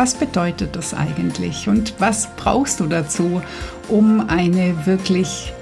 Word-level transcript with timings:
was 0.00 0.14
bedeutet 0.14 0.76
das 0.76 0.94
eigentlich 0.94 1.68
und 1.68 1.92
was 1.98 2.30
brauchst 2.34 2.80
du 2.80 2.86
dazu, 2.86 3.42
um 3.90 4.30
eine 4.30 4.86
wirklich 4.86 5.52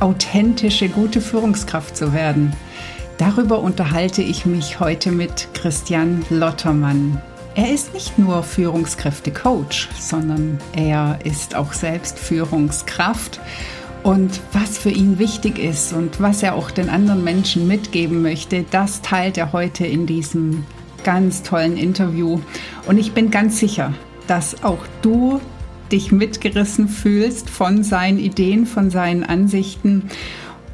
authentische, 0.00 0.88
gute 0.88 1.20
Führungskraft 1.20 1.94
zu 1.94 2.14
werden? 2.14 2.54
Darüber 3.18 3.58
unterhalte 3.58 4.22
ich 4.22 4.46
mich 4.46 4.80
heute 4.80 5.12
mit 5.12 5.48
Christian 5.52 6.24
Lottermann. 6.30 7.20
Er 7.56 7.74
ist 7.74 7.92
nicht 7.92 8.18
nur 8.18 8.42
Führungskräfte-Coach, 8.42 9.90
sondern 10.00 10.58
er 10.74 11.18
ist 11.22 11.54
auch 11.54 11.74
selbst 11.74 12.18
Führungskraft. 12.18 13.38
Und 14.02 14.40
was 14.52 14.78
für 14.78 14.90
ihn 14.90 15.18
wichtig 15.18 15.58
ist 15.58 15.92
und 15.92 16.22
was 16.22 16.42
er 16.42 16.54
auch 16.54 16.70
den 16.70 16.88
anderen 16.88 17.22
Menschen 17.22 17.68
mitgeben 17.68 18.22
möchte, 18.22 18.64
das 18.70 19.02
teilt 19.02 19.36
er 19.36 19.52
heute 19.52 19.84
in 19.84 20.06
diesem 20.06 20.64
ganz 21.04 21.42
tollen 21.42 21.76
Interview. 21.76 22.40
Und 22.86 22.98
ich 22.98 23.12
bin 23.12 23.30
ganz 23.30 23.60
sicher, 23.60 23.94
dass 24.26 24.64
auch 24.64 24.84
du 25.02 25.40
dich 25.92 26.10
mitgerissen 26.10 26.88
fühlst 26.88 27.48
von 27.48 27.84
seinen 27.84 28.18
Ideen, 28.18 28.66
von 28.66 28.90
seinen 28.90 29.22
Ansichten. 29.22 30.10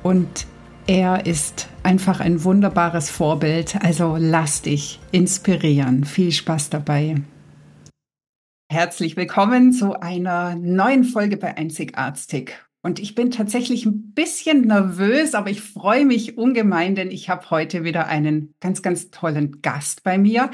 Und 0.02 0.46
er 0.86 1.26
ist 1.26 1.68
einfach 1.82 2.20
ein 2.20 2.42
wunderbares 2.44 3.10
Vorbild. 3.10 3.76
Also 3.82 4.16
lass 4.18 4.62
dich 4.62 5.00
inspirieren. 5.12 6.04
Viel 6.04 6.32
Spaß 6.32 6.70
dabei. 6.70 7.16
Herzlich 8.72 9.16
willkommen 9.16 9.72
zu 9.72 10.00
einer 10.00 10.54
neuen 10.54 11.04
Folge 11.04 11.36
bei 11.36 11.56
Einzigartig. 11.56 12.54
Und 12.82 12.98
ich 12.98 13.14
bin 13.14 13.30
tatsächlich 13.30 13.84
ein 13.84 14.12
bisschen 14.12 14.62
nervös, 14.62 15.34
aber 15.34 15.50
ich 15.50 15.60
freue 15.60 16.06
mich 16.06 16.38
ungemein, 16.38 16.94
denn 16.94 17.10
ich 17.10 17.28
habe 17.28 17.50
heute 17.50 17.84
wieder 17.84 18.06
einen 18.06 18.54
ganz, 18.60 18.80
ganz 18.80 19.10
tollen 19.10 19.60
Gast 19.60 20.02
bei 20.02 20.16
mir, 20.16 20.50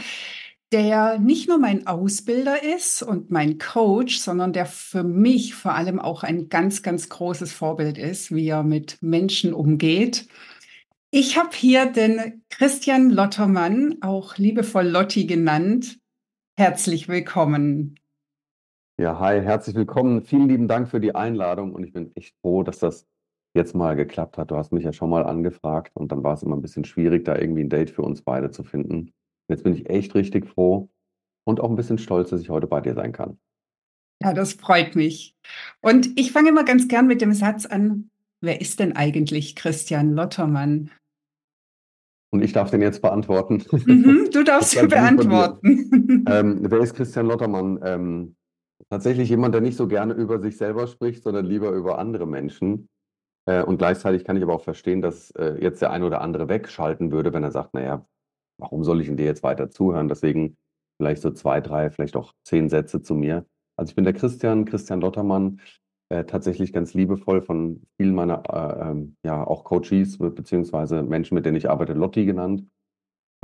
der 0.73 1.21
nicht 1.21 1.49
nur 1.49 1.59
mein 1.59 1.87
Ausbilder 1.87 2.65
ist 2.65 3.03
und 3.03 3.31
mein 3.31 3.59
Coach, 3.59 4.19
sondern 4.19 4.53
der 4.53 4.67
für 4.67 5.05
mich 5.05 5.55
vor 5.55 5.75
allem 5.75 6.01
auch 6.01 6.25
ein 6.25 6.49
ganz, 6.49 6.83
ganz 6.83 7.09
großes 7.09 7.53
Vorbild 7.53 7.97
ist, 7.99 8.35
wie 8.35 8.49
er 8.49 8.65
mit 8.65 9.01
Menschen 9.01 9.55
umgeht. 9.55 10.27
Ich 11.13 11.39
habe 11.39 11.57
hier 11.57 11.87
den 11.87 12.43
Christian 12.51 13.11
Lottermann, 13.11 13.99
auch 14.01 14.37
liebevoll 14.37 14.89
Lotti 14.89 15.27
genannt. 15.27 15.99
Herzlich 16.59 17.07
willkommen. 17.07 18.01
Ja, 18.99 19.19
hi, 19.21 19.43
herzlich 19.43 19.77
willkommen. 19.77 20.23
Vielen 20.23 20.49
lieben 20.49 20.69
Dank 20.69 20.89
für 20.89 21.01
die 21.01 21.15
Einladung 21.15 21.75
und 21.75 21.85
ich 21.85 21.93
bin 21.93 22.17
echt 22.17 22.35
froh, 22.41 22.63
dass 22.63 22.79
das 22.79 23.07
jetzt 23.53 23.75
mal 23.75 23.95
geklappt 23.95 24.39
hat. 24.39 24.51
Du 24.51 24.57
hast 24.57 24.73
mich 24.73 24.85
ja 24.85 24.93
schon 24.95 25.11
mal 25.11 25.27
angefragt 25.27 25.91
und 25.95 26.13
dann 26.13 26.25
war 26.25 26.33
es 26.33 26.43
immer 26.43 26.57
ein 26.57 26.63
bisschen 26.63 26.87
schwierig, 26.87 27.27
da 27.27 27.37
irgendwie 27.37 27.61
ein 27.61 27.69
Date 27.69 27.91
für 27.91 28.01
uns 28.01 28.23
beide 28.23 28.51
zu 28.53 28.65
finden. 28.65 29.13
Jetzt 29.49 29.65
bin 29.65 29.75
ich 29.75 29.91
echt 29.91 30.15
richtig 30.15 30.47
froh 30.47 30.89
und 31.45 31.61
auch 31.61 31.69
ein 31.69 31.77
bisschen 31.77 31.99
stolz, 31.99 32.31
dass 32.31 32.41
ich 32.41 32.49
heute 32.49 32.69
bei 32.69 32.81
dir 32.81 32.95
sein 32.95 33.13
kann. 33.13 33.39
Ja, 34.23 34.33
das 34.33 34.55
freut 34.55 34.97
mich. 34.97 35.37
Und 35.83 36.19
ich 36.19 36.33
fange 36.33 36.49
immer 36.49 36.65
ganz 36.65 36.89
gern 36.89 37.07
mit 37.07 37.21
dem 37.21 37.35
Satz 37.35 37.67
an, 37.67 38.09
wer 38.41 38.63
ist 38.63 38.81
denn 38.81 38.97
eigentlich 38.97 39.57
Christian 39.57 40.15
Lottermann? 40.15 40.91
Und 42.31 42.43
ich 42.43 42.55
darf 42.55 42.71
den 42.71 42.81
jetzt 42.81 43.03
beantworten. 43.03 43.63
Mhm, 43.85 44.31
du 44.33 44.43
darfst 44.43 44.75
ihn 44.81 44.89
beantworten. 44.89 46.25
Ähm, 46.27 46.61
wer 46.63 46.81
ist 46.81 46.95
Christian 46.95 47.27
Lottermann? 47.27 47.79
Ähm, 47.85 48.37
tatsächlich 48.91 49.29
jemand, 49.29 49.55
der 49.55 49.61
nicht 49.61 49.77
so 49.77 49.89
gerne 49.89 50.15
über 50.15 50.39
sich 50.41 50.57
selber 50.57 50.87
spricht, 50.87 51.23
sondern 51.23 51.47
lieber 51.47 51.71
über 51.71 51.99
andere 51.99 52.27
Menschen. 52.27 52.89
Äh, 53.47 53.63
und 53.63 53.79
gleichzeitig 53.79 54.25
kann 54.25 54.37
ich 54.37 54.43
aber 54.43 54.55
auch 54.55 54.63
verstehen, 54.63 55.01
dass 55.01 55.31
äh, 55.33 55.57
jetzt 55.61 55.81
der 55.83 55.91
ein 55.91 56.03
oder 56.03 56.21
andere 56.21 56.49
wegschalten 56.49 57.11
würde, 57.11 57.33
wenn 57.33 57.45
er 57.45 57.53
sagt, 57.53 57.75
naja, 57.75 58.07
warum 58.59 58.85
soll 58.85 59.01
ich 59.01 59.09
in 59.09 59.17
dir 59.17 59.27
jetzt 59.27 59.43
weiter 59.43 59.71
zuhören? 59.71 60.09
Deswegen 60.09 60.57
vielleicht 60.99 61.23
so 61.23 61.31
zwei, 61.31 61.61
drei, 61.61 61.91
vielleicht 61.91 62.17
auch 62.17 62.33
zehn 62.45 62.69
Sätze 62.69 63.03
zu 63.03 63.15
mir. 63.15 63.47
Also 63.79 63.91
ich 63.91 63.97
bin 63.97 64.05
der 64.05 64.15
Christian, 64.15 64.65
Christian 64.65 65.01
Lottermann, 65.01 65.61
äh, 66.09 66.25
tatsächlich 66.25 66.73
ganz 66.73 66.95
liebevoll 66.95 67.43
von 67.43 67.83
vielen 67.97 68.15
meiner, 68.15 68.43
äh, 68.49 68.91
ähm, 68.91 69.17
ja, 69.25 69.45
auch 69.47 69.65
Coaches, 69.65 70.19
beziehungsweise 70.19 71.03
Menschen, 71.03 71.35
mit 71.35 71.45
denen 71.45 71.57
ich 71.57 71.69
arbeite, 71.69 71.93
Lotti 71.93 72.25
genannt. 72.25 72.65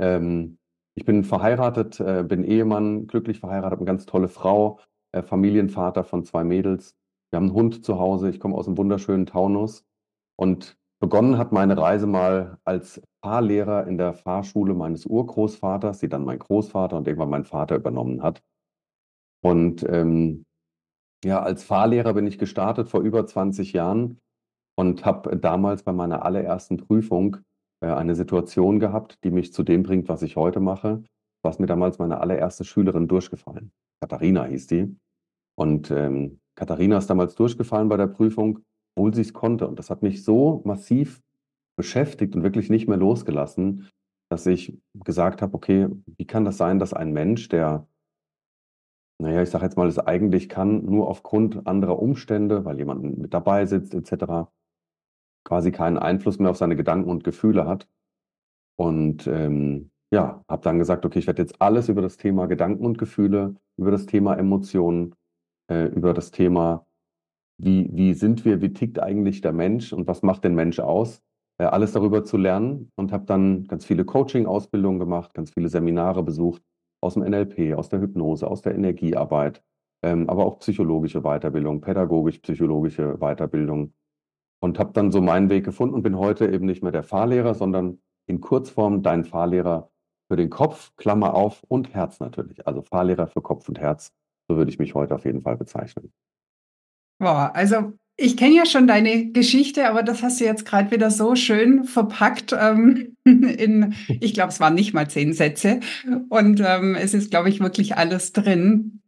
Ähm, 0.01 0.57
ich 0.95 1.05
bin 1.05 1.23
verheiratet, 1.23 1.97
bin 2.29 2.43
Ehemann, 2.43 3.07
glücklich 3.07 3.39
verheiratet, 3.39 3.79
eine 3.79 3.87
ganz 3.87 4.05
tolle 4.05 4.27
Frau, 4.27 4.79
äh, 5.13 5.21
Familienvater 5.21 6.03
von 6.03 6.23
zwei 6.23 6.43
Mädels. 6.43 6.95
Wir 7.31 7.37
haben 7.37 7.47
einen 7.47 7.55
Hund 7.55 7.85
zu 7.85 7.99
Hause. 7.99 8.29
Ich 8.29 8.39
komme 8.39 8.55
aus 8.55 8.67
einem 8.67 8.77
wunderschönen 8.77 9.25
Taunus. 9.25 9.85
Und 10.35 10.77
begonnen 10.99 11.37
hat 11.37 11.51
meine 11.51 11.77
Reise 11.77 12.07
mal 12.07 12.57
als 12.63 13.01
Fahrlehrer 13.23 13.87
in 13.87 13.97
der 13.97 14.13
Fahrschule 14.13 14.73
meines 14.73 15.05
Urgroßvaters, 15.05 15.99
die 15.99 16.09
dann 16.09 16.25
mein 16.25 16.39
Großvater 16.39 16.97
und 16.97 17.07
irgendwann 17.07 17.29
mein 17.29 17.45
Vater 17.45 17.75
übernommen 17.75 18.21
hat. 18.21 18.43
Und 19.43 19.85
ähm, 19.89 20.45
ja, 21.23 21.41
als 21.41 21.63
Fahrlehrer 21.63 22.13
bin 22.13 22.27
ich 22.27 22.37
gestartet 22.37 22.89
vor 22.89 23.01
über 23.01 23.25
20 23.25 23.73
Jahren 23.73 24.19
und 24.75 25.05
habe 25.05 25.37
damals 25.37 25.83
bei 25.83 25.93
meiner 25.93 26.25
allerersten 26.25 26.77
Prüfung 26.77 27.37
äh, 27.81 27.87
eine 27.87 28.15
Situation 28.15 28.79
gehabt, 28.79 29.23
die 29.23 29.31
mich 29.31 29.53
zu 29.53 29.63
dem 29.63 29.83
bringt, 29.83 30.09
was 30.09 30.21
ich 30.21 30.35
heute 30.35 30.59
mache. 30.59 31.03
Was 31.43 31.59
mir 31.59 31.65
damals 31.65 31.99
meine 31.99 32.21
allererste 32.21 32.63
Schülerin 32.63 33.07
durchgefallen. 33.09 33.73
Katharina 34.03 34.43
hieß 34.43 34.67
die. 34.67 34.93
Und 35.55 35.89
ähm, 35.89 36.41
Katharina 36.55 36.97
ist 36.97 37.09
damals 37.09 37.35
durchgefallen 37.35 37.87
bei 37.87 37.95
der 37.95 38.07
Prüfung, 38.07 38.59
obwohl 38.95 39.13
sie 39.13 39.21
es 39.21 39.31
konnte. 39.31 39.65
Und 39.65 39.79
das 39.79 39.89
hat 39.89 40.01
mich 40.03 40.25
so 40.25 40.61
massiv 40.65 41.21
beschäftigt 41.77 42.35
und 42.35 42.43
wirklich 42.43 42.69
nicht 42.69 42.89
mehr 42.89 42.97
losgelassen, 42.97 43.89
dass 44.29 44.45
ich 44.45 44.77
gesagt 44.93 45.41
habe, 45.41 45.53
okay, 45.53 45.87
wie 46.17 46.27
kann 46.27 46.43
das 46.43 46.57
sein, 46.57 46.79
dass 46.79 46.93
ein 46.93 47.13
Mensch, 47.13 47.47
der, 47.47 47.87
naja, 49.21 49.41
ich 49.41 49.49
sage 49.49 49.63
jetzt 49.63 49.77
mal, 49.77 49.87
es 49.87 49.99
eigentlich 49.99 50.49
kann, 50.49 50.83
nur 50.83 51.07
aufgrund 51.07 51.65
anderer 51.65 51.97
Umstände, 51.97 52.65
weil 52.65 52.77
jemand 52.79 53.17
mit 53.17 53.33
dabei 53.33 53.65
sitzt 53.65 53.93
etc., 53.93 54.51
quasi 55.45 55.71
keinen 55.71 55.97
Einfluss 55.97 56.39
mehr 56.39 56.51
auf 56.51 56.57
seine 56.57 56.75
Gedanken 56.75 57.09
und 57.09 57.23
Gefühle 57.23 57.65
hat. 57.67 57.87
Und 58.75 59.27
ähm, 59.27 59.91
ja, 60.13 60.43
habe 60.47 60.61
dann 60.61 60.77
gesagt, 60.77 61.05
okay, 61.05 61.17
ich 61.17 61.25
werde 61.25 61.41
jetzt 61.41 61.59
alles 61.59 61.89
über 61.89 62.03
das 62.03 62.17
Thema 62.17 62.45
Gedanken 62.45 62.85
und 62.85 62.99
Gefühle, 62.99 63.55
über 63.77 63.89
das 63.89 64.05
Thema 64.05 64.35
Emotionen, 64.35 65.15
äh, 65.71 65.85
über 65.87 66.13
das 66.13 66.29
Thema, 66.29 66.85
wie, 67.57 67.89
wie 67.91 68.13
sind 68.13 68.45
wir, 68.45 68.61
wie 68.61 68.73
tickt 68.73 68.99
eigentlich 68.99 69.41
der 69.41 69.53
Mensch 69.53 69.91
und 69.91 70.05
was 70.07 70.21
macht 70.21 70.43
den 70.43 70.53
Mensch 70.53 70.79
aus, 70.79 71.23
äh, 71.59 71.63
alles 71.63 71.93
darüber 71.93 72.23
zu 72.23 72.37
lernen 72.37 72.91
und 72.95 73.11
habe 73.11 73.25
dann 73.25 73.65
ganz 73.65 73.85
viele 73.85 74.05
Coaching-Ausbildungen 74.05 74.99
gemacht, 74.99 75.33
ganz 75.33 75.49
viele 75.49 75.67
Seminare 75.67 76.21
besucht 76.21 76.61
aus 77.01 77.15
dem 77.15 77.23
NLP, 77.23 77.75
aus 77.75 77.89
der 77.89 77.99
Hypnose, 77.99 78.47
aus 78.47 78.61
der 78.61 78.75
Energiearbeit, 78.75 79.63
ähm, 80.03 80.29
aber 80.29 80.45
auch 80.45 80.59
psychologische 80.59 81.21
Weiterbildung, 81.21 81.81
pädagogisch-psychologische 81.81 83.17
Weiterbildung 83.17 83.93
und 84.61 84.77
habe 84.77 84.93
dann 84.93 85.11
so 85.11 85.21
meinen 85.21 85.49
Weg 85.49 85.65
gefunden 85.65 85.95
und 85.95 86.03
bin 86.03 86.19
heute 86.19 86.47
eben 86.51 86.67
nicht 86.67 86.83
mehr 86.83 86.91
der 86.91 87.03
Fahrlehrer, 87.03 87.55
sondern 87.55 87.97
in 88.27 88.41
Kurzform 88.41 89.01
dein 89.01 89.23
Fahrlehrer 89.25 89.89
für 90.33 90.37
den 90.37 90.49
Kopf, 90.49 90.91
Klammer 90.97 91.35
auf, 91.35 91.61
und 91.67 91.93
Herz 91.93 92.19
natürlich. 92.19 92.65
Also 92.65 92.81
Fahrlehrer 92.81 93.27
für 93.27 93.43
Kopf 93.43 93.69
und 93.69 93.77
Herz. 93.77 94.11
So 94.47 94.57
würde 94.57 94.71
ich 94.71 94.79
mich 94.79 94.95
heute 94.95 95.13
auf 95.13 95.25
jeden 95.25 95.41
Fall 95.43 95.57
bezeichnen. 95.57 96.11
Boah, 97.19 97.51
also 97.53 97.93
ich 98.17 98.35
kenne 98.35 98.55
ja 98.55 98.65
schon 98.65 98.87
deine 98.87 99.31
Geschichte, 99.31 99.87
aber 99.87 100.01
das 100.01 100.23
hast 100.23 100.39
du 100.39 100.45
jetzt 100.45 100.65
gerade 100.65 100.89
wieder 100.89 101.11
so 101.11 101.35
schön 101.35 101.83
verpackt 101.83 102.51
ähm, 102.59 103.15
in, 103.25 103.93
ich 104.07 104.33
glaube, 104.33 104.49
es 104.49 104.59
waren 104.59 104.73
nicht 104.73 104.95
mal 104.95 105.07
zehn 105.07 105.33
Sätze. 105.33 105.81
Und 106.29 106.59
ähm, 106.65 106.95
es 106.95 107.13
ist, 107.13 107.29
glaube 107.29 107.49
ich, 107.49 107.59
wirklich 107.59 107.95
alles 107.95 108.33
drin. 108.33 109.03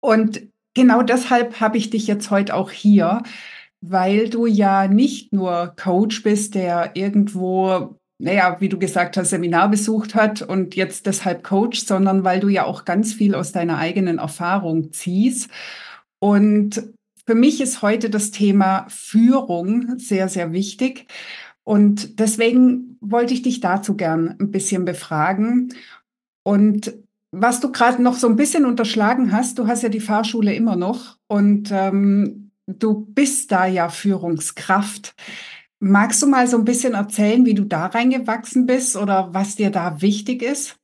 Und 0.00 0.42
genau 0.74 1.02
deshalb 1.02 1.60
habe 1.60 1.78
ich 1.78 1.90
dich 1.90 2.08
jetzt 2.08 2.32
heute 2.32 2.52
auch 2.52 2.72
hier, 2.72 3.22
weil 3.80 4.28
du 4.28 4.46
ja 4.46 4.88
nicht 4.88 5.32
nur 5.32 5.72
Coach 5.76 6.24
bist, 6.24 6.56
der 6.56 6.96
irgendwo 6.96 7.96
naja, 8.18 8.56
wie 8.60 8.68
du 8.68 8.78
gesagt 8.78 9.16
hast, 9.16 9.30
Seminar 9.30 9.68
besucht 9.68 10.14
hat 10.14 10.42
und 10.42 10.76
jetzt 10.76 11.06
deshalb 11.06 11.42
Coach, 11.42 11.84
sondern 11.84 12.24
weil 12.24 12.40
du 12.40 12.48
ja 12.48 12.64
auch 12.64 12.84
ganz 12.84 13.12
viel 13.12 13.34
aus 13.34 13.52
deiner 13.52 13.78
eigenen 13.78 14.18
Erfahrung 14.18 14.92
ziehst. 14.92 15.50
Und 16.20 16.82
für 17.26 17.34
mich 17.34 17.60
ist 17.60 17.82
heute 17.82 18.10
das 18.10 18.30
Thema 18.30 18.86
Führung 18.88 19.98
sehr, 19.98 20.28
sehr 20.28 20.52
wichtig. 20.52 21.06
Und 21.64 22.20
deswegen 22.20 22.98
wollte 23.00 23.34
ich 23.34 23.42
dich 23.42 23.60
dazu 23.60 23.96
gern 23.96 24.36
ein 24.38 24.50
bisschen 24.50 24.84
befragen. 24.84 25.74
Und 26.42 26.94
was 27.32 27.60
du 27.60 27.72
gerade 27.72 28.02
noch 28.02 28.14
so 28.14 28.28
ein 28.28 28.36
bisschen 28.36 28.64
unterschlagen 28.64 29.32
hast, 29.32 29.58
du 29.58 29.66
hast 29.66 29.82
ja 29.82 29.88
die 29.88 30.00
Fahrschule 30.00 30.54
immer 30.54 30.76
noch 30.76 31.16
und 31.26 31.70
ähm, 31.72 32.52
du 32.66 33.06
bist 33.06 33.50
da 33.50 33.66
ja 33.66 33.88
Führungskraft. 33.88 35.14
Magst 35.86 36.22
du 36.22 36.26
mal 36.26 36.46
so 36.46 36.56
ein 36.56 36.64
bisschen 36.64 36.94
erzählen, 36.94 37.44
wie 37.44 37.52
du 37.52 37.66
da 37.66 37.84
reingewachsen 37.84 38.64
bist 38.64 38.96
oder 38.96 39.34
was 39.34 39.56
dir 39.56 39.70
da 39.70 40.00
wichtig 40.00 40.40
ist? 40.40 40.80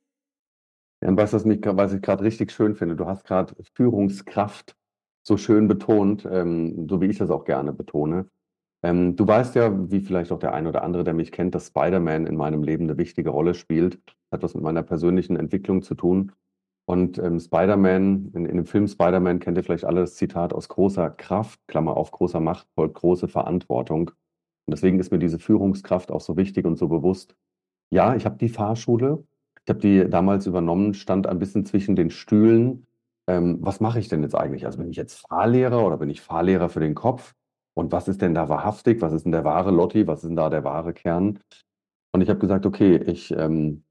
Ja, 1.03 1.17
was, 1.17 1.33
was, 1.33 1.47
mich, 1.47 1.61
was 1.65 1.95
ich 1.95 2.03
gerade 2.03 2.23
richtig 2.23 2.53
schön 2.53 2.75
finde, 2.75 2.97
du 2.97 3.07
hast 3.07 3.25
gerade 3.25 3.55
Führungskraft 3.73 4.77
so 5.27 5.39
schön 5.39 5.69
betont, 5.69 6.29
ähm, 6.31 6.87
so 6.87 7.01
wie 7.01 7.07
ich 7.07 7.17
das 7.17 7.31
auch 7.31 7.47
gerne 7.47 7.73
betone. 7.73 8.29
Ähm, 8.85 9.17
du 9.17 9.27
weißt 9.27 9.55
ja, 9.55 9.91
wie 9.91 10.01
vielleicht 10.01 10.33
auch 10.33 10.39
der 10.39 10.53
eine 10.53 10.69
oder 10.69 10.85
andere, 10.85 11.03
der 11.03 11.15
mich 11.15 11.33
kennt, 11.33 11.55
dass 11.55 11.69
Spider-Man 11.69 12.27
in 12.27 12.37
meinem 12.37 12.63
Leben 12.63 12.85
eine 12.85 12.99
wichtige 12.99 13.31
Rolle 13.31 13.55
spielt. 13.55 13.99
Hat 14.31 14.43
was 14.43 14.53
mit 14.53 14.63
meiner 14.63 14.83
persönlichen 14.83 15.37
Entwicklung 15.37 15.81
zu 15.81 15.95
tun. 15.95 16.33
Und 16.87 17.17
ähm, 17.17 17.41
Spider-Man, 17.41 18.33
in, 18.35 18.45
in, 18.45 18.57
dem 18.57 18.67
Film 18.67 18.87
Spider-Man 18.87 19.41
kennt 19.41 19.57
ihr 19.57 19.65
vielleicht 19.65 19.87
alle 19.87 20.03
das 20.03 20.17
Zitat 20.17 20.53
aus 20.53 20.69
großer 20.69 21.09
Kraft, 21.09 21.59
Klammer 21.69 21.97
auf, 21.97 22.11
großer 22.11 22.41
Macht 22.41 22.69
folgt 22.75 22.97
große 22.97 23.29
Verantwortung. 23.29 24.11
Und 24.71 24.77
deswegen 24.77 25.01
ist 25.01 25.11
mir 25.11 25.19
diese 25.19 25.41
Führungskraft 25.41 26.13
auch 26.13 26.21
so 26.21 26.37
wichtig 26.37 26.65
und 26.65 26.79
so 26.79 26.87
bewusst. 26.87 27.35
Ja, 27.91 28.15
ich 28.15 28.25
habe 28.25 28.39
die 28.39 28.49
Fahrschule, 28.49 29.25
ich 29.65 29.69
habe 29.69 29.81
die 29.81 30.09
damals 30.09 30.47
übernommen, 30.47 30.95
stand 30.95 31.27
ein 31.27 31.41
bisschen 31.41 31.67
zwischen 31.67 31.97
den 31.97 32.09
Stühlen. 32.09 32.87
Ähm, 33.27 33.59
was 33.63 33.81
mache 33.81 33.99
ich 33.99 34.07
denn 34.07 34.23
jetzt 34.23 34.37
eigentlich? 34.37 34.67
Also 34.67 34.79
bin 34.79 34.89
ich 34.89 34.97
jetzt 34.97 35.27
Fahrlehrer 35.27 35.85
oder 35.85 35.97
bin 35.97 36.09
ich 36.09 36.21
Fahrlehrer 36.21 36.69
für 36.69 36.79
den 36.79 36.95
Kopf? 36.95 37.35
Und 37.75 37.91
was 37.91 38.07
ist 38.07 38.23
denn 38.23 38.33
da 38.33 38.49
wahrhaftig? 38.49 39.03
Was 39.03 39.13
ist 39.13 39.25
denn 39.25 39.33
der 39.33 39.43
wahre 39.43 39.73
Lotti? 39.73 40.07
Was 40.07 40.23
ist 40.23 40.29
denn 40.29 40.37
da 40.37 40.51
der 40.51 40.63
wahre 40.63 40.93
Kern? 40.93 41.41
Und 42.13 42.21
ich 42.21 42.29
habe 42.29 42.39
gesagt, 42.39 42.65
okay, 42.65 42.95
ich 42.95 43.33
ähm, 43.33 43.83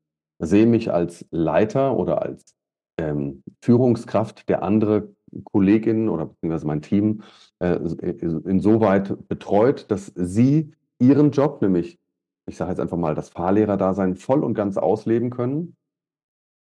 sehe 0.42 0.66
mich 0.66 0.94
als 0.94 1.28
Leiter 1.30 1.98
oder 1.98 2.22
als 2.22 2.56
ähm, 2.98 3.44
Führungskraft 3.62 4.48
der 4.48 4.64
andere 4.64 5.14
Kolleginnen 5.44 6.10
oder 6.10 6.28
beziehungsweise 6.28 6.68
mein 6.68 6.81
Team 6.81 7.24
äh, 7.60 7.76
insoweit 7.76 9.28
betreut, 9.28 9.90
dass 9.90 10.08
sie 10.16 10.74
ihren 11.00 11.31
Job, 11.31 11.62
nämlich, 11.62 12.00
ich 12.46 12.58
sage 12.58 12.72
jetzt 12.72 12.80
einfach 12.80 12.98
mal, 12.98 13.16
das 13.16 13.30
Fahrlehrerdasein 13.30 14.16
voll 14.16 14.44
und 14.44 14.54
ganz 14.54 14.78
ausleben 14.78 15.30
können. 15.30 15.76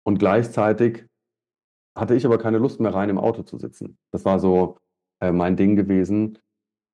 Und 0.03 0.19
gleichzeitig 0.19 1.05
hatte 1.95 2.15
ich 2.15 2.25
aber 2.25 2.37
keine 2.37 2.57
Lust 2.57 2.79
mehr 2.79 2.93
rein 2.93 3.09
im 3.09 3.17
Auto 3.17 3.43
zu 3.43 3.57
sitzen. 3.57 3.97
Das 4.11 4.25
war 4.25 4.39
so 4.39 4.77
äh, 5.21 5.31
mein 5.31 5.55
Ding 5.55 5.75
gewesen. 5.75 6.37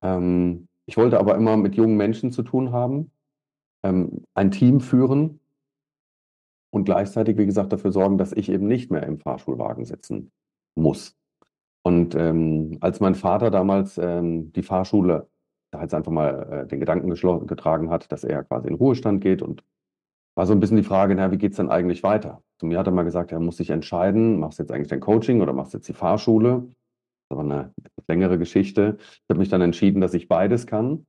Ähm, 0.04 0.68
ich 0.86 0.98
wollte 0.98 1.20
aber 1.20 1.36
immer 1.36 1.58
mit 1.58 1.76
jungen 1.76 1.98
Menschen 1.98 2.32
zu 2.32 2.44
tun 2.44 2.72
haben, 2.72 3.12
ähm, 3.84 4.24
ein 4.34 4.52
Team 4.52 4.80
führen 4.80 5.40
und 6.72 6.86
gleichzeitig, 6.86 7.38
wie 7.38 7.46
gesagt, 7.46 7.74
dafür 7.74 7.92
sorgen, 7.92 8.18
dass 8.18 8.32
ich 8.32 8.50
eben 8.50 8.68
nicht 8.68 8.92
mehr 8.92 9.04
im 9.04 9.20
Fahrschulwagen 9.20 9.86
sitzen 9.86 10.32
muss. 10.76 11.16
Und 11.84 12.16
ähm, 12.16 12.78
als 12.82 13.00
mein 13.00 13.16
Vater 13.16 13.50
damals 13.50 13.98
ähm, 13.98 14.52
die 14.54 14.64
Fahrschule, 14.64 15.28
da 15.72 15.82
jetzt 15.82 15.94
einfach 15.94 16.12
mal 16.12 16.64
äh, 16.64 16.68
den 16.68 16.80
Gedanken 16.80 17.10
getragen 17.48 17.90
hat, 17.90 18.12
dass 18.12 18.24
er 18.24 18.44
quasi 18.44 18.68
in 18.68 18.76
Ruhestand 18.76 19.22
geht 19.22 19.42
und 19.42 19.64
war 20.36 20.46
so 20.46 20.54
ein 20.54 20.60
bisschen 20.60 20.78
die 20.78 20.84
Frage, 20.84 21.16
na, 21.16 21.32
wie 21.32 21.38
geht's 21.38 21.58
denn 21.58 21.70
eigentlich 21.70 22.04
weiter? 22.04 22.44
Zu 22.60 22.66
mir 22.66 22.78
hat 22.78 22.88
er 22.88 22.94
mal 22.94 23.04
gesagt, 23.04 23.32
er 23.32 23.40
muss 23.40 23.58
sich 23.58 23.70
entscheiden, 23.70 24.40
machst 24.40 24.60
du 24.60 24.64
jetzt 24.64 24.72
eigentlich 24.72 24.88
dein 24.88 25.00
Coaching 25.00 25.42
oder 25.42 25.54
machst 25.54 25.74
du 25.74 25.78
jetzt 25.78 25.88
die 25.88 25.94
Fahrschule? 25.94 26.68
Das 27.30 27.38
war 27.38 27.46
eine 27.46 27.74
längere 28.08 28.38
Geschichte. 28.38 28.98
Ich 29.00 29.30
habe 29.30 29.40
mich 29.40 29.50
dann 29.50 29.62
entschieden, 29.62 30.02
dass 30.02 30.14
ich 30.14 30.28
beides 30.28 30.68
kann. 30.68 31.06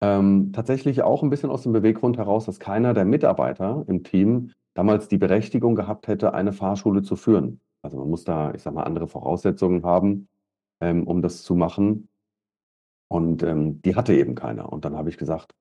Ähm, 0.00 0.52
tatsächlich 0.52 1.02
auch 1.02 1.22
ein 1.22 1.30
bisschen 1.30 1.50
aus 1.50 1.62
dem 1.62 1.72
Beweggrund 1.72 2.16
heraus, 2.16 2.46
dass 2.46 2.58
keiner 2.58 2.94
der 2.94 3.04
Mitarbeiter 3.04 3.84
im 3.86 4.02
Team 4.02 4.50
damals 4.74 5.08
die 5.08 5.18
Berechtigung 5.18 5.74
gehabt 5.74 6.08
hätte, 6.08 6.34
eine 6.34 6.52
Fahrschule 6.52 7.02
zu 7.02 7.14
führen. 7.14 7.60
Also 7.82 7.98
man 7.98 8.08
muss 8.08 8.24
da, 8.24 8.54
ich 8.54 8.62
sag 8.62 8.74
mal, 8.74 8.84
andere 8.84 9.08
Voraussetzungen 9.08 9.84
haben, 9.84 10.28
ähm, 10.80 11.06
um 11.06 11.22
das 11.22 11.42
zu 11.42 11.54
machen. 11.54 12.08
Und 13.08 13.42
ähm, 13.42 13.82
die 13.82 13.96
hatte 13.96 14.14
eben 14.14 14.34
keiner. 14.34 14.72
Und 14.72 14.84
dann 14.84 14.96
habe 14.96 15.08
ich 15.08 15.18
gesagt, 15.18 15.54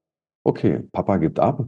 okay, 0.44 0.88
Papa 0.92 1.18
gibt 1.18 1.40
ab. 1.40 1.66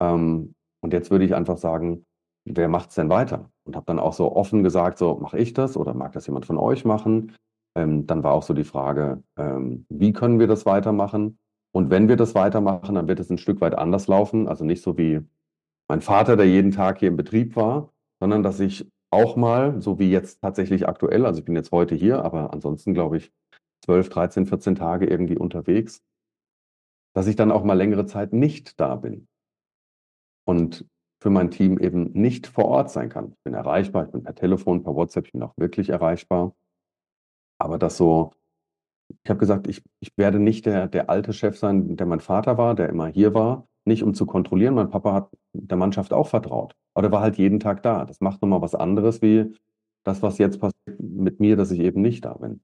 Ähm, 0.00 0.54
und 0.82 0.92
jetzt 0.92 1.10
würde 1.10 1.24
ich 1.24 1.34
einfach 1.34 1.58
sagen, 1.58 2.06
wer 2.44 2.68
macht 2.68 2.90
es 2.90 2.94
denn 2.94 3.10
weiter? 3.10 3.50
Und 3.64 3.76
habe 3.76 3.86
dann 3.86 3.98
auch 3.98 4.12
so 4.12 4.34
offen 4.34 4.62
gesagt, 4.62 4.98
so 4.98 5.16
mache 5.16 5.38
ich 5.38 5.52
das 5.52 5.76
oder 5.76 5.94
mag 5.94 6.12
das 6.12 6.26
jemand 6.26 6.46
von 6.46 6.58
euch 6.58 6.84
machen? 6.84 7.34
Ähm, 7.76 8.06
dann 8.06 8.22
war 8.22 8.32
auch 8.32 8.42
so 8.42 8.54
die 8.54 8.64
Frage, 8.64 9.22
ähm, 9.36 9.86
wie 9.88 10.12
können 10.12 10.38
wir 10.38 10.46
das 10.46 10.66
weitermachen? 10.66 11.38
Und 11.72 11.90
wenn 11.90 12.08
wir 12.08 12.16
das 12.16 12.34
weitermachen, 12.34 12.94
dann 12.94 13.08
wird 13.08 13.20
es 13.20 13.30
ein 13.30 13.38
Stück 13.38 13.60
weit 13.60 13.76
anders 13.76 14.08
laufen. 14.08 14.48
Also 14.48 14.64
nicht 14.64 14.82
so 14.82 14.96
wie 14.98 15.20
mein 15.88 16.00
Vater, 16.00 16.36
der 16.36 16.46
jeden 16.46 16.72
Tag 16.72 16.98
hier 16.98 17.08
im 17.08 17.16
Betrieb 17.16 17.56
war, 17.56 17.92
sondern 18.20 18.42
dass 18.42 18.58
ich 18.60 18.88
auch 19.10 19.36
mal, 19.36 19.80
so 19.80 19.98
wie 19.98 20.10
jetzt 20.10 20.40
tatsächlich 20.40 20.88
aktuell, 20.88 21.26
also 21.26 21.40
ich 21.40 21.44
bin 21.44 21.56
jetzt 21.56 21.72
heute 21.72 21.94
hier, 21.94 22.24
aber 22.24 22.52
ansonsten 22.52 22.94
glaube 22.94 23.16
ich 23.16 23.32
12, 23.84 24.08
13, 24.08 24.46
14 24.46 24.74
Tage 24.74 25.06
irgendwie 25.06 25.38
unterwegs, 25.38 26.02
dass 27.14 27.26
ich 27.26 27.36
dann 27.36 27.50
auch 27.50 27.64
mal 27.64 27.74
längere 27.74 28.06
Zeit 28.06 28.32
nicht 28.32 28.78
da 28.78 28.96
bin 28.96 29.26
und 30.46 30.86
für 31.22 31.30
mein 31.30 31.50
Team 31.50 31.78
eben 31.78 32.12
nicht 32.12 32.46
vor 32.46 32.66
Ort 32.66 32.90
sein 32.90 33.08
kann. 33.08 33.32
Ich 33.32 33.42
bin 33.44 33.54
erreichbar, 33.54 34.06
ich 34.06 34.10
bin 34.10 34.22
per 34.22 34.34
Telefon, 34.34 34.82
per 34.82 34.94
WhatsApp, 34.94 35.26
ich 35.26 35.32
bin 35.32 35.42
auch 35.42 35.54
wirklich 35.58 35.90
erreichbar. 35.90 36.54
Aber 37.58 37.78
das 37.78 37.98
so, 37.98 38.32
ich 39.22 39.28
habe 39.28 39.38
gesagt, 39.38 39.66
ich, 39.66 39.82
ich 40.00 40.16
werde 40.16 40.38
nicht 40.38 40.64
der, 40.66 40.88
der 40.88 41.10
alte 41.10 41.32
Chef 41.32 41.58
sein, 41.58 41.96
der 41.96 42.06
mein 42.06 42.20
Vater 42.20 42.56
war, 42.56 42.74
der 42.74 42.88
immer 42.88 43.06
hier 43.06 43.34
war, 43.34 43.68
nicht 43.84 44.02
um 44.02 44.14
zu 44.14 44.26
kontrollieren. 44.26 44.74
Mein 44.74 44.90
Papa 44.90 45.12
hat 45.12 45.30
der 45.52 45.76
Mannschaft 45.76 46.12
auch 46.12 46.28
vertraut. 46.28 46.74
Aber 46.94 47.02
der 47.02 47.12
war 47.12 47.20
halt 47.20 47.38
jeden 47.38 47.60
Tag 47.60 47.82
da. 47.82 48.04
Das 48.04 48.20
macht 48.20 48.42
nochmal 48.42 48.62
was 48.62 48.74
anderes 48.74 49.22
wie 49.22 49.54
das, 50.04 50.22
was 50.22 50.38
jetzt 50.38 50.60
passiert 50.60 50.98
mit 50.98 51.40
mir, 51.40 51.56
dass 51.56 51.70
ich 51.70 51.80
eben 51.80 52.02
nicht 52.02 52.24
da 52.24 52.34
bin. 52.34 52.60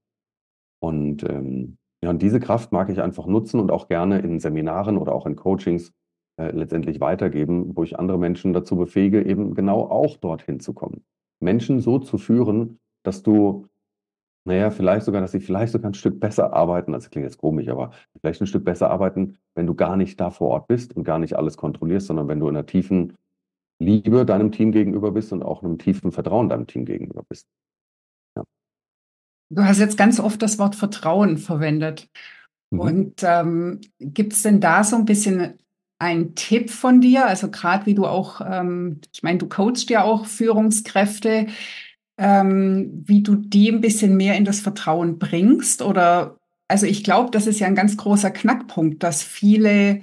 Und 0.81 1.23
ähm, 1.29 1.79
ja, 2.03 2.11
und 2.11 2.23
diese 2.23 2.41
Kraft 2.41 2.73
mag 2.73 2.89
ich 2.91 3.01
einfach 3.01 3.27
nutzen 3.27 3.61
und 3.61 3.71
auch 3.71 3.89
gerne 3.89 4.19
in 4.21 4.39
Seminaren 4.41 4.99
oder 4.99 5.15
auch 5.15 5.27
in 5.27 5.37
Coachings 5.37 5.93
äh, 6.39 6.51
letztendlich 6.51 7.01
weitergeben, 7.01 7.75
wo 7.75 7.83
ich 7.83 7.99
andere 7.99 8.19
Menschen 8.19 8.53
dazu 8.53 8.77
befähige, 8.77 9.25
eben 9.25 9.55
genau 9.55 9.83
auch 9.83 10.17
dorthin 10.17 10.61
zu 10.61 10.75
kommen. 10.75 11.05
Menschen 11.41 11.81
so 11.81 11.99
zu 11.99 12.19
führen, 12.19 12.79
dass 13.03 13.23
du 13.23 13.67
naja, 14.47 14.71
vielleicht 14.71 15.05
sogar, 15.05 15.21
dass 15.21 15.33
sie 15.33 15.41
vielleicht 15.41 15.73
sogar 15.73 15.91
ein 15.91 15.95
Stück 15.95 16.21
besser 16.21 16.53
arbeiten, 16.53 16.95
also 16.95 17.11
klingt 17.11 17.25
jetzt 17.25 17.39
komisch, 17.39 17.69
aber 17.69 17.91
vielleicht 18.21 18.41
ein 18.41 18.47
Stück 18.47 18.65
besser 18.65 18.91
arbeiten, 18.91 19.39
wenn 19.57 19.67
du 19.67 19.75
gar 19.75 19.97
nicht 19.97 20.21
da 20.21 20.31
vor 20.31 20.51
Ort 20.51 20.69
bist 20.69 20.95
und 20.95 21.03
gar 21.03 21.19
nicht 21.19 21.35
alles 21.35 21.57
kontrollierst, 21.57 22.07
sondern 22.07 22.29
wenn 22.29 22.39
du 22.39 22.49
in 22.49 22.57
einer 22.57 22.65
tiefen 22.65 23.17
Liebe 23.81 24.25
deinem 24.25 24.53
Team 24.53 24.71
gegenüber 24.71 25.11
bist 25.11 25.33
und 25.33 25.43
auch 25.43 25.63
einem 25.63 25.79
tiefen 25.79 26.13
Vertrauen 26.13 26.49
deinem 26.49 26.69
Team 26.69 26.85
gegenüber 26.85 27.25
bist. 27.29 27.47
Ja. 28.37 28.45
Du 29.51 29.65
hast 29.65 29.81
jetzt 29.81 29.99
ganz 29.99 30.21
oft 30.21 30.41
das 30.41 30.61
Wort 30.61 30.77
Vertrauen 30.77 31.39
verwendet. 31.39 32.09
Mhm. 32.71 32.81
Und 32.81 33.15
ähm, 33.25 33.81
gibt 33.99 34.33
es 34.33 34.43
denn 34.43 34.61
da 34.61 34.85
so 34.85 34.95
ein 34.95 35.07
bisschen 35.07 35.59
einen 35.99 36.37
Tipp 36.37 36.71
von 36.71 37.01
dir? 37.01 37.27
Also 37.27 37.51
gerade 37.51 37.85
wie 37.87 37.95
du 37.95 38.07
auch, 38.07 38.41
ähm, 38.41 39.01
ich 39.13 39.25
meine, 39.25 39.39
du 39.39 39.49
coachst 39.49 39.91
ja 39.91 40.05
auch 40.05 40.25
Führungskräfte 40.25 41.49
ähm, 42.19 43.03
wie 43.05 43.23
du 43.23 43.37
die 43.37 43.71
ein 43.71 43.81
bisschen 43.81 44.17
mehr 44.17 44.37
in 44.37 44.45
das 44.45 44.61
Vertrauen 44.61 45.19
bringst? 45.19 45.83
Oder 45.83 46.39
also 46.69 46.87
ich 46.87 47.05
glaube, 47.05 47.31
das 47.31 47.47
ist 47.47 47.61
ja 47.61 47.67
ein 47.67 47.75
ganz 47.75 47.97
großer 47.97 48.31
Knackpunkt, 48.31 49.03
dass 49.03 49.23
viele 49.23 50.01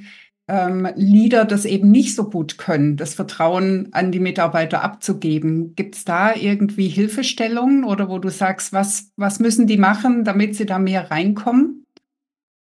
ähm, 0.48 0.88
Leader 0.96 1.46
das 1.46 1.65
eben 1.65 1.91
nicht 1.91 2.15
so 2.15 2.29
gut 2.29 2.58
können, 2.58 2.98
das 2.98 3.13
Vertrauen 3.13 3.89
an 3.93 4.12
die 4.12 4.20
Mitarbeiter 4.20 4.84
abzugeben. 4.84 5.75
Gibt 5.75 5.96
es 5.96 6.05
da 6.05 6.36
irgendwie 6.36 6.88
Hilfestellungen 6.88 7.84
oder 7.84 8.10
wo 8.10 8.20
du 8.20 8.29
sagst, 8.29 8.74
was, 8.74 9.12
was 9.15 9.39
müssen 9.39 9.67
die 9.67 9.77
machen, 9.77 10.24
damit 10.24 10.55
sie 10.55 10.65
da 10.65 10.79
mehr 10.79 11.12
reinkommen? 11.12 11.86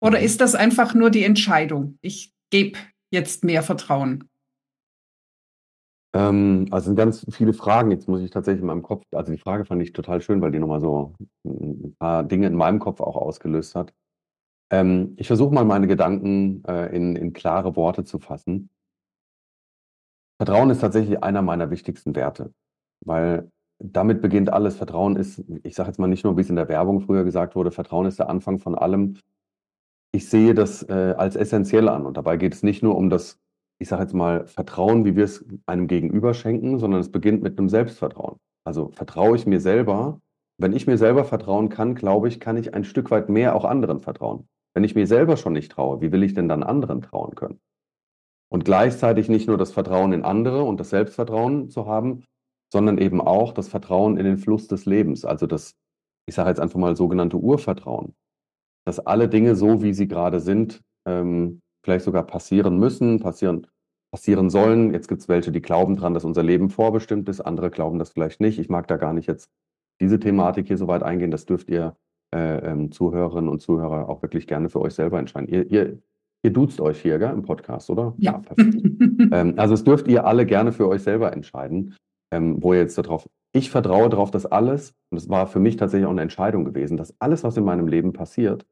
Oder 0.00 0.18
mhm. 0.18 0.24
ist 0.24 0.40
das 0.40 0.54
einfach 0.54 0.94
nur 0.94 1.10
die 1.10 1.24
Entscheidung? 1.24 1.98
Ich 2.00 2.32
gebe 2.50 2.78
jetzt 3.10 3.44
mehr 3.44 3.62
Vertrauen. 3.62 4.28
Ähm, 6.14 6.66
also 6.70 6.86
sind 6.86 6.96
ganz 6.96 7.26
viele 7.30 7.52
Fragen. 7.52 7.90
Jetzt 7.90 8.08
muss 8.08 8.20
ich 8.22 8.30
tatsächlich 8.30 8.60
in 8.62 8.68
meinem 8.68 8.82
Kopf, 8.82 9.04
also 9.12 9.32
die 9.32 9.38
Frage 9.38 9.64
fand 9.64 9.82
ich 9.82 9.92
total 9.92 10.22
schön, 10.22 10.40
weil 10.40 10.52
die 10.52 10.60
nochmal 10.60 10.80
so 10.80 11.14
ein 11.44 11.96
paar 11.98 12.22
Dinge 12.22 12.46
in 12.46 12.54
meinem 12.54 12.78
Kopf 12.78 13.00
auch 13.00 13.16
ausgelöst 13.16 13.74
hat. 13.74 13.92
Ähm, 14.70 15.14
ich 15.18 15.26
versuche 15.26 15.52
mal 15.54 15.64
meine 15.64 15.88
Gedanken 15.88 16.62
äh, 16.66 16.94
in, 16.96 17.16
in 17.16 17.32
klare 17.32 17.76
Worte 17.76 18.04
zu 18.04 18.18
fassen. 18.20 18.70
Vertrauen 20.38 20.70
ist 20.70 20.80
tatsächlich 20.80 21.22
einer 21.22 21.42
meiner 21.42 21.70
wichtigsten 21.70 22.14
Werte, 22.14 22.52
weil 23.04 23.50
damit 23.78 24.22
beginnt 24.22 24.50
alles. 24.52 24.76
Vertrauen 24.76 25.16
ist, 25.16 25.42
ich 25.64 25.74
sage 25.74 25.88
jetzt 25.88 25.98
mal 25.98 26.06
nicht 26.06 26.24
nur, 26.24 26.36
wie 26.36 26.42
es 26.42 26.50
in 26.50 26.56
der 26.56 26.68
Werbung 26.68 27.00
früher 27.00 27.24
gesagt 27.24 27.56
wurde, 27.56 27.70
Vertrauen 27.72 28.06
ist 28.06 28.18
der 28.18 28.28
Anfang 28.28 28.58
von 28.60 28.74
allem. 28.74 29.18
Ich 30.12 30.28
sehe 30.28 30.54
das 30.54 30.82
äh, 30.84 31.14
als 31.16 31.34
essentiell 31.36 31.88
an 31.88 32.06
und 32.06 32.16
dabei 32.16 32.36
geht 32.36 32.54
es 32.54 32.62
nicht 32.62 32.82
nur 32.82 32.96
um 32.96 33.10
das 33.10 33.40
ich 33.80 33.88
sage 33.88 34.02
jetzt 34.02 34.14
mal, 34.14 34.46
Vertrauen, 34.46 35.04
wie 35.04 35.16
wir 35.16 35.24
es 35.24 35.44
einem 35.66 35.86
Gegenüber 35.86 36.34
schenken, 36.34 36.78
sondern 36.78 37.00
es 37.00 37.10
beginnt 37.10 37.42
mit 37.42 37.58
einem 37.58 37.68
Selbstvertrauen. 37.68 38.38
Also 38.64 38.88
vertraue 38.90 39.36
ich 39.36 39.46
mir 39.46 39.60
selber. 39.60 40.20
Wenn 40.58 40.72
ich 40.72 40.86
mir 40.86 40.98
selber 40.98 41.24
vertrauen 41.24 41.68
kann, 41.68 41.94
glaube 41.94 42.28
ich, 42.28 42.40
kann 42.40 42.56
ich 42.56 42.74
ein 42.74 42.84
Stück 42.84 43.10
weit 43.10 43.28
mehr 43.28 43.56
auch 43.56 43.64
anderen 43.64 44.00
vertrauen. 44.00 44.48
Wenn 44.74 44.84
ich 44.84 44.94
mir 44.94 45.06
selber 45.06 45.36
schon 45.36 45.52
nicht 45.52 45.72
traue, 45.72 46.00
wie 46.00 46.12
will 46.12 46.22
ich 46.22 46.34
denn 46.34 46.48
dann 46.48 46.62
anderen 46.62 47.02
trauen 47.02 47.34
können? 47.34 47.60
Und 48.50 48.64
gleichzeitig 48.64 49.28
nicht 49.28 49.48
nur 49.48 49.58
das 49.58 49.72
Vertrauen 49.72 50.12
in 50.12 50.22
andere 50.22 50.62
und 50.62 50.78
das 50.78 50.90
Selbstvertrauen 50.90 51.70
zu 51.70 51.86
haben, 51.86 52.24
sondern 52.72 52.98
eben 52.98 53.20
auch 53.20 53.52
das 53.52 53.68
Vertrauen 53.68 54.16
in 54.16 54.24
den 54.24 54.38
Fluss 54.38 54.68
des 54.68 54.84
Lebens, 54.84 55.24
also 55.24 55.46
das, 55.46 55.74
ich 56.26 56.34
sage 56.34 56.48
jetzt 56.48 56.60
einfach 56.60 56.78
mal 56.78 56.96
sogenannte 56.96 57.36
Urvertrauen, 57.36 58.14
dass 58.84 58.98
alle 58.98 59.28
Dinge 59.28 59.56
so, 59.56 59.82
wie 59.82 59.94
sie 59.94 60.08
gerade 60.08 60.40
sind, 60.40 60.82
ähm, 61.06 61.60
vielleicht 61.84 62.04
sogar 62.04 62.24
passieren 62.24 62.78
müssen, 62.78 63.20
passieren, 63.20 63.66
passieren 64.10 64.50
sollen. 64.50 64.92
Jetzt 64.92 65.08
gibt 65.08 65.20
es 65.20 65.28
welche, 65.28 65.52
die 65.52 65.62
glauben 65.62 65.96
dran, 65.96 66.14
dass 66.14 66.24
unser 66.24 66.42
Leben 66.42 66.70
vorbestimmt 66.70 67.28
ist, 67.28 67.40
andere 67.40 67.70
glauben 67.70 67.98
das 67.98 68.10
vielleicht 68.10 68.40
nicht. 68.40 68.58
Ich 68.58 68.68
mag 68.68 68.88
da 68.88 68.96
gar 68.96 69.12
nicht 69.12 69.28
jetzt 69.28 69.50
diese 70.00 70.18
Thematik 70.18 70.66
hier 70.66 70.78
so 70.78 70.88
weit 70.88 71.02
eingehen, 71.02 71.30
das 71.30 71.46
dürft 71.46 71.68
ihr 71.68 71.96
äh, 72.34 72.70
ähm, 72.70 72.90
Zuhörerinnen 72.90 73.48
und 73.48 73.60
Zuhörer 73.60 74.08
auch 74.08 74.22
wirklich 74.22 74.46
gerne 74.46 74.68
für 74.68 74.80
euch 74.80 74.94
selber 74.94 75.18
entscheiden. 75.18 75.48
Ihr, 75.48 75.70
ihr, 75.70 75.98
ihr 76.42 76.52
duzt 76.52 76.80
euch 76.80 77.00
hier 77.00 77.18
gell, 77.18 77.30
im 77.30 77.42
Podcast, 77.42 77.90
oder? 77.90 78.14
Ja. 78.18 78.42
ja 78.58 78.64
ähm, 79.32 79.54
also 79.56 79.74
es 79.74 79.84
dürft 79.84 80.08
ihr 80.08 80.26
alle 80.26 80.46
gerne 80.46 80.72
für 80.72 80.88
euch 80.88 81.02
selber 81.02 81.32
entscheiden, 81.32 81.94
ähm, 82.32 82.62
wo 82.62 82.72
ihr 82.72 82.80
jetzt 82.80 82.98
darauf, 82.98 83.28
ich 83.52 83.70
vertraue 83.70 84.08
darauf, 84.08 84.30
dass 84.30 84.46
alles, 84.46 84.94
und 85.10 85.20
das 85.20 85.28
war 85.28 85.46
für 85.46 85.60
mich 85.60 85.76
tatsächlich 85.76 86.06
auch 86.06 86.12
eine 86.12 86.22
Entscheidung 86.22 86.64
gewesen, 86.64 86.96
dass 86.96 87.14
alles, 87.20 87.44
was 87.44 87.56
in 87.56 87.64
meinem 87.64 87.86
Leben 87.86 88.12
passiert, 88.12 88.66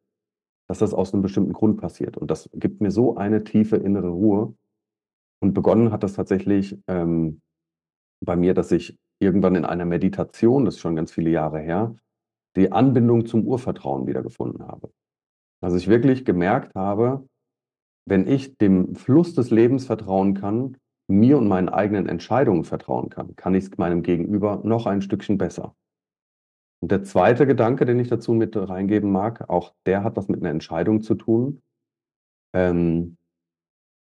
dass 0.73 0.79
das 0.79 0.95
aus 0.95 1.13
einem 1.13 1.23
bestimmten 1.23 1.53
Grund 1.53 1.79
passiert. 1.79 2.17
Und 2.17 2.31
das 2.31 2.49
gibt 2.55 2.81
mir 2.81 2.91
so 2.91 3.17
eine 3.17 3.45
tiefe 3.45 3.77
innere 3.77 4.09
Ruhe. 4.09 4.55
Und 5.43 5.53
begonnen 5.53 5.93
hat 5.93 6.03
das 6.03 6.15
tatsächlich 6.15 6.79
ähm, 6.89 7.43
bei 8.25 8.37
mir, 8.37 8.55
dass 8.55 8.73
ich 8.73 8.97
irgendwann 9.21 9.55
in 9.55 9.67
einer 9.67 9.85
Meditation, 9.85 10.65
das 10.65 10.77
ist 10.77 10.81
schon 10.81 10.97
ganz 10.97 11.13
viele 11.13 11.29
Jahre 11.29 11.61
her, 11.61 11.95
die 12.57 12.73
Anbindung 12.73 13.27
zum 13.27 13.47
Urvertrauen 13.47 14.07
wiedergefunden 14.07 14.67
habe. 14.67 14.91
Also 15.61 15.77
ich 15.77 15.89
wirklich 15.89 16.25
gemerkt 16.25 16.75
habe, 16.75 17.29
wenn 18.09 18.27
ich 18.27 18.57
dem 18.57 18.95
Fluss 18.95 19.35
des 19.35 19.51
Lebens 19.51 19.85
vertrauen 19.85 20.33
kann, 20.33 20.79
mir 21.07 21.37
und 21.37 21.49
meinen 21.49 21.69
eigenen 21.69 22.09
Entscheidungen 22.09 22.65
vertrauen 22.65 23.11
kann, 23.11 23.37
kann 23.37 23.55
ich 23.55 23.65
es 23.65 23.77
meinem 23.77 24.03
Gegenüber 24.03 24.63
noch 24.65 24.87
ein 24.87 25.03
Stückchen 25.03 25.37
besser. 25.37 25.77
Und 26.83 26.91
der 26.91 27.05
zweite 27.05 27.47
Gedanke, 27.47 27.85
den 27.85 28.01
ich 28.01 28.09
dazu 28.09 28.33
mit 28.33 28.57
reingeben 28.57 29.13
mag, 29.13 29.49
auch 29.49 29.73
der 29.87 30.03
hat 30.03 30.17
was 30.17 30.27
mit 30.27 30.41
einer 30.41 30.51
Entscheidung 30.51 31.01
zu 31.01 31.15
tun. 31.15 31.63
Ähm, 32.53 33.17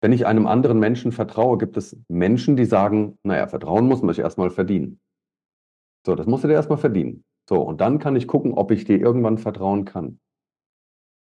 wenn 0.01 0.11
ich 0.11 0.25
einem 0.25 0.47
anderen 0.47 0.79
Menschen 0.79 1.11
vertraue, 1.11 1.59
gibt 1.59 1.77
es 1.77 1.95
Menschen, 2.07 2.55
die 2.55 2.65
sagen, 2.65 3.19
naja, 3.21 3.45
Vertrauen 3.45 3.87
muss 3.87 4.01
man 4.01 4.15
sich 4.15 4.23
erstmal 4.23 4.49
verdienen. 4.49 4.99
So, 6.07 6.15
das 6.15 6.25
musst 6.25 6.43
du 6.43 6.47
dir 6.47 6.55
erstmal 6.55 6.79
verdienen. 6.79 7.23
So, 7.47 7.61
und 7.61 7.81
dann 7.81 7.99
kann 7.99 8.15
ich 8.15 8.27
gucken, 8.27 8.53
ob 8.53 8.71
ich 8.71 8.83
dir 8.83 8.99
irgendwann 8.99 9.37
vertrauen 9.37 9.85
kann. 9.85 10.19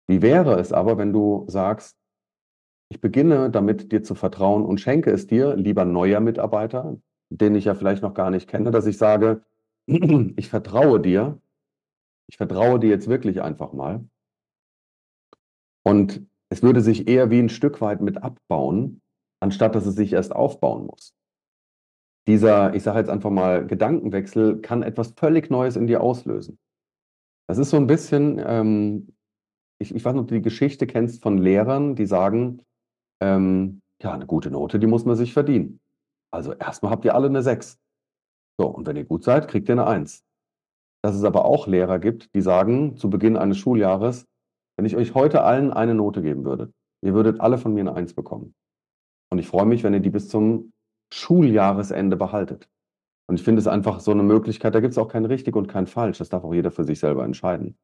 Wie 0.08 0.22
wäre 0.22 0.58
es 0.60 0.72
aber, 0.72 0.98
wenn 0.98 1.12
du 1.12 1.44
sagst, 1.50 1.98
ich 2.90 3.02
beginne 3.02 3.50
damit, 3.50 3.92
dir 3.92 4.02
zu 4.02 4.16
vertrauen 4.16 4.64
und 4.64 4.80
schenke 4.80 5.12
es 5.12 5.28
dir, 5.28 5.58
lieber 5.58 5.84
neuer 5.84 6.22
Mitarbeiter, 6.22 6.98
den 7.30 7.56
ich 7.56 7.66
ja 7.66 7.76
vielleicht 7.76 8.02
noch 8.02 8.14
gar 8.14 8.30
nicht 8.30 8.48
kenne, 8.48 8.72
dass 8.72 8.86
ich 8.86 8.98
sage, 8.98 9.44
ich 10.36 10.50
vertraue 10.50 11.00
dir, 11.00 11.42
ich 12.28 12.38
vertraue 12.38 12.80
dir 12.80 12.90
jetzt 12.90 13.08
wirklich 13.08 13.42
einfach 13.42 13.74
mal. 13.74 14.06
Und 15.84 16.26
es 16.50 16.64
würde 16.64 16.82
sich 16.82 17.08
eher 17.08 17.30
wie 17.30 17.40
ein 17.40 17.50
Stück 17.50 17.82
weit 17.82 18.02
mit 18.02 18.24
abbauen, 18.24 19.02
anstatt 19.40 19.76
dass 19.76 19.86
es 19.86 19.96
sich 19.96 20.14
erst 20.14 20.34
aufbauen 20.34 20.86
muss. 20.86 21.14
Dieser, 22.28 22.74
ich 22.74 22.84
sage 22.84 23.00
jetzt 23.00 23.10
einfach 23.10 23.30
mal, 23.30 23.68
Gedankenwechsel 23.68 24.62
kann 24.62 24.82
etwas 24.82 25.14
völlig 25.18 25.50
Neues 25.50 25.76
in 25.76 25.88
dir 25.88 26.02
auslösen. 26.02 26.58
Das 27.48 27.58
ist 27.58 27.70
so 27.70 27.78
ein 27.78 27.88
bisschen, 27.88 28.42
ähm, 28.46 29.14
ich, 29.80 29.94
ich 29.94 30.06
weiß 30.06 30.14
nicht, 30.14 30.22
ob 30.22 30.28
du 30.30 30.36
die 30.36 30.42
Geschichte 30.42 30.88
kennst 30.88 31.22
von 31.22 31.38
Lehrern, 31.38 31.96
die 31.96 32.06
sagen, 32.06 32.62
ähm, 33.20 33.82
ja, 34.02 34.14
eine 34.14 34.26
gute 34.26 34.52
Note, 34.52 34.80
die 34.80 34.88
muss 34.88 35.04
man 35.04 35.18
sich 35.18 35.34
verdienen. 35.34 35.82
Also 36.32 36.54
erstmal 36.54 36.92
habt 36.92 37.04
ihr 37.04 37.14
alle 37.14 37.28
eine 37.28 37.42
6. 37.42 37.80
So, 38.60 38.68
und 38.68 38.88
wenn 38.88 38.96
ihr 38.96 39.06
gut 39.06 39.24
seid, 39.24 39.48
kriegt 39.48 39.70
ihr 39.70 39.74
eine 39.74 39.88
1. 39.88 40.24
Dass 41.04 41.16
es 41.16 41.24
aber 41.24 41.46
auch 41.46 41.68
Lehrer 41.68 42.00
gibt, 42.00 42.34
die 42.34 42.42
sagen 42.42 42.96
zu 42.98 43.10
Beginn 43.10 43.36
eines 43.36 43.58
Schuljahres, 43.58 44.26
wenn 44.78 44.86
ich 44.86 44.96
euch 44.96 45.14
heute 45.14 45.44
allen 45.44 45.72
eine 45.72 45.96
Note 45.96 46.22
geben 46.22 46.46
würde, 46.46 46.72
ihr 47.04 47.14
würdet 47.14 47.42
alle 47.42 47.58
von 47.58 47.74
mir 47.74 47.82
eine 47.82 47.94
Eins 47.94 48.14
bekommen. 48.14 48.56
Und 49.32 49.40
ich 49.40 49.48
freue 49.48 49.66
mich, 49.66 49.84
wenn 49.84 49.94
ihr 49.94 50.00
die 50.00 50.10
bis 50.10 50.30
zum 50.30 50.72
Schuljahresende 51.14 52.16
behaltet. 52.16 52.70
Und 53.28 53.36
ich 53.36 53.44
finde 53.44 53.60
es 53.60 53.68
einfach 53.68 54.00
so 54.00 54.12
eine 54.12 54.24
Möglichkeit, 54.24 54.76
da 54.76 54.80
gibt 54.80 54.92
es 54.92 54.98
auch 54.98 55.08
kein 55.08 55.26
richtig 55.26 55.56
und 55.56 55.68
kein 55.68 55.88
falsch. 55.88 56.18
Das 56.20 56.30
darf 56.30 56.44
auch 56.44 56.54
jeder 56.54 56.72
für 56.72 56.84
sich 56.84 57.00
selber 57.00 57.24
entscheiden. 57.24 57.78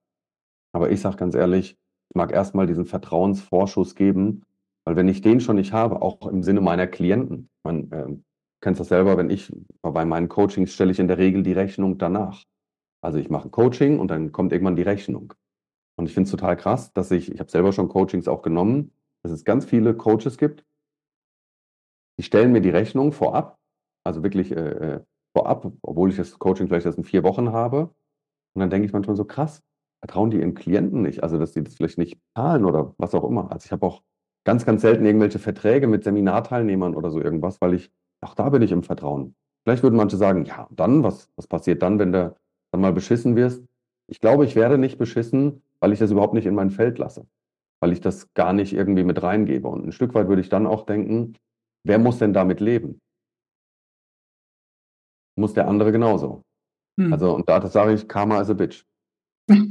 Aber 0.73 0.91
ich 0.91 1.01
sage 1.01 1.17
ganz 1.17 1.35
ehrlich, 1.35 1.77
ich 2.09 2.15
mag 2.15 2.31
erstmal 2.31 2.67
diesen 2.67 2.85
Vertrauensvorschuss 2.85 3.95
geben, 3.95 4.43
weil 4.85 4.95
wenn 4.95 5.07
ich 5.07 5.21
den 5.21 5.39
schon 5.39 5.55
nicht 5.55 5.73
habe, 5.73 6.01
auch 6.01 6.25
im 6.27 6.43
Sinne 6.43 6.61
meiner 6.61 6.87
Klienten, 6.87 7.49
man 7.63 7.91
äh, 7.91 8.17
kennt 8.61 8.79
das 8.79 8.89
selber, 8.89 9.17
wenn 9.17 9.29
ich 9.29 9.51
bei 9.81 10.05
meinen 10.05 10.29
Coachings 10.29 10.73
stelle 10.73 10.91
ich 10.91 10.99
in 10.99 11.07
der 11.07 11.17
Regel 11.17 11.43
die 11.43 11.53
Rechnung 11.53 11.97
danach. 11.97 12.43
Also 13.01 13.17
ich 13.17 13.29
mache 13.29 13.47
ein 13.47 13.51
Coaching 13.51 13.99
und 13.99 14.09
dann 14.09 14.31
kommt 14.31 14.51
irgendwann 14.51 14.75
die 14.75 14.81
Rechnung. 14.83 15.33
Und 15.97 16.05
ich 16.05 16.13
finde 16.13 16.27
es 16.27 16.31
total 16.31 16.57
krass, 16.57 16.93
dass 16.93 17.11
ich, 17.11 17.31
ich 17.31 17.39
habe 17.39 17.51
selber 17.51 17.71
schon 17.71 17.89
Coachings 17.89 18.27
auch 18.27 18.41
genommen, 18.41 18.91
dass 19.23 19.31
es 19.31 19.43
ganz 19.43 19.65
viele 19.65 19.95
Coaches 19.95 20.37
gibt, 20.37 20.65
die 22.17 22.23
stellen 22.23 22.51
mir 22.51 22.61
die 22.61 22.69
Rechnung 22.69 23.11
vorab, 23.11 23.57
also 24.03 24.23
wirklich 24.23 24.51
äh, 24.51 24.55
äh, 24.55 24.99
vorab, 25.35 25.71
obwohl 25.81 26.09
ich 26.09 26.17
das 26.17 26.37
Coaching 26.37 26.67
vielleicht 26.67 26.85
erst 26.85 26.97
in 26.97 27.03
vier 27.03 27.23
Wochen 27.23 27.51
habe. 27.51 27.93
Und 28.53 28.59
dann 28.59 28.69
denke 28.69 28.85
ich 28.85 28.93
manchmal 28.93 29.15
so, 29.15 29.25
krass, 29.25 29.61
vertrauen 29.99 30.31
die 30.31 30.37
ihren 30.37 30.53
Klienten 30.53 31.01
nicht, 31.01 31.23
also 31.23 31.37
dass 31.37 31.53
die 31.53 31.63
das 31.63 31.75
vielleicht 31.75 31.97
nicht 31.97 32.19
zahlen 32.35 32.65
oder 32.65 32.93
was 32.97 33.13
auch 33.13 33.23
immer. 33.23 33.51
Also 33.51 33.65
ich 33.65 33.71
habe 33.71 33.85
auch 33.85 34.03
ganz, 34.45 34.65
ganz 34.65 34.81
selten 34.81 35.05
irgendwelche 35.05 35.39
Verträge 35.39 35.87
mit 35.87 36.03
Seminarteilnehmern 36.03 36.95
oder 36.95 37.11
so 37.11 37.21
irgendwas, 37.21 37.61
weil 37.61 37.73
ich, 37.73 37.91
auch 38.21 38.35
da 38.35 38.49
bin 38.49 38.61
ich 38.61 38.71
im 38.71 38.83
Vertrauen. 38.83 39.35
Vielleicht 39.63 39.83
würden 39.83 39.95
manche 39.95 40.17
sagen, 40.17 40.45
ja, 40.45 40.67
dann, 40.71 41.03
was, 41.03 41.29
was 41.35 41.47
passiert 41.47 41.81
dann, 41.81 41.99
wenn 41.99 42.11
du 42.11 42.35
dann 42.71 42.81
mal 42.81 42.93
beschissen 42.93 43.35
wirst? 43.35 43.63
Ich 44.07 44.19
glaube, 44.19 44.45
ich 44.45 44.55
werde 44.55 44.77
nicht 44.77 44.97
beschissen, 44.97 45.61
weil 45.79 45.93
ich 45.93 45.99
das 45.99 46.11
überhaupt 46.11 46.33
nicht 46.33 46.45
in 46.45 46.55
mein 46.55 46.71
Feld 46.71 46.97
lasse, 46.97 47.27
weil 47.79 47.93
ich 47.93 48.01
das 48.01 48.33
gar 48.33 48.53
nicht 48.53 48.73
irgendwie 48.73 49.03
mit 49.03 49.21
reingebe. 49.21 49.67
Und 49.67 49.85
ein 49.85 49.91
Stück 49.91 50.13
weit 50.13 50.27
würde 50.27 50.41
ich 50.41 50.49
dann 50.49 50.67
auch 50.67 50.85
denken, 50.85 51.35
wer 51.83 51.99
muss 51.99 52.17
denn 52.17 52.33
damit 52.33 52.59
leben? 52.59 52.99
Muss 55.37 55.53
der 55.53 55.67
andere 55.67 55.91
genauso. 55.91 56.43
Hm. 56.99 57.13
Also, 57.13 57.35
und 57.35 57.47
da 57.47 57.65
sage 57.67 57.93
ich, 57.93 58.07
Karma 58.07 58.41
is 58.41 58.49
a 58.49 58.53
bitch. 58.53 58.83
also 59.49 59.65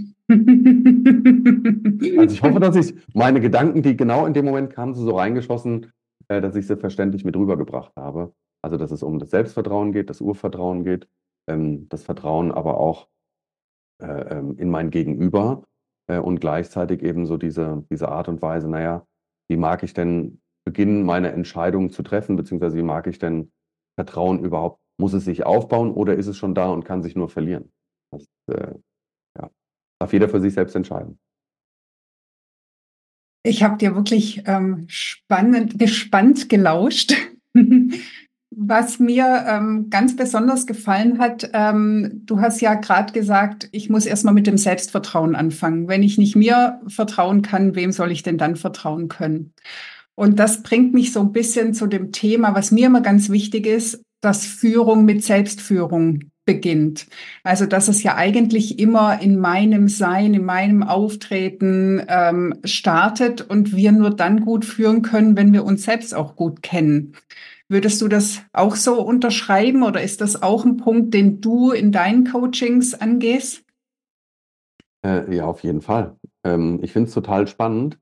ich 2.35 2.43
hoffe, 2.43 2.61
dass 2.61 2.77
ich 2.77 2.95
meine 3.15 3.41
Gedanken, 3.41 3.83
die 3.83 3.97
genau 3.97 4.27
in 4.27 4.35
dem 4.35 4.45
Moment 4.45 4.73
kamen, 4.73 4.95
so 4.95 5.17
reingeschossen, 5.17 5.93
dass 6.29 6.57
ich 6.57 6.67
sie 6.67 6.77
verständlich 6.77 7.25
mit 7.25 7.37
rübergebracht 7.37 7.93
habe. 7.97 8.35
Also 8.63 8.77
dass 8.77 8.91
es 8.91 9.03
um 9.03 9.19
das 9.19 9.31
Selbstvertrauen 9.31 9.93
geht, 9.93 10.11
das 10.11 10.21
Urvertrauen 10.21 10.85
geht, 10.85 11.09
ähm, 11.49 11.89
das 11.89 12.03
Vertrauen 12.03 12.53
aber 12.53 12.79
auch 12.79 13.09
äh, 14.03 14.39
ähm, 14.39 14.57
in 14.59 14.71
mein 14.71 14.91
Gegenüber 14.91 15.65
äh, 16.09 16.19
und 16.19 16.41
gleichzeitig 16.41 17.03
eben 17.03 17.27
so 17.27 17.37
diese, 17.37 17.85
diese 17.91 18.09
Art 18.09 18.29
und 18.29 18.43
Weise, 18.43 18.69
naja, 18.69 19.07
wie 19.51 19.57
mag 19.57 19.83
ich 19.83 19.95
denn 19.95 20.41
beginnen, 20.65 21.05
meine 21.05 21.33
Entscheidungen 21.33 21.91
zu 21.91 22.03
treffen, 22.03 22.37
beziehungsweise 22.37 22.77
wie 22.77 22.83
mag 22.83 23.07
ich 23.07 23.19
denn 23.19 23.51
Vertrauen 23.99 24.45
überhaupt, 24.45 24.81
muss 25.01 25.15
es 25.15 25.25
sich 25.25 25.47
aufbauen 25.47 25.93
oder 25.93 26.15
ist 26.15 26.27
es 26.27 26.37
schon 26.37 26.55
da 26.55 26.71
und 26.71 26.85
kann 26.85 27.03
sich 27.03 27.17
nur 27.17 27.29
verlieren? 27.29 27.73
Das 28.13 28.27
äh, 28.51 28.75
ja, 29.39 29.51
darf 30.01 30.13
jeder 30.13 30.29
für 30.29 30.41
sich 30.41 30.55
selbst 30.55 30.77
entscheiden. 30.77 31.19
Ich 33.43 33.63
habe 33.63 33.79
dir 33.79 33.95
wirklich 33.95 34.43
ähm, 34.47 34.85
spannend, 34.89 35.79
gespannt 35.79 36.49
gelauscht. 36.49 37.15
Was 38.51 38.99
mir 38.99 39.45
ähm, 39.47 39.89
ganz 39.91 40.17
besonders 40.17 40.67
gefallen 40.67 41.19
hat, 41.19 41.51
ähm, 41.53 42.23
du 42.25 42.41
hast 42.41 42.61
ja 42.61 42.75
gerade 42.75 43.13
gesagt, 43.13 43.69
ich 43.73 43.89
muss 43.91 44.07
erstmal 44.07 44.35
mit 44.35 44.47
dem 44.47 44.57
Selbstvertrauen 44.57 45.37
anfangen. 45.37 45.87
Wenn 45.87 46.03
ich 46.03 46.19
nicht 46.19 46.35
mir 46.35 46.81
vertrauen 46.89 47.43
kann, 47.43 47.75
wem 47.75 47.93
soll 47.93 48.11
ich 48.11 48.23
denn 48.23 48.39
dann 48.39 48.57
vertrauen 48.57 49.09
können? 49.09 49.53
Und 50.15 50.41
das 50.41 50.63
bringt 50.63 50.95
mich 50.95 51.13
so 51.13 51.21
ein 51.21 51.33
bisschen 51.33 51.75
zu 51.75 51.87
dem 51.87 52.11
Thema, 52.11 52.55
was 52.55 52.73
mir 52.73 52.87
immer 52.87 53.03
ganz 53.03 53.29
wichtig 53.31 53.67
ist, 53.67 54.03
dass 54.21 54.45
Führung 54.45 55.05
mit 55.05 55.23
Selbstführung 55.23 56.31
beginnt. 56.49 57.07
Also 57.43 57.67
dass 57.67 57.89
es 57.89 58.03
ja 58.03 58.17
eigentlich 58.17 58.79
immer 58.79 59.21
in 59.21 59.39
meinem 59.39 59.87
Sein, 59.87 60.33
in 60.33 60.47
meinem 60.47 60.83
Auftreten 60.83 62.03
ähm, 62.09 62.55
startet 62.65 63.43
und 63.43 63.77
wir 63.77 63.93
nur 63.93 64.09
dann 64.09 64.41
gut 64.41 64.65
führen 64.65 65.03
können, 65.03 65.37
wenn 65.37 65.53
wir 65.53 65.65
uns 65.65 65.85
selbst 65.85 66.15
auch 66.15 66.37
gut 66.37 66.63
kennen. 66.63 67.13
Würdest 67.69 68.01
du 68.01 68.09
das 68.09 68.41
auch 68.55 68.77
so 68.77 69.03
unterschreiben 69.03 69.83
oder 69.83 70.03
ist 70.03 70.23
das 70.23 70.43
auch 70.43 70.65
ein 70.65 70.79
Punkt, 70.79 71.13
den 71.13 71.43
du 71.43 71.71
in 71.71 71.93
deinen 71.93 72.25
Coachings 72.25 72.95
angehst? 72.95 73.63
Äh, 75.05 75.37
ja, 75.37 75.45
auf 75.45 75.63
jeden 75.63 75.83
Fall. 75.83 76.17
Ähm, 76.45 76.81
ich 76.83 76.95
finde 76.95 77.09
es 77.09 77.15
total 77.15 77.47
spannend, 77.47 77.99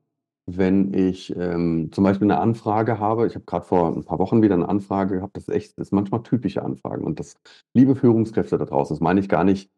wenn 0.49 0.93
ich 0.93 1.35
ähm, 1.35 1.91
zum 1.91 2.05
Beispiel 2.05 2.31
eine 2.31 2.39
Anfrage 2.39 2.99
habe. 2.99 3.27
Ich 3.27 3.35
habe 3.35 3.45
gerade 3.45 3.65
vor 3.65 3.93
ein 3.93 4.05
paar 4.05 4.17
Wochen 4.17 4.41
wieder 4.41 4.55
eine 4.55 4.69
Anfrage 4.69 5.15
gehabt. 5.15 5.35
Das 5.35 5.47
ist 5.47 5.53
echt, 5.53 5.77
das 5.77 5.87
ist 5.87 5.91
manchmal 5.91 6.23
typische 6.23 6.63
Anfragen. 6.63 7.03
Und 7.03 7.19
das, 7.19 7.35
liebe 7.73 7.95
Führungskräfte 7.95 8.57
da 8.57 8.65
draußen, 8.65 8.95
das 8.95 9.01
meine 9.01 9.19
ich 9.19 9.27
gar 9.27 9.43
nicht 9.43 9.69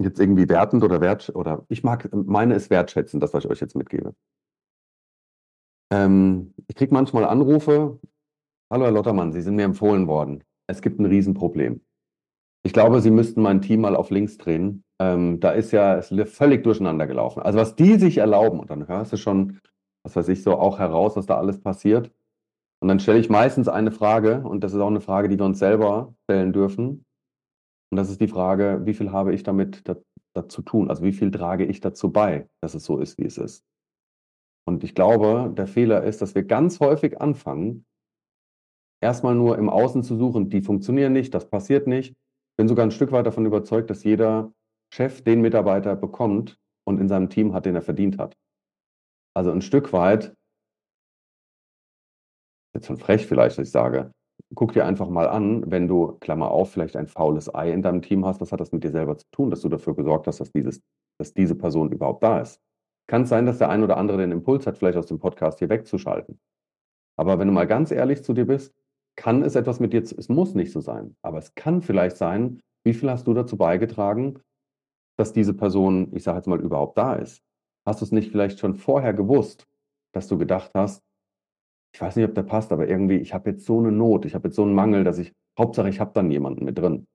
jetzt 0.00 0.18
irgendwie 0.18 0.48
wertend 0.48 0.82
oder 0.82 1.00
wert 1.00 1.30
oder 1.34 1.64
ich 1.68 1.84
mag, 1.84 2.08
meine 2.12 2.54
ist 2.54 2.70
wertschätzen, 2.70 3.20
das, 3.20 3.34
was 3.34 3.44
ich 3.44 3.50
euch 3.50 3.60
jetzt 3.60 3.76
mitgebe. 3.76 4.14
Ähm, 5.92 6.54
ich 6.66 6.74
kriege 6.74 6.94
manchmal 6.94 7.24
Anrufe, 7.24 8.00
Hallo 8.72 8.84
Herr 8.84 8.92
Lottermann, 8.92 9.32
Sie 9.32 9.42
sind 9.42 9.56
mir 9.56 9.64
empfohlen 9.64 10.08
worden. 10.08 10.42
Es 10.66 10.80
gibt 10.80 10.98
ein 10.98 11.04
Riesenproblem. 11.04 11.82
Ich 12.64 12.72
glaube, 12.72 13.02
Sie 13.02 13.10
müssten 13.10 13.42
mein 13.42 13.60
Team 13.60 13.82
mal 13.82 13.94
auf 13.94 14.08
links 14.08 14.38
drehen. 14.38 14.84
Ähm, 14.98 15.40
da 15.40 15.50
ist 15.50 15.70
ja 15.72 15.98
es 15.98 16.10
ist 16.10 16.34
völlig 16.34 16.64
durcheinander 16.64 17.06
gelaufen. 17.06 17.42
Also 17.42 17.58
was 17.58 17.76
die 17.76 17.98
sich 17.98 18.16
erlauben, 18.18 18.58
und 18.60 18.70
dann 18.70 18.88
hörst 18.88 19.12
du 19.12 19.18
schon, 19.18 19.60
was 20.04 20.16
weiß 20.16 20.28
ich, 20.28 20.42
so 20.42 20.58
auch 20.58 20.78
heraus, 20.78 21.16
was 21.16 21.26
da 21.26 21.38
alles 21.38 21.60
passiert. 21.60 22.10
Und 22.80 22.88
dann 22.88 23.00
stelle 23.00 23.20
ich 23.20 23.30
meistens 23.30 23.68
eine 23.68 23.92
Frage, 23.92 24.42
und 24.42 24.64
das 24.64 24.72
ist 24.72 24.80
auch 24.80 24.88
eine 24.88 25.00
Frage, 25.00 25.28
die 25.28 25.38
wir 25.38 25.46
uns 25.46 25.58
selber 25.58 26.14
stellen 26.24 26.52
dürfen. 26.52 27.04
Und 27.90 27.96
das 27.96 28.10
ist 28.10 28.20
die 28.20 28.28
Frage, 28.28 28.80
wie 28.84 28.94
viel 28.94 29.12
habe 29.12 29.32
ich 29.32 29.42
damit 29.42 29.88
da, 29.88 29.96
dazu 30.34 30.62
tun? 30.62 30.90
Also 30.90 31.04
wie 31.04 31.12
viel 31.12 31.30
trage 31.30 31.64
ich 31.64 31.80
dazu 31.80 32.10
bei, 32.10 32.48
dass 32.60 32.74
es 32.74 32.84
so 32.84 32.98
ist, 32.98 33.18
wie 33.18 33.26
es 33.26 33.38
ist? 33.38 33.64
Und 34.64 34.82
ich 34.84 34.94
glaube, 34.94 35.52
der 35.56 35.66
Fehler 35.66 36.02
ist, 36.04 36.22
dass 36.22 36.34
wir 36.34 36.44
ganz 36.44 36.80
häufig 36.80 37.20
anfangen, 37.20 37.84
erstmal 39.00 39.34
nur 39.34 39.58
im 39.58 39.68
Außen 39.68 40.02
zu 40.02 40.16
suchen, 40.16 40.48
die 40.50 40.62
funktionieren 40.62 41.12
nicht, 41.12 41.34
das 41.34 41.48
passiert 41.50 41.86
nicht. 41.86 42.16
Bin 42.56 42.68
sogar 42.68 42.86
ein 42.86 42.90
Stück 42.90 43.12
weit 43.12 43.26
davon 43.26 43.46
überzeugt, 43.46 43.90
dass 43.90 44.04
jeder 44.04 44.52
Chef 44.92 45.22
den 45.22 45.40
Mitarbeiter 45.40 45.96
bekommt 45.96 46.58
und 46.84 47.00
in 47.00 47.08
seinem 47.08 47.28
Team 47.28 47.54
hat, 47.54 47.66
den 47.66 47.74
er 47.74 47.82
verdient 47.82 48.18
hat. 48.18 48.36
Also 49.34 49.50
ein 49.50 49.62
Stück 49.62 49.92
weit, 49.92 50.34
jetzt 52.74 52.86
schon 52.86 52.98
frech 52.98 53.26
vielleicht, 53.26 53.58
dass 53.58 53.66
ich 53.66 53.72
sage, 53.72 54.12
guck 54.54 54.72
dir 54.72 54.86
einfach 54.86 55.08
mal 55.08 55.28
an, 55.28 55.70
wenn 55.70 55.88
du, 55.88 56.18
Klammer 56.20 56.50
auf, 56.50 56.72
vielleicht 56.72 56.96
ein 56.96 57.06
faules 57.06 57.54
Ei 57.54 57.72
in 57.72 57.82
deinem 57.82 58.02
Team 58.02 58.24
hast, 58.26 58.40
was 58.40 58.52
hat 58.52 58.60
das 58.60 58.72
mit 58.72 58.84
dir 58.84 58.90
selber 58.90 59.16
zu 59.16 59.26
tun, 59.30 59.50
dass 59.50 59.62
du 59.62 59.68
dafür 59.68 59.94
gesorgt 59.94 60.26
hast, 60.26 60.40
dass, 60.40 60.52
dieses, 60.52 60.82
dass 61.18 61.32
diese 61.32 61.54
Person 61.54 61.92
überhaupt 61.92 62.22
da 62.22 62.40
ist. 62.40 62.60
Kann 63.08 63.22
es 63.22 63.28
sein, 63.28 63.46
dass 63.46 63.58
der 63.58 63.70
ein 63.70 63.82
oder 63.82 63.96
andere 63.96 64.18
den 64.18 64.32
Impuls 64.32 64.66
hat, 64.66 64.78
vielleicht 64.78 64.98
aus 64.98 65.06
dem 65.06 65.18
Podcast 65.18 65.58
hier 65.58 65.68
wegzuschalten. 65.68 66.40
Aber 67.18 67.38
wenn 67.38 67.48
du 67.48 67.54
mal 67.54 67.66
ganz 67.66 67.90
ehrlich 67.90 68.22
zu 68.22 68.32
dir 68.32 68.46
bist, 68.46 68.74
kann 69.16 69.42
es 69.42 69.54
etwas 69.54 69.80
mit 69.80 69.92
dir, 69.92 70.02
es 70.02 70.28
muss 70.28 70.54
nicht 70.54 70.72
so 70.72 70.80
sein, 70.80 71.16
aber 71.22 71.38
es 71.38 71.54
kann 71.54 71.82
vielleicht 71.82 72.16
sein, 72.16 72.62
wie 72.84 72.94
viel 72.94 73.10
hast 73.10 73.26
du 73.26 73.34
dazu 73.34 73.56
beigetragen, 73.56 74.40
dass 75.18 75.32
diese 75.32 75.54
Person, 75.54 76.08
ich 76.14 76.22
sage 76.22 76.38
jetzt 76.38 76.46
mal, 76.46 76.60
überhaupt 76.60 76.96
da 76.96 77.14
ist? 77.14 77.42
Hast 77.86 78.00
du 78.00 78.04
es 78.04 78.12
nicht 78.12 78.30
vielleicht 78.30 78.58
schon 78.58 78.74
vorher 78.74 79.12
gewusst, 79.12 79.66
dass 80.12 80.28
du 80.28 80.38
gedacht 80.38 80.70
hast, 80.74 81.02
ich 81.94 82.00
weiß 82.00 82.16
nicht, 82.16 82.26
ob 82.26 82.34
der 82.34 82.42
passt, 82.42 82.72
aber 82.72 82.88
irgendwie, 82.88 83.16
ich 83.16 83.34
habe 83.34 83.50
jetzt 83.50 83.66
so 83.66 83.78
eine 83.78 83.92
Not, 83.92 84.24
ich 84.24 84.34
habe 84.34 84.48
jetzt 84.48 84.56
so 84.56 84.62
einen 84.62 84.74
Mangel, 84.74 85.04
dass 85.04 85.18
ich, 85.18 85.32
Hauptsache, 85.58 85.88
ich 85.88 86.00
habe 86.00 86.12
dann 86.14 86.30
jemanden 86.30 86.64
mit 86.64 86.78
drin. 86.78 87.06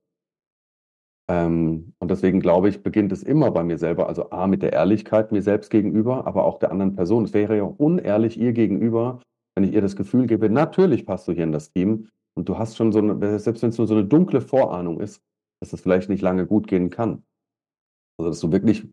Ähm, 1.30 1.94
und 2.00 2.12
deswegen 2.12 2.40
glaube 2.40 2.70
ich, 2.70 2.84
beginnt 2.84 3.12
es 3.12 3.24
immer 3.24 3.52
bei 3.52 3.64
mir 3.64 3.78
selber, 3.78 4.08
also 4.08 4.30
A, 4.30 4.48
mit 4.48 4.62
der 4.62 4.74
Ehrlichkeit 4.74 5.32
mir 5.32 5.42
selbst 5.42 5.70
gegenüber, 5.70 6.26
aber 6.28 6.46
auch 6.46 6.60
der 6.60 6.72
anderen 6.72 6.96
Person. 6.96 7.26
Es 7.26 7.34
wäre 7.34 7.58
ja 7.58 7.64
unehrlich 7.64 8.40
ihr 8.40 8.54
gegenüber, 8.54 9.20
wenn 9.56 9.64
ich 9.64 9.74
ihr 9.74 9.82
das 9.82 9.96
Gefühl 9.96 10.28
gebe, 10.28 10.50
natürlich 10.50 11.06
passt 11.06 11.28
du 11.28 11.34
hier 11.34 11.44
in 11.44 11.52
das 11.52 11.72
Team 11.72 12.10
und 12.36 12.48
du 12.48 12.58
hast 12.58 12.78
schon 12.78 12.92
so 12.92 13.00
eine, 13.00 13.40
selbst 13.40 13.64
wenn 13.64 13.70
es 13.70 13.78
nur 13.78 13.88
so 13.88 13.96
eine 13.96 14.06
dunkle 14.06 14.42
Vorahnung 14.42 15.00
ist, 15.02 15.22
dass 15.60 15.74
es 15.74 15.82
vielleicht 15.82 16.10
nicht 16.10 16.22
lange 16.22 16.46
gut 16.46 16.68
gehen 16.68 16.90
kann. 16.92 17.24
Also, 18.18 18.30
dass 18.30 18.40
du 18.40 18.52
wirklich, 18.52 18.88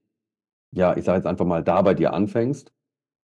ja, 0.74 0.96
ich 0.96 1.04
sage 1.04 1.18
jetzt 1.18 1.26
einfach 1.26 1.46
mal, 1.46 1.62
da 1.62 1.82
bei 1.82 1.94
dir 1.94 2.12
anfängst, 2.12 2.72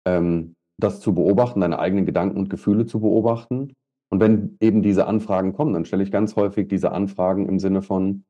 ähm, 0.07 0.55
das 0.79 1.01
zu 1.01 1.15
beobachten, 1.15 1.61
deine 1.61 1.79
eigenen 1.79 2.07
Gedanken 2.07 2.39
und 2.39 2.51
Gefühle 2.51 2.87
zu 2.87 3.01
beobachten. 3.01 3.73
Und 4.11 4.21
wenn 4.21 4.57
eben 4.61 4.83
diese 4.83 5.07
Anfragen 5.07 5.53
kommen, 5.53 5.75
dann 5.75 5.85
stelle 5.85 6.03
ich 6.03 6.13
ganz 6.13 6.37
häufig 6.37 6.69
diese 6.69 6.93
Anfragen 6.93 7.49
im 7.49 7.59
Sinne 7.59 7.83
von, 7.83 8.25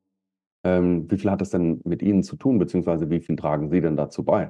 ähm, 0.65 1.09
wie 1.09 1.17
viel 1.17 1.31
hat 1.31 1.41
das 1.41 1.51
denn 1.51 1.81
mit 1.85 2.01
Ihnen 2.01 2.23
zu 2.23 2.35
tun, 2.35 2.59
beziehungsweise 2.59 3.09
wie 3.09 3.19
viel 3.19 3.35
tragen 3.35 3.69
Sie 3.69 3.81
denn 3.81 3.95
dazu 3.95 4.23
bei? 4.23 4.47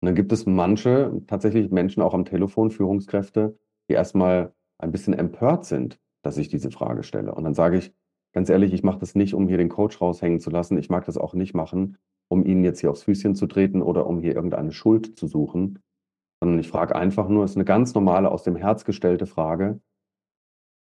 Und 0.00 0.06
dann 0.06 0.14
gibt 0.14 0.32
es 0.32 0.46
manche, 0.46 1.22
tatsächlich 1.26 1.70
Menschen 1.70 2.02
auch 2.02 2.14
am 2.14 2.24
Telefon, 2.24 2.70
Führungskräfte, 2.70 3.58
die 3.88 3.94
erstmal 3.94 4.52
ein 4.78 4.92
bisschen 4.92 5.14
empört 5.14 5.64
sind, 5.64 5.98
dass 6.22 6.36
ich 6.36 6.48
diese 6.48 6.70
Frage 6.70 7.02
stelle. 7.02 7.34
Und 7.34 7.44
dann 7.44 7.54
sage 7.54 7.78
ich, 7.78 7.92
ganz 8.32 8.50
ehrlich, 8.50 8.72
ich 8.72 8.82
mache 8.82 8.98
das 8.98 9.14
nicht, 9.14 9.34
um 9.34 9.48
hier 9.48 9.58
den 9.58 9.68
Coach 9.68 10.00
raushängen 10.00 10.40
zu 10.40 10.50
lassen. 10.50 10.78
Ich 10.78 10.90
mag 10.90 11.04
das 11.06 11.18
auch 11.18 11.34
nicht 11.34 11.54
machen, 11.54 11.98
um 12.28 12.44
Ihnen 12.44 12.64
jetzt 12.64 12.80
hier 12.80 12.90
aufs 12.90 13.02
Füßchen 13.02 13.34
zu 13.34 13.46
treten 13.46 13.82
oder 13.82 14.06
um 14.06 14.20
hier 14.20 14.34
irgendeine 14.34 14.72
Schuld 14.72 15.18
zu 15.18 15.26
suchen, 15.26 15.80
sondern 16.40 16.58
ich 16.58 16.68
frage 16.68 16.96
einfach 16.96 17.28
nur, 17.28 17.44
es 17.44 17.52
ist 17.52 17.56
eine 17.56 17.64
ganz 17.64 17.94
normale, 17.94 18.30
aus 18.30 18.42
dem 18.42 18.56
Herz 18.56 18.84
gestellte 18.84 19.26
Frage. 19.26 19.80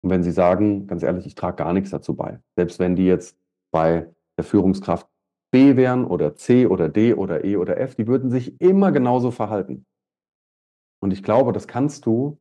Und 0.02 0.10
wenn 0.10 0.24
Sie 0.24 0.32
sagen, 0.32 0.88
ganz 0.88 1.04
ehrlich, 1.04 1.26
ich 1.26 1.36
trage 1.36 1.58
gar 1.58 1.74
nichts 1.74 1.91
dazu 1.91 2.15
bei, 2.15 2.39
selbst 2.56 2.80
wenn 2.80 2.96
die 2.96 3.06
jetzt 3.06 3.38
bei 3.72 4.10
der 4.38 4.43
Führungskraft 4.43 5.08
B 5.52 5.76
wären 5.76 6.06
oder 6.06 6.36
C 6.36 6.65
oder 6.65 6.89
D 6.89 7.13
oder 7.13 7.46
E 7.46 7.58
oder 7.58 7.80
F, 7.80 7.96
die 7.96 8.08
würden 8.08 8.32
sich 8.32 8.60
immer 8.60 8.91
genauso 8.91 9.30
verhalten. 9.30 9.86
Und 11.00 11.12
ich 11.12 11.22
glaube, 11.22 11.54
das 11.54 11.67
kannst 11.67 12.06
du, 12.06 12.39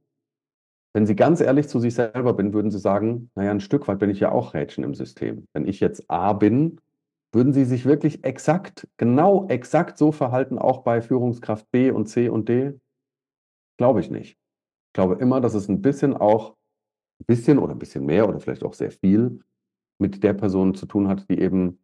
wenn 0.95 1.07
Sie 1.07 1.17
ganz 1.17 1.41
ehrlich 1.41 1.69
zu 1.69 1.79
sich 1.81 1.95
selber 1.95 2.33
bin, 2.33 2.53
würden 2.53 2.71
Sie 2.71 2.79
sagen, 2.79 3.31
naja, 3.35 3.51
ein 3.51 3.61
Stück 3.61 3.89
weit 3.89 3.99
bin 3.99 4.11
ich 4.11 4.21
ja 4.21 4.33
auch 4.33 4.55
Rädchen 4.55 4.85
im 4.85 4.95
System. 4.95 5.47
Wenn 5.53 5.67
ich 5.67 5.81
jetzt 5.81 6.11
A 6.11 6.33
bin, 6.33 6.81
würden 7.33 7.53
Sie 7.53 7.65
sich 7.65 7.85
wirklich 7.85 8.25
exakt, 8.25 8.87
genau 8.99 9.47
exakt 9.49 9.99
so 9.99 10.13
verhalten, 10.13 10.59
auch 10.59 10.83
bei 10.83 11.01
Führungskraft 11.01 11.71
B 11.71 11.91
und 11.91 12.07
C 12.07 12.29
und 12.29 12.49
D? 12.49 12.79
Glaube 13.79 14.01
ich 14.01 14.11
nicht. 14.11 14.33
Ich 14.33 14.93
glaube 14.95 15.15
immer, 15.15 15.41
dass 15.41 15.55
es 15.55 15.69
ein 15.69 15.81
bisschen 15.81 16.15
auch, 16.15 16.57
ein 17.21 17.27
bisschen 17.27 17.59
oder 17.59 17.73
ein 17.73 17.79
bisschen 17.79 18.05
mehr 18.05 18.29
oder 18.29 18.39
vielleicht 18.41 18.65
auch 18.65 18.75
sehr 18.75 18.91
viel 18.91 19.41
mit 19.99 20.23
der 20.23 20.35
Person 20.35 20.75
zu 20.75 20.87
tun 20.87 21.09
hat, 21.09 21.29
die 21.31 21.41
eben 21.41 21.79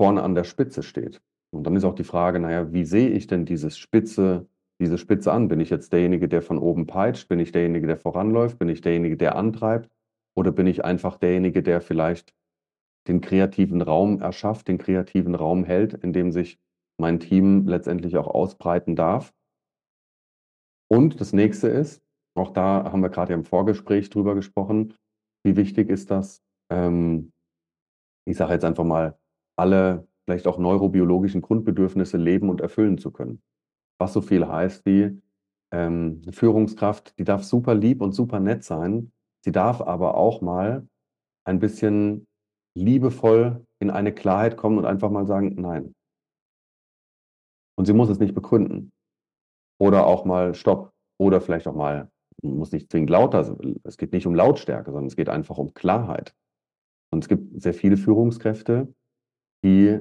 vorne 0.00 0.22
an 0.22 0.34
der 0.34 0.44
Spitze 0.44 0.82
steht. 0.82 1.20
Und 1.52 1.64
dann 1.64 1.76
ist 1.76 1.84
auch 1.84 1.94
die 1.94 2.04
Frage, 2.04 2.40
naja, 2.40 2.72
wie 2.72 2.84
sehe 2.84 3.10
ich 3.10 3.26
denn 3.26 3.44
dieses 3.44 3.76
Spitze, 3.76 4.48
diese 4.80 4.96
Spitze 4.96 5.32
an? 5.32 5.48
Bin 5.48 5.60
ich 5.60 5.68
jetzt 5.68 5.92
derjenige, 5.92 6.28
der 6.28 6.40
von 6.40 6.58
oben 6.58 6.86
peitscht? 6.86 7.28
Bin 7.28 7.40
ich 7.40 7.52
derjenige, 7.52 7.86
der 7.86 7.98
voranläuft? 7.98 8.58
Bin 8.58 8.68
ich 8.68 8.80
derjenige, 8.80 9.16
der 9.16 9.36
antreibt? 9.36 9.90
Oder 10.34 10.52
bin 10.52 10.66
ich 10.66 10.84
einfach 10.84 11.18
derjenige, 11.18 11.62
der 11.62 11.80
vielleicht 11.80 12.32
den 13.08 13.20
kreativen 13.20 13.82
Raum 13.82 14.20
erschafft, 14.20 14.68
den 14.68 14.78
kreativen 14.78 15.34
Raum 15.34 15.64
hält, 15.64 15.94
in 15.94 16.12
dem 16.12 16.32
sich 16.32 16.58
mein 16.98 17.20
Team 17.20 17.66
letztendlich 17.66 18.16
auch 18.16 18.28
ausbreiten 18.28 18.96
darf? 18.96 19.32
Und 20.88 21.20
das 21.20 21.32
nächste 21.32 21.68
ist, 21.68 22.02
auch 22.36 22.50
da 22.52 22.90
haben 22.92 23.02
wir 23.02 23.10
gerade 23.10 23.32
im 23.32 23.44
Vorgespräch 23.44 24.10
drüber 24.10 24.34
gesprochen, 24.34 24.94
wie 25.44 25.56
wichtig 25.56 25.88
ist 25.88 26.10
das, 26.10 26.42
ähm, 26.70 27.32
ich 28.28 28.36
sage 28.36 28.52
jetzt 28.52 28.64
einfach 28.64 28.84
mal, 28.84 29.18
alle 29.56 30.06
vielleicht 30.26 30.46
auch 30.46 30.58
neurobiologischen 30.58 31.40
Grundbedürfnisse 31.40 32.16
leben 32.16 32.50
und 32.50 32.60
erfüllen 32.60 32.98
zu 32.98 33.10
können. 33.10 33.42
Was 33.98 34.12
so 34.12 34.20
viel 34.20 34.46
heißt 34.46 34.86
wie 34.86 35.20
ähm, 35.72 36.22
Führungskraft, 36.30 37.18
die 37.18 37.24
darf 37.24 37.44
super 37.44 37.74
lieb 37.74 38.00
und 38.00 38.12
super 38.12 38.40
nett 38.40 38.64
sein, 38.64 39.12
sie 39.44 39.52
darf 39.52 39.80
aber 39.80 40.16
auch 40.16 40.40
mal 40.40 40.86
ein 41.44 41.58
bisschen 41.58 42.26
liebevoll 42.76 43.64
in 43.80 43.90
eine 43.90 44.12
Klarheit 44.12 44.56
kommen 44.56 44.78
und 44.78 44.84
einfach 44.84 45.10
mal 45.10 45.26
sagen, 45.26 45.54
nein. 45.60 45.94
Und 47.78 47.86
sie 47.86 47.92
muss 47.92 48.10
es 48.10 48.18
nicht 48.18 48.34
begründen. 48.34 48.92
Oder 49.80 50.06
auch 50.06 50.24
mal 50.24 50.54
Stopp. 50.54 50.92
Oder 51.18 51.40
vielleicht 51.40 51.66
auch 51.66 51.74
mal, 51.74 52.10
muss 52.42 52.72
nicht 52.72 52.90
zwingend 52.90 53.10
lauter. 53.10 53.56
Es 53.84 53.96
geht 53.96 54.12
nicht 54.12 54.26
um 54.26 54.34
Lautstärke, 54.34 54.90
sondern 54.90 55.06
es 55.06 55.16
geht 55.16 55.28
einfach 55.28 55.58
um 55.58 55.74
Klarheit. 55.74 56.34
Und 57.12 57.24
es 57.24 57.28
gibt 57.28 57.60
sehr 57.60 57.74
viele 57.74 57.96
Führungskräfte, 57.96 58.92
die, 59.64 59.98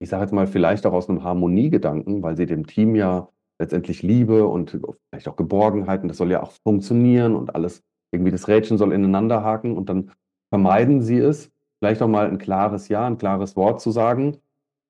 ich 0.00 0.08
sage 0.08 0.22
jetzt 0.22 0.32
mal, 0.32 0.46
vielleicht 0.46 0.86
auch 0.86 0.92
aus 0.92 1.08
einem 1.08 1.24
Harmoniegedanken, 1.24 2.22
weil 2.22 2.36
sie 2.36 2.46
dem 2.46 2.66
Team 2.66 2.94
ja 2.94 3.28
letztendlich 3.60 4.02
Liebe 4.02 4.46
und 4.46 4.78
vielleicht 5.10 5.28
auch 5.28 5.36
Geborgenheit, 5.36 6.02
und 6.02 6.08
das 6.08 6.16
soll 6.16 6.30
ja 6.30 6.42
auch 6.42 6.52
funktionieren 6.62 7.34
und 7.34 7.54
alles, 7.54 7.82
irgendwie 8.12 8.32
das 8.32 8.48
Rädchen 8.48 8.78
soll 8.78 8.92
ineinander 8.92 9.42
haken 9.42 9.76
und 9.76 9.88
dann 9.88 10.12
vermeiden 10.52 11.02
sie 11.02 11.18
es, 11.18 11.50
vielleicht 11.80 12.02
auch 12.02 12.08
mal 12.08 12.28
ein 12.28 12.38
klares 12.38 12.88
Ja, 12.88 13.06
ein 13.06 13.18
klares 13.18 13.56
Wort 13.56 13.80
zu 13.80 13.90
sagen 13.90 14.38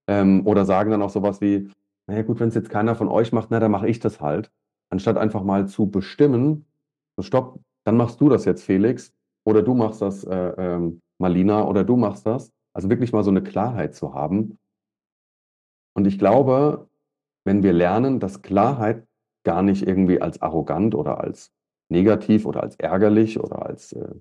ähm, 0.08 0.46
oder 0.46 0.64
sagen 0.64 0.90
dann 0.90 1.02
auch 1.02 1.10
sowas 1.10 1.40
wie, 1.40 1.70
naja 2.06 2.22
gut, 2.22 2.40
wenn 2.40 2.48
es 2.48 2.54
jetzt 2.54 2.68
keiner 2.70 2.94
von 2.96 3.08
euch 3.08 3.32
macht, 3.32 3.50
na, 3.50 3.60
dann 3.60 3.70
mache 3.70 3.88
ich 3.88 4.00
das 4.00 4.20
halt. 4.20 4.50
Anstatt 4.90 5.16
einfach 5.16 5.44
mal 5.44 5.68
zu 5.68 5.88
bestimmen, 5.88 6.66
so 7.16 7.22
stopp, 7.22 7.60
dann 7.84 7.96
machst 7.96 8.20
du 8.20 8.28
das 8.28 8.44
jetzt, 8.44 8.64
Felix, 8.64 9.14
oder 9.44 9.62
du 9.62 9.74
machst 9.74 10.02
das, 10.02 10.24
äh, 10.24 10.34
ähm, 10.58 11.00
Malina, 11.18 11.64
oder 11.64 11.84
du 11.84 11.96
machst 11.96 12.26
das. 12.26 12.52
Also 12.74 12.90
wirklich 12.90 13.12
mal 13.12 13.24
so 13.24 13.30
eine 13.30 13.42
Klarheit 13.42 13.94
zu 13.94 14.14
haben. 14.14 14.58
Und 15.94 16.06
ich 16.06 16.18
glaube, 16.18 16.88
wenn 17.44 17.62
wir 17.62 17.72
lernen, 17.72 18.20
dass 18.20 18.42
Klarheit 18.42 19.06
gar 19.44 19.62
nicht 19.62 19.86
irgendwie 19.86 20.20
als 20.20 20.42
arrogant 20.42 20.94
oder 20.94 21.20
als 21.20 21.52
negativ 21.88 22.46
oder 22.46 22.62
als 22.62 22.76
ärgerlich 22.76 23.40
oder 23.40 23.64
als 23.66 23.92
äh, 23.92 24.14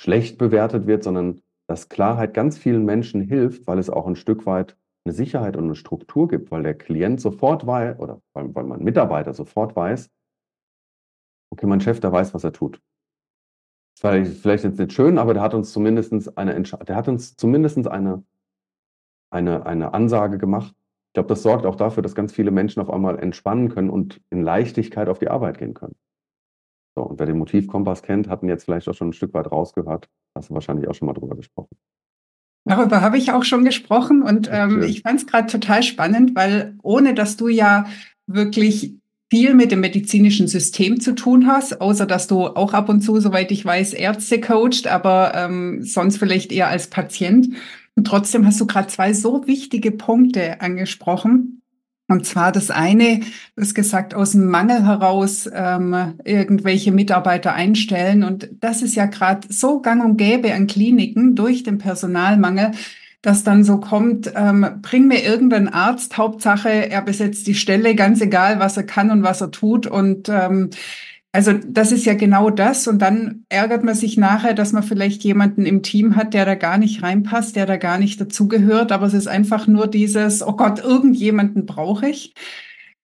schlecht 0.00 0.38
bewertet 0.38 0.86
wird, 0.86 1.02
sondern 1.04 1.40
dass 1.66 1.88
Klarheit 1.88 2.34
ganz 2.34 2.58
vielen 2.58 2.84
Menschen 2.84 3.20
hilft, 3.20 3.66
weil 3.66 3.78
es 3.78 3.90
auch 3.90 4.06
ein 4.06 4.16
Stück 4.16 4.46
weit 4.46 4.76
eine 5.04 5.14
Sicherheit 5.14 5.56
und 5.56 5.64
eine 5.64 5.74
Struktur 5.74 6.28
gibt, 6.28 6.50
weil 6.50 6.62
der 6.62 6.74
Klient 6.74 7.20
sofort 7.20 7.66
weiß 7.66 7.98
oder 7.98 8.20
weil, 8.32 8.54
weil 8.54 8.64
mein 8.64 8.82
Mitarbeiter 8.82 9.32
sofort 9.34 9.76
weiß, 9.76 10.10
okay, 11.50 11.66
mein 11.66 11.80
Chef, 11.80 12.00
der 12.00 12.12
weiß, 12.12 12.34
was 12.34 12.44
er 12.44 12.52
tut. 12.52 12.80
War 14.02 14.24
vielleicht 14.24 14.64
jetzt 14.64 14.78
nicht 14.78 14.92
schön, 14.92 15.16
aber 15.16 15.32
der 15.32 15.42
hat 15.42 15.54
uns 15.54 15.72
zumindest 15.72 16.36
eine, 16.36 16.60
der 16.60 16.96
hat 16.96 17.08
uns 17.08 17.34
zumindest 17.36 17.88
eine, 17.88 18.24
eine, 19.30 19.64
eine 19.64 19.94
Ansage 19.94 20.38
gemacht. 20.38 20.74
Ich 21.08 21.14
glaube, 21.14 21.28
das 21.28 21.42
sorgt 21.42 21.64
auch 21.64 21.76
dafür, 21.76 22.02
dass 22.02 22.14
ganz 22.14 22.32
viele 22.32 22.50
Menschen 22.50 22.82
auf 22.82 22.90
einmal 22.90 23.18
entspannen 23.18 23.70
können 23.70 23.88
und 23.88 24.20
in 24.28 24.42
Leichtigkeit 24.42 25.08
auf 25.08 25.18
die 25.18 25.28
Arbeit 25.28 25.58
gehen 25.58 25.72
können. 25.72 25.96
So, 26.94 27.04
und 27.04 27.18
wer 27.18 27.26
den 27.26 27.38
Motivkompass 27.38 28.02
kennt, 28.02 28.28
hatten 28.28 28.48
jetzt 28.48 28.64
vielleicht 28.64 28.88
auch 28.88 28.94
schon 28.94 29.08
ein 29.08 29.14
Stück 29.14 29.32
weit 29.32 29.50
rausgehört. 29.50 30.10
Hast 30.36 30.50
du 30.50 30.54
wahrscheinlich 30.54 30.88
auch 30.88 30.94
schon 30.94 31.06
mal 31.06 31.14
drüber 31.14 31.34
gesprochen. 31.34 31.76
Darüber 32.64 33.00
habe 33.00 33.16
ich 33.16 33.32
auch 33.32 33.44
schon 33.44 33.64
gesprochen 33.64 34.22
und 34.22 34.48
ähm, 34.52 34.82
ich 34.82 35.02
fand 35.02 35.20
es 35.20 35.26
gerade 35.26 35.46
total 35.46 35.82
spannend, 35.82 36.34
weil 36.34 36.74
ohne 36.82 37.14
dass 37.14 37.36
du 37.36 37.48
ja 37.48 37.86
wirklich 38.26 38.94
viel 39.30 39.54
mit 39.54 39.72
dem 39.72 39.80
medizinischen 39.80 40.48
System 40.48 41.00
zu 41.00 41.14
tun 41.14 41.46
hast, 41.46 41.80
außer 41.80 42.06
dass 42.06 42.26
du 42.26 42.46
auch 42.46 42.74
ab 42.74 42.88
und 42.88 43.00
zu, 43.00 43.18
soweit 43.20 43.50
ich 43.50 43.64
weiß, 43.64 43.92
Ärzte 43.92 44.40
coacht, 44.40 44.86
aber 44.86 45.32
ähm, 45.34 45.82
sonst 45.82 46.18
vielleicht 46.18 46.52
eher 46.52 46.68
als 46.68 46.88
Patient. 46.88 47.54
Und 47.94 48.06
trotzdem 48.06 48.46
hast 48.46 48.60
du 48.60 48.66
gerade 48.66 48.88
zwei 48.88 49.12
so 49.12 49.46
wichtige 49.46 49.90
Punkte 49.90 50.60
angesprochen. 50.60 51.62
Und 52.08 52.24
zwar 52.24 52.52
das 52.52 52.70
eine, 52.70 53.20
du 53.56 53.62
hast 53.62 53.74
gesagt, 53.74 54.14
aus 54.14 54.32
dem 54.32 54.46
Mangel 54.46 54.86
heraus 54.86 55.50
ähm, 55.52 56.14
irgendwelche 56.24 56.92
Mitarbeiter 56.92 57.52
einstellen. 57.52 58.22
Und 58.22 58.48
das 58.60 58.82
ist 58.82 58.94
ja 58.94 59.06
gerade 59.06 59.48
so 59.50 59.80
gang 59.80 60.04
und 60.04 60.16
gäbe 60.16 60.54
an 60.54 60.68
Kliniken 60.68 61.34
durch 61.34 61.64
den 61.64 61.78
Personalmangel, 61.78 62.72
dass 63.22 63.42
dann 63.42 63.64
so 63.64 63.78
kommt, 63.78 64.32
ähm, 64.36 64.78
bring 64.82 65.08
mir 65.08 65.24
irgendeinen 65.24 65.66
Arzt, 65.66 66.16
Hauptsache, 66.16 66.68
er 66.68 67.02
besetzt 67.02 67.48
die 67.48 67.56
Stelle, 67.56 67.96
ganz 67.96 68.20
egal, 68.20 68.60
was 68.60 68.76
er 68.76 68.84
kann 68.84 69.10
und 69.10 69.24
was 69.24 69.40
er 69.40 69.50
tut. 69.50 69.88
Und 69.88 70.28
ähm, 70.28 70.70
also 71.36 71.52
das 71.52 71.92
ist 71.92 72.06
ja 72.06 72.14
genau 72.14 72.48
das. 72.48 72.88
Und 72.88 73.00
dann 73.02 73.44
ärgert 73.50 73.84
man 73.84 73.94
sich 73.94 74.16
nachher, 74.16 74.54
dass 74.54 74.72
man 74.72 74.82
vielleicht 74.82 75.22
jemanden 75.22 75.66
im 75.66 75.82
Team 75.82 76.16
hat, 76.16 76.32
der 76.32 76.46
da 76.46 76.54
gar 76.54 76.78
nicht 76.78 77.02
reinpasst, 77.02 77.56
der 77.56 77.66
da 77.66 77.76
gar 77.76 77.98
nicht 77.98 78.18
dazugehört. 78.18 78.90
Aber 78.90 79.04
es 79.04 79.12
ist 79.12 79.26
einfach 79.26 79.66
nur 79.66 79.86
dieses, 79.86 80.42
oh 80.42 80.54
Gott, 80.54 80.82
irgendjemanden 80.82 81.66
brauche 81.66 82.08
ich. 82.08 82.32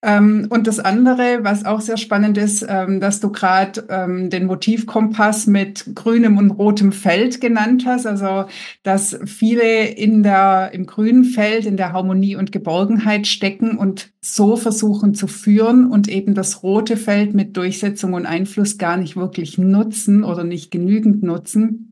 Ähm, 0.05 0.49
und 0.51 0.67
das 0.67 0.81
andere, 0.81 1.41
was 1.43 1.65
auch 1.65 1.81
sehr 1.81 1.97
spannend 1.97 2.37
ist, 2.37 2.67
ähm, 2.69 2.99
dass 2.99 3.21
du 3.21 3.31
gerade 3.31 3.85
ähm, 3.88 4.31
den 4.31 4.47
Motivkompass 4.47 5.47
mit 5.47 5.95
grünem 5.95 6.38
und 6.38 6.51
rotem 6.51 6.91
Feld 6.91 7.41
genannt 7.41 7.85
hast. 7.87 8.07
Also, 8.07 8.47
dass 8.83 9.17
viele 9.27 9.87
in 9.87 10.25
der, 10.25 10.71
im 10.73 10.87
grünen 10.87 11.25
Feld, 11.25 11.67
in 11.67 11.77
der 11.77 11.93
Harmonie 11.93 12.35
und 12.35 12.51
Geborgenheit 12.51 13.29
stecken 13.29 13.79
und 13.79 14.11
so 14.21 14.57
versuchen 14.57 15.15
zu 15.15 15.29
führen 15.29 15.88
und 15.88 16.09
eben 16.09 16.35
das 16.35 16.65
rote 16.65 16.97
Feld 16.97 17.33
mit 17.33 17.57
Durchsetzung 17.57 18.15
und 18.15 18.27
Einfluss 18.27 18.79
gar 18.79 18.97
nicht 18.97 19.15
wirklich 19.15 19.57
nutzen 19.57 20.25
oder 20.25 20.43
nicht 20.43 20.73
genügend 20.73 21.23
nutzen. 21.23 21.91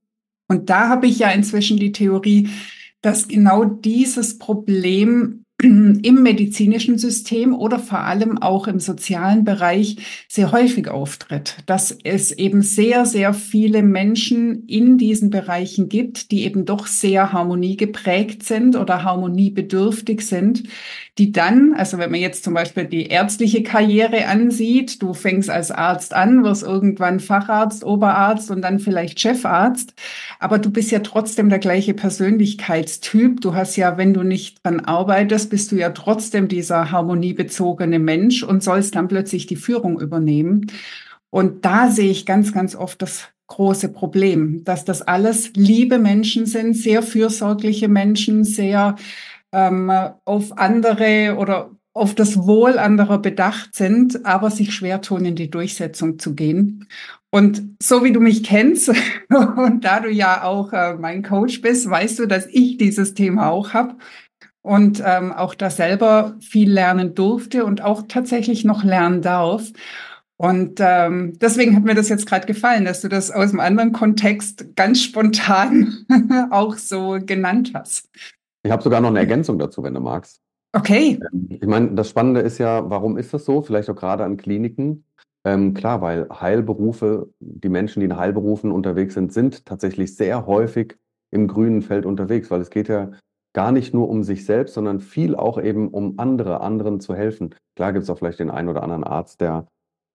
Und 0.49 0.68
da 0.68 0.88
habe 0.88 1.07
ich 1.07 1.20
ja 1.20 1.31
inzwischen 1.31 1.79
die 1.79 1.92
Theorie, 1.92 2.49
dass 3.03 3.29
genau 3.29 3.64
dieses 3.64 4.38
Problem 4.38 5.39
im 5.62 6.23
medizinischen 6.23 6.96
System 6.96 7.55
oder 7.55 7.79
vor 7.79 8.01
allem 8.01 8.38
auch 8.38 8.66
im 8.66 8.81
sozialen 8.81 9.44
Bereich 9.44 9.96
sehr 10.29 10.53
häufig 10.53 10.88
auftritt, 10.88 11.59
dass 11.66 11.96
es 12.03 12.33
eben 12.33 12.62
sehr, 12.62 13.05
sehr 13.05 13.35
viele 13.35 13.83
Menschen 13.83 14.64
in 14.66 14.96
diesen 14.96 15.29
Bereichen 15.29 15.88
gibt, 15.88 16.31
die 16.31 16.44
eben 16.44 16.64
doch 16.64 16.87
sehr 16.87 17.33
harmoniegeprägt 17.33 18.42
sind 18.42 18.75
oder 18.77 19.05
harmoniebedürftig 19.05 20.27
sind, 20.27 20.62
die 21.20 21.33
dann, 21.33 21.74
also 21.74 21.98
wenn 21.98 22.11
man 22.11 22.20
jetzt 22.20 22.44
zum 22.44 22.54
Beispiel 22.54 22.87
die 22.87 23.09
ärztliche 23.09 23.62
Karriere 23.62 24.26
ansieht, 24.26 25.02
du 25.02 25.12
fängst 25.12 25.50
als 25.50 25.70
Arzt 25.70 26.14
an, 26.14 26.42
wirst 26.44 26.62
irgendwann 26.62 27.20
Facharzt, 27.20 27.85
Oberarzt 27.85 28.50
und 28.50 28.62
dann 28.62 28.78
vielleicht 28.78 29.20
Chefarzt, 29.20 29.92
aber 30.38 30.59
du 30.59 30.70
bist 30.70 30.90
ja 30.90 31.00
trotzdem 31.00 31.50
der 31.50 31.59
gleiche 31.59 31.92
Persönlichkeitstyp. 31.92 33.42
Du 33.42 33.54
hast 33.54 33.76
ja, 33.76 33.98
wenn 33.98 34.14
du 34.14 34.22
nicht 34.22 34.64
dran 34.64 34.80
arbeitest, 34.80 35.50
bist 35.50 35.70
du 35.72 35.76
ja 35.76 35.90
trotzdem 35.90 36.48
dieser 36.48 36.90
harmoniebezogene 36.90 37.98
Mensch 37.98 38.42
und 38.42 38.64
sollst 38.64 38.96
dann 38.96 39.09
plötzlich 39.09 39.46
die 39.46 39.56
Führung 39.56 40.00
übernehmen. 40.00 40.72
Und 41.28 41.66
da 41.66 41.90
sehe 41.90 42.11
ich 42.11 42.24
ganz, 42.24 42.54
ganz 42.54 42.74
oft 42.74 43.02
das 43.02 43.28
große 43.46 43.90
Problem, 43.90 44.64
dass 44.64 44.87
das 44.87 45.02
alles 45.02 45.52
liebe 45.54 45.98
Menschen 45.98 46.46
sind, 46.46 46.74
sehr 46.74 47.02
fürsorgliche 47.02 47.88
Menschen, 47.88 48.42
sehr 48.42 48.96
ähm, 49.52 49.90
auf 50.24 50.56
andere 50.58 51.36
oder 51.38 51.70
auf 51.92 52.14
das 52.14 52.46
Wohl 52.46 52.78
anderer 52.78 53.18
bedacht 53.18 53.74
sind, 53.74 54.24
aber 54.24 54.50
sich 54.50 54.72
schwer 54.72 55.00
tun, 55.00 55.24
in 55.24 55.34
die 55.34 55.50
Durchsetzung 55.50 56.18
zu 56.18 56.34
gehen. 56.34 56.86
Und 57.30 57.76
so 57.82 58.04
wie 58.04 58.12
du 58.12 58.20
mich 58.20 58.42
kennst 58.42 58.88
und 59.28 59.84
da 59.84 60.00
du 60.00 60.10
ja 60.10 60.44
auch 60.44 60.72
äh, 60.72 60.94
mein 60.94 61.22
Coach 61.22 61.60
bist, 61.62 61.88
weißt 61.88 62.18
du, 62.18 62.26
dass 62.26 62.46
ich 62.46 62.76
dieses 62.76 63.14
Thema 63.14 63.50
auch 63.50 63.72
habe 63.72 63.96
und 64.62 65.02
ähm, 65.04 65.32
auch 65.32 65.54
da 65.54 65.70
selber 65.70 66.36
viel 66.40 66.70
lernen 66.70 67.14
durfte 67.14 67.64
und 67.64 67.82
auch 67.82 68.02
tatsächlich 68.08 68.64
noch 68.64 68.84
lernen 68.84 69.22
darf. 69.22 69.70
Und 70.36 70.80
ähm, 70.80 71.38
deswegen 71.38 71.76
hat 71.76 71.84
mir 71.84 71.94
das 71.94 72.08
jetzt 72.08 72.26
gerade 72.26 72.46
gefallen, 72.46 72.84
dass 72.84 73.02
du 73.02 73.08
das 73.08 73.30
aus 73.30 73.50
einem 73.50 73.60
anderen 73.60 73.92
Kontext 73.92 74.74
ganz 74.74 75.02
spontan 75.02 76.06
auch 76.50 76.76
so 76.78 77.18
genannt 77.20 77.72
hast. 77.74 78.08
Ich 78.62 78.70
habe 78.70 78.83
sogar 78.83 79.01
noch 79.01 79.09
eine 79.09 79.20
Ergänzung 79.20 79.59
dazu, 79.59 79.83
wenn 79.83 79.94
du 79.94 80.01
magst. 80.01 80.40
Okay. 80.73 81.18
Ähm, 81.33 81.46
ich 81.49 81.66
meine, 81.66 81.92
das 81.92 82.09
Spannende 82.09 82.40
ist 82.40 82.59
ja, 82.59 82.88
warum 82.88 83.16
ist 83.16 83.35
das 83.35 83.44
so? 83.44 83.62
Vielleicht 83.62 83.90
auch 83.90 83.96
gerade 83.96 84.25
an 84.25 84.37
Kliniken. 84.37 85.05
Ähm, 85.44 85.73
klar, 85.73 86.03
weil 86.03 86.29
Heilberufe, 86.29 87.31
die 87.40 87.70
Menschen, 87.70 88.01
die 88.01 88.07
in 88.07 88.16
Heilberufen 88.16 88.73
unterwegs 88.73 89.14
sind, 89.14 89.33
sind 89.33 89.64
tatsächlich 89.64 90.14
sehr 90.14 90.46
häufig 90.46 90.99
im 91.31 91.49
grünen 91.49 91.81
Feld 91.81 92.05
unterwegs, 92.05 92.51
weil 92.51 92.61
es 92.61 92.70
geht 92.70 92.88
ja 92.88 93.12
gar 93.53 93.73
nicht 93.73 93.94
nur 93.94 94.09
um 94.09 94.23
sich 94.23 94.44
selbst, 94.44 94.75
sondern 94.75 95.01
viel 95.01 95.35
auch 95.35 95.61
eben 95.61 95.88
um 95.88 96.18
andere, 96.18 96.61
anderen 96.61 97.01
zu 97.01 97.14
helfen. 97.14 97.55
Klar 97.75 97.92
gibt 97.92 98.05
es 98.05 98.11
auch 98.11 98.18
vielleicht 98.18 98.38
den 98.38 98.51
einen 98.51 98.68
oder 98.68 98.83
anderen 98.83 99.05
Arzt, 99.05 99.40
der, 99.40 99.66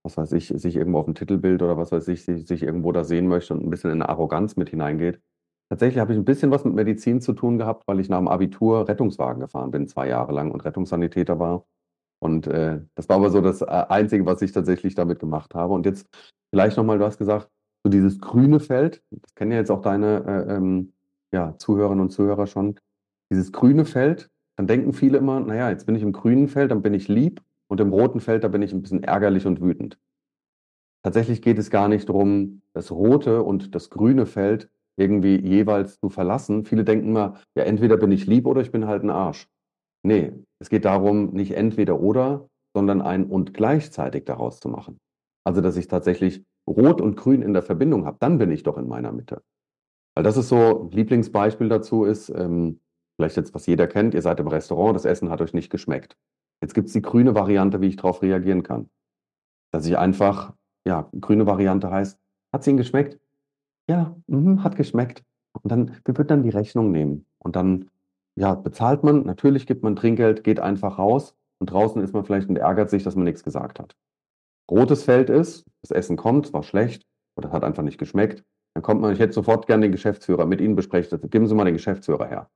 was 0.04 0.16
weiß 0.16 0.32
ich, 0.34 0.48
sich 0.48 0.76
irgendwo 0.76 1.00
auf 1.00 1.06
dem 1.06 1.16
Titelbild 1.16 1.62
oder 1.64 1.76
was 1.78 1.92
weiß 1.92 2.08
ich, 2.10 2.24
sich, 2.24 2.48
sich 2.48 2.64
irgendwo 2.64 2.92
da 2.92 3.04
sehen 3.04 3.28
möchte 3.28 3.54
und 3.54 3.64
ein 3.64 3.70
bisschen 3.70 3.92
in 3.92 4.02
eine 4.02 4.10
Arroganz 4.10 4.56
mit 4.56 4.70
hineingeht. 4.70 5.20
Tatsächlich 5.70 6.00
habe 6.00 6.14
ich 6.14 6.20
ein 6.20 6.26
bisschen 6.26 6.52
was 6.52 6.64
mit 6.64 6.76
Medizin 6.76 7.22
zu 7.22 7.34
tun 7.34 7.58
gehabt, 7.58 7.88
weil 7.88 8.00
ich 8.00 8.10
nach 8.10 8.20
dem 8.20 8.28
Abitur 8.28 8.88
Rettungswagen 8.88 9.42
gefahren 9.42 9.72
bin, 9.72 9.88
zwei 9.88 10.08
Jahre 10.08 10.32
lang 10.32 10.52
und 10.52 10.64
Rettungssanitäter 10.64 11.40
war. 11.40 11.66
Und 12.20 12.48
äh, 12.48 12.82
das 12.96 13.10
war 13.10 13.18
aber 13.18 13.30
so 13.30 13.42
das 13.42 13.62
äh, 13.62 13.66
Einzige, 13.66 14.26
was 14.26 14.42
ich 14.42 14.52
tatsächlich 14.52 14.96
damit 14.96 15.20
gemacht 15.20 15.56
habe. 15.56 15.74
Und 15.74 15.86
jetzt 15.86 16.08
vielleicht 16.52 16.78
nochmal, 16.78 17.00
du 17.00 17.06
hast 17.06 17.18
gesagt, 17.18 17.50
so 17.84 17.90
dieses 17.90 18.20
grüne 18.20 18.60
Feld, 18.60 19.04
das 19.12 19.36
kennen 19.36 19.52
ja 19.52 19.58
jetzt 19.58 19.72
auch 19.72 19.82
deine 19.82 20.24
äh, 20.26 20.56
ähm, 20.56 20.94
ja, 21.32 21.58
Zuhörerinnen 21.58 22.02
und 22.02 22.12
Zuhörer 22.12 22.48
schon, 22.48 22.80
dieses 23.32 23.52
grüne 23.52 23.86
Feld, 23.86 24.30
dann 24.56 24.68
denken 24.68 24.94
viele 24.94 25.18
immer, 25.18 25.40
naja, 25.40 25.70
jetzt 25.70 25.86
bin 25.86 25.96
ich 25.96 26.04
im 26.04 26.14
grünen 26.14 26.48
Feld, 26.48 26.72
dann 26.72 26.82
bin 26.82 26.94
ich 26.94 27.08
lieb 27.08 27.42
und 27.68 27.80
im 27.82 27.92
roten 27.92 28.22
Feld, 28.22 28.44
da 28.44 28.48
bin 28.48 28.62
ich 28.62 28.72
ein 28.72 28.82
bisschen 28.82 29.04
ärgerlich 29.04 29.46
und 29.46 29.62
wütend. 29.62 30.00
Tatsächlich 31.04 31.42
geht 31.42 31.60
es 31.60 31.70
gar 31.70 31.88
nicht 31.88 32.10
darum, 32.10 32.62
das 32.74 32.92
rote 32.92 33.44
und 33.44 33.76
das 33.76 33.90
grüne 33.90 34.26
Feld 34.26 34.70
irgendwie 34.98 35.36
jeweils 35.38 36.00
zu 36.00 36.10
verlassen. 36.10 36.66
Viele 36.66 36.84
denken 36.84 37.10
immer, 37.10 37.36
ja, 37.56 37.64
entweder 37.64 37.98
bin 37.98 38.12
ich 38.12 38.28
lieb 38.28 38.46
oder 38.46 38.62
ich 38.62 38.72
bin 38.72 38.88
halt 38.88 39.04
ein 39.04 39.10
Arsch. 39.10 39.48
Nee, 40.04 40.34
es 40.60 40.70
geht 40.70 40.86
darum, 40.86 41.34
nicht 41.34 41.52
entweder 41.52 42.00
oder, 42.00 42.48
sondern 42.76 43.02
ein 43.02 43.26
und 43.26 43.54
gleichzeitig 43.54 44.26
daraus 44.26 44.60
zu 44.60 44.70
machen. 44.70 44.98
Also, 45.46 45.62
dass 45.62 45.78
ich 45.78 45.88
tatsächlich 45.88 46.44
Rot 46.68 47.02
und 47.02 47.16
Grün 47.16 47.42
in 47.42 47.54
der 47.54 47.62
Verbindung 47.62 48.06
habe, 48.06 48.18
dann 48.20 48.38
bin 48.38 48.52
ich 48.52 48.64
doch 48.64 48.78
in 48.78 48.88
meiner 48.88 49.12
Mitte. 49.12 49.42
Weil 50.16 50.24
das 50.24 50.38
ist 50.38 50.50
so, 50.50 50.90
Lieblingsbeispiel 50.92 51.70
dazu 51.70 52.06
ist, 52.06 52.30
ähm, 52.30 52.80
vielleicht 53.16 53.38
jetzt, 53.38 53.54
was 53.54 53.66
jeder 53.66 53.88
kennt, 53.88 54.14
ihr 54.14 54.22
seid 54.22 54.40
im 54.40 54.48
Restaurant, 54.48 54.96
das 54.96 55.06
Essen 55.06 55.30
hat 55.30 55.42
euch 55.42 55.54
nicht 55.54 55.70
geschmeckt. 55.70 56.16
Jetzt 56.62 56.74
gibt 56.74 56.88
es 56.88 56.94
die 56.94 57.02
grüne 57.02 57.36
Variante, 57.36 57.82
wie 57.82 57.88
ich 57.88 57.98
darauf 57.98 58.22
reagieren 58.22 58.64
kann. 58.64 58.90
Dass 59.72 59.86
ich 59.86 59.98
einfach, 59.98 60.54
ja, 60.88 61.10
grüne 61.20 61.46
Variante 61.46 61.92
heißt, 61.92 62.18
hat 62.54 62.62
es 62.62 62.68
Ihnen 62.68 62.78
geschmeckt? 62.78 63.20
Ja, 63.88 64.16
mhm, 64.28 64.64
hat 64.64 64.76
geschmeckt. 64.76 65.24
Und 65.62 65.72
dann 65.72 65.98
wir 66.04 66.18
würden 66.18 66.28
dann 66.28 66.44
die 66.44 66.50
Rechnung 66.50 66.92
nehmen 66.92 67.26
und 67.40 67.56
dann, 67.56 67.90
ja, 68.36 68.56
bezahlt 68.56 69.04
man, 69.04 69.26
natürlich 69.26 69.68
gibt 69.68 69.84
man 69.84 69.96
Trinkgeld, 69.96 70.44
geht 70.44 70.60
einfach 70.60 70.98
raus 71.00 71.36
und 71.60 71.72
draußen 71.72 72.02
ist 72.02 72.14
man 72.14 72.26
vielleicht 72.26 72.50
und 72.50 72.58
ärgert 72.58 72.90
sich, 72.90 73.04
dass 73.04 73.16
man 73.16 73.24
nichts 73.24 73.44
gesagt 73.44 73.80
hat. 73.80 73.96
Rotes 74.70 75.04
Feld 75.04 75.30
ist, 75.30 75.66
das 75.82 75.92
Essen 75.92 76.18
kommt, 76.18 76.52
war 76.52 76.64
schlecht 76.64 77.06
oder 77.38 77.52
hat 77.52 77.64
einfach 77.64 77.84
nicht 77.84 77.98
geschmeckt. 77.98 78.44
Dann 78.74 78.84
kommt 78.84 79.00
man, 79.02 79.14
ich 79.14 79.20
hätte 79.20 79.34
sofort 79.34 79.68
gerne 79.68 79.84
den 79.84 79.92
Geschäftsführer, 79.92 80.46
mit 80.46 80.60
Ihnen 80.60 80.76
besprechen. 80.76 81.22
Geben 81.30 81.48
Sie 81.48 81.56
mal 81.56 81.64
den 81.64 81.76
Geschäftsführer 81.76 82.28
her. 82.28 82.50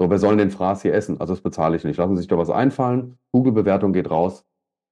So, 0.00 0.10
wer 0.10 0.18
soll 0.18 0.36
den 0.36 0.50
Fraß 0.50 0.82
hier 0.82 0.94
essen? 0.94 1.20
Also 1.20 1.34
das 1.34 1.42
bezahle 1.42 1.76
ich 1.76 1.84
nicht. 1.84 1.98
Lassen 1.98 2.16
Sie 2.16 2.22
sich 2.22 2.28
doch 2.28 2.38
was 2.38 2.50
einfallen. 2.50 3.18
Google-Bewertung 3.32 3.92
geht 3.92 4.10
raus. 4.10 4.44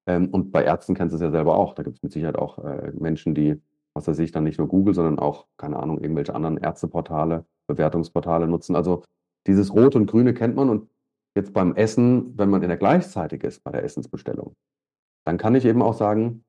Ähm, 0.07 0.29
und 0.29 0.53
bei 0.53 0.63
Ärzten 0.63 0.95
kennst 0.95 1.13
du 1.13 1.17
es 1.17 1.23
ja 1.23 1.31
selber 1.31 1.57
auch. 1.57 1.75
Da 1.75 1.83
gibt 1.83 1.97
es 1.97 2.03
mit 2.03 2.13
Sicherheit 2.13 2.37
auch 2.37 2.59
äh, 2.59 2.93
Menschen, 2.93 3.35
die 3.35 3.61
was 3.99 4.07
weiß 4.07 4.19
ich, 4.21 4.33
dann 4.33 4.45
nicht 4.45 4.59
nur 4.59 4.69
Google, 4.69 4.95
sondern 4.95 5.19
auch, 5.19 5.47
keine 5.59 5.77
Ahnung, 5.77 6.01
irgendwelche 6.01 6.35
anderen 6.35 6.57
Ärzteportale, 6.57 7.45
Bewertungsportale 7.69 8.47
nutzen. 8.47 8.77
Also 8.77 9.05
dieses 9.47 9.75
Rot 9.75 9.97
und 9.97 10.07
Grüne 10.07 10.35
kennt 10.35 10.55
man 10.55 10.71
und 10.71 10.89
jetzt 11.37 11.53
beim 11.53 11.75
Essen, 11.75 12.39
wenn 12.39 12.49
man 12.49 12.63
in 12.63 12.69
der 12.69 12.79
gleichzeitig 12.79 13.43
ist 13.45 13.63
bei 13.65 13.73
der 13.73 13.83
Essensbestellung, 13.85 14.55
dann 15.27 15.37
kann 15.37 15.55
ich 15.55 15.65
eben 15.65 15.83
auch 15.83 15.95
sagen, 15.95 16.45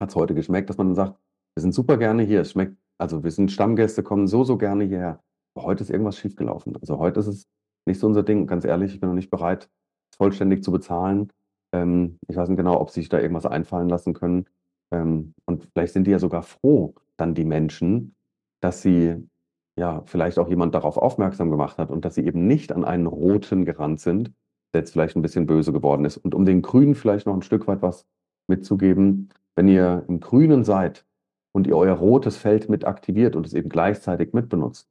hat 0.00 0.10
es 0.10 0.16
heute 0.16 0.34
geschmeckt, 0.34 0.68
dass 0.68 0.76
man 0.76 0.88
dann 0.88 0.94
sagt, 0.94 1.18
wir 1.56 1.62
sind 1.62 1.72
super 1.72 1.96
gerne 1.96 2.22
hier, 2.22 2.42
es 2.42 2.50
schmeckt, 2.50 2.76
also 2.98 3.24
wir 3.24 3.30
sind 3.30 3.50
Stammgäste, 3.50 4.02
kommen 4.02 4.26
so, 4.26 4.44
so 4.44 4.58
gerne 4.58 4.84
hierher. 4.84 5.20
Aber 5.56 5.66
heute 5.66 5.84
ist 5.84 5.90
irgendwas 5.90 6.18
schiefgelaufen. 6.18 6.76
Also 6.76 6.98
heute 6.98 7.20
ist 7.20 7.28
es 7.28 7.44
nicht 7.86 8.00
so 8.00 8.06
unser 8.06 8.22
Ding. 8.22 8.46
Ganz 8.46 8.64
ehrlich, 8.64 8.94
ich 8.94 9.00
bin 9.00 9.08
noch 9.08 9.14
nicht 9.14 9.30
bereit, 9.30 9.70
es 10.10 10.16
vollständig 10.16 10.62
zu 10.62 10.72
bezahlen. 10.72 11.32
Ähm, 11.72 12.18
ich 12.28 12.36
weiß 12.36 12.48
nicht 12.48 12.58
genau, 12.58 12.80
ob 12.80 12.90
sie 12.90 13.00
sich 13.00 13.08
da 13.08 13.20
irgendwas 13.20 13.46
einfallen 13.46 13.88
lassen 13.88 14.14
können. 14.14 14.46
Ähm, 14.94 15.34
und 15.44 15.68
vielleicht 15.72 15.92
sind 15.92 16.06
die 16.06 16.12
ja 16.12 16.18
sogar 16.18 16.42
froh, 16.42 16.94
dann 17.16 17.34
die 17.34 17.44
Menschen, 17.44 18.14
dass 18.60 18.82
sie 18.82 19.28
ja, 19.76 20.02
vielleicht 20.04 20.38
auch 20.38 20.48
jemand 20.48 20.74
darauf 20.74 20.96
aufmerksam 20.96 21.50
gemacht 21.50 21.78
hat 21.78 21.90
und 21.90 22.04
dass 22.04 22.14
sie 22.14 22.24
eben 22.24 22.46
nicht 22.46 22.70
an 22.72 22.84
einen 22.84 23.06
roten 23.06 23.64
gerannt 23.64 24.00
sind, 24.00 24.32
der 24.72 24.82
jetzt 24.82 24.92
vielleicht 24.92 25.16
ein 25.16 25.22
bisschen 25.22 25.46
böse 25.46 25.72
geworden 25.72 26.04
ist. 26.04 26.16
Und 26.16 26.34
um 26.34 26.44
den 26.44 26.62
Grünen 26.62 26.94
vielleicht 26.94 27.26
noch 27.26 27.34
ein 27.34 27.42
Stück 27.42 27.66
weit 27.66 27.82
was 27.82 28.06
mitzugeben, 28.48 29.30
wenn 29.56 29.68
ihr 29.68 30.04
im 30.08 30.20
Grünen 30.20 30.64
seid 30.64 31.04
und 31.52 31.66
ihr 31.66 31.76
euer 31.76 31.94
rotes 31.94 32.36
Feld 32.36 32.68
mit 32.68 32.84
aktiviert 32.84 33.36
und 33.36 33.46
es 33.46 33.54
eben 33.54 33.68
gleichzeitig 33.68 34.32
mitbenutzt, 34.32 34.88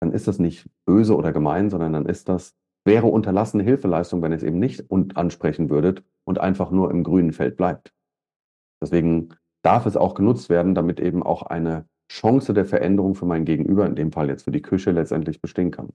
dann 0.00 0.12
ist 0.12 0.28
das 0.28 0.38
nicht 0.38 0.68
böse 0.84 1.16
oder 1.16 1.32
gemein, 1.32 1.70
sondern 1.70 1.92
dann 1.92 2.06
ist 2.06 2.28
das, 2.28 2.54
wäre 2.84 3.06
unterlassene 3.06 3.62
Hilfeleistung, 3.62 4.22
wenn 4.22 4.32
ihr 4.32 4.36
es 4.36 4.42
eben 4.42 4.58
nicht 4.58 4.90
ansprechen 4.90 5.70
würdet 5.70 6.04
und 6.24 6.38
einfach 6.38 6.70
nur 6.70 6.90
im 6.90 7.04
grünen 7.04 7.32
Feld 7.32 7.56
bleibt. 7.56 7.92
Deswegen 8.82 9.30
darf 9.62 9.86
es 9.86 9.96
auch 9.96 10.14
genutzt 10.14 10.48
werden, 10.48 10.74
damit 10.74 11.00
eben 11.00 11.22
auch 11.22 11.42
eine 11.42 11.86
Chance 12.10 12.54
der 12.54 12.64
Veränderung 12.64 13.14
für 13.14 13.26
mein 13.26 13.44
Gegenüber, 13.44 13.86
in 13.86 13.96
dem 13.96 14.12
Fall 14.12 14.28
jetzt 14.28 14.44
für 14.44 14.50
die 14.50 14.62
Küche, 14.62 14.92
letztendlich 14.92 15.40
bestehen 15.40 15.70
kann. 15.70 15.90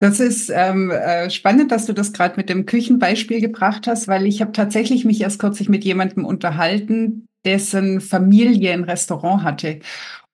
Das 0.00 0.18
ist 0.18 0.50
ähm, 0.52 0.90
äh, 0.90 1.30
spannend, 1.30 1.70
dass 1.70 1.86
du 1.86 1.92
das 1.92 2.12
gerade 2.12 2.36
mit 2.36 2.48
dem 2.48 2.66
Küchenbeispiel 2.66 3.40
gebracht 3.40 3.86
hast, 3.86 4.08
weil 4.08 4.26
ich 4.26 4.40
habe 4.40 4.50
tatsächlich 4.50 5.04
mich 5.04 5.20
erst 5.20 5.38
kürzlich 5.38 5.68
mit 5.68 5.84
jemandem 5.84 6.24
unterhalten, 6.24 7.28
dessen 7.44 8.00
Familie 8.00 8.72
ein 8.72 8.84
Restaurant 8.84 9.42
hatte. 9.42 9.80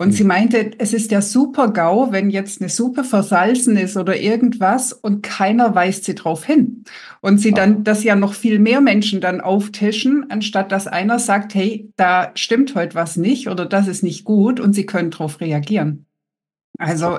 Und 0.00 0.08
mhm. 0.08 0.12
sie 0.12 0.24
meinte, 0.24 0.70
es 0.78 0.92
ist 0.92 1.10
der 1.10 1.22
super 1.22 1.72
GAU, 1.72 2.12
wenn 2.12 2.30
jetzt 2.30 2.60
eine 2.60 2.68
Suppe 2.68 3.02
versalzen 3.02 3.76
ist 3.76 3.96
oder 3.96 4.16
irgendwas 4.16 4.92
und 4.92 5.22
keiner 5.22 5.74
weist 5.74 6.04
sie 6.04 6.14
drauf 6.14 6.44
hin. 6.44 6.84
Und 7.20 7.38
sie 7.38 7.50
dann, 7.50 7.82
dass 7.82 8.04
ja 8.04 8.14
noch 8.14 8.34
viel 8.34 8.60
mehr 8.60 8.80
Menschen 8.80 9.20
dann 9.20 9.40
auftischen, 9.40 10.30
anstatt 10.30 10.70
dass 10.70 10.86
einer 10.86 11.18
sagt, 11.18 11.54
hey, 11.54 11.90
da 11.96 12.30
stimmt 12.34 12.76
heute 12.76 12.94
was 12.94 13.16
nicht 13.16 13.48
oder 13.48 13.66
das 13.66 13.88
ist 13.88 14.04
nicht 14.04 14.24
gut 14.24 14.60
und 14.60 14.72
sie 14.72 14.86
können 14.86 15.10
drauf 15.10 15.40
reagieren. 15.40 16.06
Also, 16.78 17.18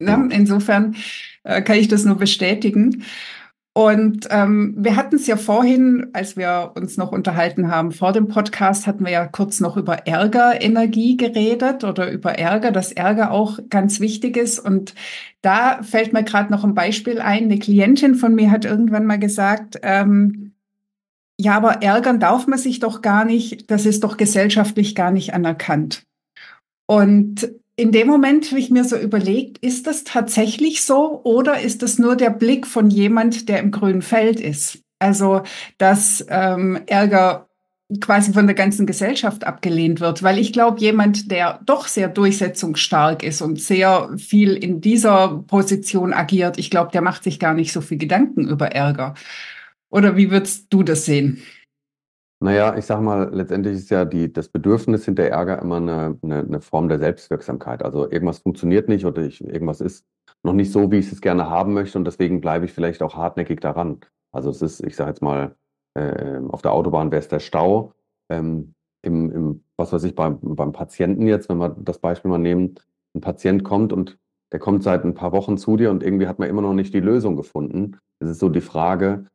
ne, 0.00 0.28
insofern 0.32 0.96
äh, 1.44 1.62
kann 1.62 1.76
ich 1.76 1.86
das 1.86 2.04
nur 2.04 2.16
bestätigen. 2.16 3.04
Und 3.78 4.26
ähm, 4.30 4.74
wir 4.76 4.96
hatten 4.96 5.14
es 5.14 5.28
ja 5.28 5.36
vorhin, 5.36 6.08
als 6.12 6.36
wir 6.36 6.72
uns 6.74 6.96
noch 6.96 7.12
unterhalten 7.12 7.70
haben 7.70 7.92
vor 7.92 8.10
dem 8.10 8.26
Podcast, 8.26 8.88
hatten 8.88 9.04
wir 9.04 9.12
ja 9.12 9.24
kurz 9.28 9.60
noch 9.60 9.76
über 9.76 10.04
Ärgerenergie 10.04 11.16
geredet 11.16 11.84
oder 11.84 12.10
über 12.10 12.36
Ärger, 12.36 12.72
dass 12.72 12.90
Ärger 12.90 13.30
auch 13.30 13.60
ganz 13.70 14.00
wichtig 14.00 14.36
ist. 14.36 14.58
Und 14.58 14.96
da 15.42 15.80
fällt 15.84 16.12
mir 16.12 16.24
gerade 16.24 16.50
noch 16.50 16.64
ein 16.64 16.74
Beispiel 16.74 17.20
ein. 17.20 17.44
Eine 17.44 17.60
Klientin 17.60 18.16
von 18.16 18.34
mir 18.34 18.50
hat 18.50 18.64
irgendwann 18.64 19.06
mal 19.06 19.20
gesagt, 19.20 19.78
ähm, 19.84 20.54
ja, 21.38 21.54
aber 21.54 21.80
ärgern 21.80 22.18
darf 22.18 22.48
man 22.48 22.58
sich 22.58 22.80
doch 22.80 23.00
gar 23.00 23.24
nicht, 23.24 23.70
das 23.70 23.86
ist 23.86 24.02
doch 24.02 24.16
gesellschaftlich 24.16 24.96
gar 24.96 25.12
nicht 25.12 25.34
anerkannt. 25.34 26.02
Und 26.86 27.48
in 27.78 27.92
dem 27.92 28.08
Moment 28.08 28.50
habe 28.50 28.58
ich 28.58 28.70
mir 28.70 28.82
so 28.82 28.96
überlegt, 28.96 29.58
ist 29.58 29.86
das 29.86 30.02
tatsächlich 30.02 30.82
so 30.82 31.20
oder 31.22 31.60
ist 31.60 31.82
das 31.82 31.96
nur 31.96 32.16
der 32.16 32.30
Blick 32.30 32.66
von 32.66 32.90
jemand, 32.90 33.48
der 33.48 33.60
im 33.60 33.70
grünen 33.70 34.02
Feld 34.02 34.40
ist? 34.40 34.80
Also, 34.98 35.42
dass 35.78 36.26
ähm, 36.28 36.80
Ärger 36.86 37.48
quasi 38.00 38.32
von 38.32 38.48
der 38.48 38.56
ganzen 38.56 38.84
Gesellschaft 38.84 39.46
abgelehnt 39.46 40.00
wird, 40.00 40.24
weil 40.24 40.40
ich 40.40 40.52
glaube, 40.52 40.80
jemand, 40.80 41.30
der 41.30 41.60
doch 41.64 41.86
sehr 41.86 42.08
durchsetzungsstark 42.08 43.22
ist 43.22 43.42
und 43.42 43.60
sehr 43.60 44.10
viel 44.18 44.54
in 44.54 44.80
dieser 44.80 45.44
Position 45.46 46.12
agiert, 46.12 46.58
ich 46.58 46.70
glaube, 46.70 46.90
der 46.92 47.00
macht 47.00 47.22
sich 47.22 47.38
gar 47.38 47.54
nicht 47.54 47.72
so 47.72 47.80
viel 47.80 47.98
Gedanken 47.98 48.48
über 48.48 48.72
Ärger. 48.72 49.14
Oder 49.88 50.16
wie 50.16 50.32
würdest 50.32 50.66
du 50.70 50.82
das 50.82 51.04
sehen? 51.04 51.42
Naja, 52.40 52.76
ich 52.76 52.86
sage 52.86 53.02
mal, 53.02 53.30
letztendlich 53.34 53.74
ist 53.74 53.90
ja 53.90 54.04
die, 54.04 54.32
das 54.32 54.48
Bedürfnis 54.48 55.04
hinter 55.04 55.24
Ärger 55.24 55.60
immer 55.60 55.78
eine, 55.78 56.18
eine, 56.22 56.38
eine 56.40 56.60
Form 56.60 56.88
der 56.88 56.98
Selbstwirksamkeit. 56.98 57.82
Also 57.82 58.08
irgendwas 58.10 58.38
funktioniert 58.38 58.88
nicht 58.88 59.04
oder 59.04 59.22
ich, 59.22 59.42
irgendwas 59.42 59.80
ist 59.80 60.06
noch 60.44 60.52
nicht 60.52 60.70
so, 60.70 60.92
wie 60.92 60.98
ich 60.98 61.10
es 61.10 61.20
gerne 61.20 61.50
haben 61.50 61.74
möchte 61.74 61.98
und 61.98 62.04
deswegen 62.04 62.40
bleibe 62.40 62.64
ich 62.64 62.72
vielleicht 62.72 63.02
auch 63.02 63.16
hartnäckig 63.16 63.60
daran. 63.60 64.00
Also 64.30 64.50
es 64.50 64.62
ist, 64.62 64.80
ich 64.84 64.94
sage 64.94 65.10
jetzt 65.10 65.22
mal, 65.22 65.56
äh, 65.94 66.40
auf 66.48 66.62
der 66.62 66.72
Autobahn 66.72 67.10
wäre 67.10 67.20
es 67.20 67.28
der 67.28 67.40
Stau. 67.40 67.92
Ähm, 68.28 68.74
im, 69.02 69.32
im, 69.32 69.64
was 69.76 69.92
weiß 69.92 70.04
ich, 70.04 70.14
beim, 70.14 70.38
beim 70.40 70.72
Patienten 70.72 71.26
jetzt, 71.26 71.48
wenn 71.48 71.58
wir 71.58 71.70
das 71.70 71.98
Beispiel 71.98 72.30
mal 72.30 72.38
nehmen, 72.38 72.76
ein 73.14 73.20
Patient 73.20 73.64
kommt 73.64 73.92
und 73.92 74.18
der 74.52 74.60
kommt 74.60 74.82
seit 74.82 75.04
ein 75.04 75.14
paar 75.14 75.32
Wochen 75.32 75.58
zu 75.58 75.76
dir 75.76 75.90
und 75.90 76.02
irgendwie 76.02 76.26
hat 76.28 76.38
man 76.38 76.48
immer 76.48 76.62
noch 76.62 76.74
nicht 76.74 76.94
die 76.94 77.00
Lösung 77.00 77.36
gefunden. 77.36 77.98
Es 78.20 78.30
ist 78.30 78.38
so 78.38 78.48
die 78.48 78.60
Frage, 78.60 79.26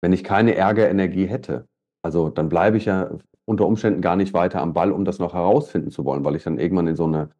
wenn 0.00 0.12
ich 0.12 0.24
keine 0.24 0.54
Ärgerenergie 0.54 1.26
hätte, 1.26 1.68
also 2.02 2.28
dann 2.28 2.48
bleibe 2.48 2.76
ich 2.76 2.86
ja 2.86 3.10
unter 3.44 3.66
Umständen 3.66 4.00
gar 4.00 4.16
nicht 4.16 4.34
weiter 4.34 4.60
am 4.60 4.72
Ball, 4.74 4.92
um 4.92 5.04
das 5.04 5.18
noch 5.18 5.34
herausfinden 5.34 5.90
zu 5.90 6.04
wollen, 6.04 6.24
weil 6.24 6.36
ich 6.36 6.44
dann 6.44 6.58
irgendwann 6.58 6.86
in 6.86 6.96
so 6.96 7.04
eine, 7.04 7.30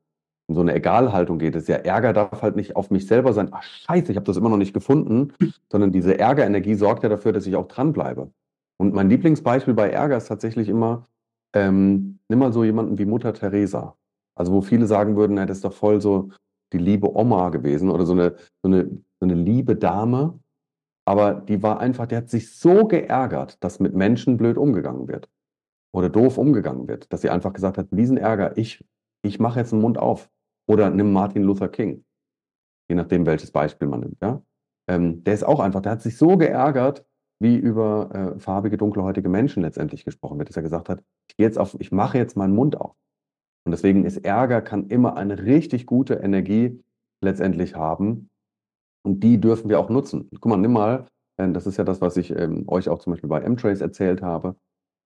in 0.48 0.54
so 0.54 0.60
eine 0.60 0.74
Egalhaltung 0.74 1.38
gehe. 1.38 1.50
Das 1.50 1.64
ist 1.64 1.68
ja 1.68 1.76
Ärger 1.76 2.12
darf 2.12 2.42
halt 2.42 2.56
nicht 2.56 2.76
auf 2.76 2.90
mich 2.90 3.06
selber 3.06 3.32
sein. 3.32 3.48
Ach 3.52 3.62
scheiße, 3.62 4.10
ich 4.12 4.16
habe 4.16 4.26
das 4.26 4.36
immer 4.36 4.48
noch 4.48 4.56
nicht 4.56 4.74
gefunden, 4.74 5.32
sondern 5.70 5.92
diese 5.92 6.18
Ärgerenergie 6.18 6.74
sorgt 6.74 7.02
ja 7.02 7.08
dafür, 7.08 7.32
dass 7.32 7.46
ich 7.46 7.56
auch 7.56 7.68
dranbleibe. 7.68 8.30
Und 8.78 8.94
mein 8.94 9.08
Lieblingsbeispiel 9.08 9.74
bei 9.74 9.90
Ärger 9.90 10.16
ist 10.16 10.26
tatsächlich 10.26 10.68
immer, 10.68 11.06
ähm, 11.54 12.18
nimm 12.28 12.38
mal 12.38 12.52
so 12.52 12.64
jemanden 12.64 12.98
wie 12.98 13.04
Mutter 13.04 13.32
Teresa. 13.32 13.96
Also 14.34 14.52
wo 14.52 14.60
viele 14.62 14.86
sagen 14.86 15.16
würden, 15.16 15.34
na, 15.34 15.46
das 15.46 15.58
ist 15.58 15.64
doch 15.64 15.74
voll 15.74 16.00
so 16.00 16.30
die 16.72 16.78
liebe 16.78 17.14
Oma 17.14 17.50
gewesen 17.50 17.90
oder 17.90 18.06
so 18.06 18.12
eine, 18.12 18.34
so 18.62 18.68
eine, 18.68 18.84
so 19.20 19.26
eine 19.26 19.34
liebe 19.34 19.76
Dame, 19.76 20.38
aber 21.04 21.34
die 21.34 21.62
war 21.62 21.80
einfach, 21.80 22.06
die 22.06 22.16
hat 22.16 22.30
sich 22.30 22.56
so 22.56 22.86
geärgert, 22.86 23.62
dass 23.62 23.80
mit 23.80 23.94
Menschen 23.94 24.36
blöd 24.36 24.56
umgegangen 24.56 25.08
wird 25.08 25.28
oder 25.92 26.08
doof 26.08 26.38
umgegangen 26.38 26.88
wird, 26.88 27.12
dass 27.12 27.22
sie 27.22 27.30
einfach 27.30 27.52
gesagt 27.52 27.78
hat, 27.78 27.88
diesen 27.90 28.16
Ärger, 28.16 28.56
ich, 28.56 28.84
ich 29.22 29.40
mache 29.40 29.60
jetzt 29.60 29.72
einen 29.72 29.82
Mund 29.82 29.98
auf. 29.98 30.30
Oder 30.68 30.90
nimm 30.90 31.12
Martin 31.12 31.42
Luther 31.42 31.68
King, 31.68 32.04
je 32.88 32.94
nachdem, 32.94 33.26
welches 33.26 33.50
Beispiel 33.50 33.88
man 33.88 34.00
nimmt. 34.00 34.22
Ja? 34.22 34.42
Ähm, 34.88 35.24
der 35.24 35.34
ist 35.34 35.42
auch 35.42 35.58
einfach, 35.58 35.82
der 35.82 35.92
hat 35.92 36.02
sich 36.02 36.16
so 36.16 36.36
geärgert, 36.36 37.04
wie 37.40 37.56
über 37.56 38.10
äh, 38.36 38.38
farbige, 38.38 38.76
dunkelhäutige 38.76 39.28
Menschen 39.28 39.62
letztendlich 39.62 40.04
gesprochen 40.04 40.38
wird, 40.38 40.48
dass 40.48 40.56
er 40.56 40.62
gesagt 40.62 40.88
hat, 40.88 41.02
ich, 41.28 41.34
jetzt 41.38 41.58
auf, 41.58 41.76
ich 41.80 41.90
mache 41.90 42.16
jetzt 42.16 42.36
meinen 42.36 42.54
Mund 42.54 42.80
auf. 42.80 42.94
Und 43.64 43.72
deswegen 43.72 44.04
ist 44.04 44.24
Ärger, 44.24 44.62
kann 44.62 44.86
immer 44.86 45.16
eine 45.16 45.42
richtig 45.42 45.86
gute 45.86 46.14
Energie 46.14 46.80
letztendlich 47.20 47.74
haben, 47.74 48.30
und 49.02 49.20
die 49.20 49.40
dürfen 49.40 49.68
wir 49.68 49.80
auch 49.80 49.90
nutzen. 49.90 50.28
Guck 50.32 50.46
mal, 50.46 50.56
nimm 50.56 50.72
mal, 50.72 51.06
äh, 51.36 51.50
das 51.50 51.66
ist 51.66 51.76
ja 51.76 51.84
das, 51.84 52.00
was 52.00 52.16
ich 52.16 52.30
ähm, 52.30 52.64
euch 52.68 52.88
auch 52.88 52.98
zum 52.98 53.12
Beispiel 53.12 53.28
bei 53.28 53.40
M-Trace 53.40 53.80
erzählt 53.80 54.22
habe, 54.22 54.56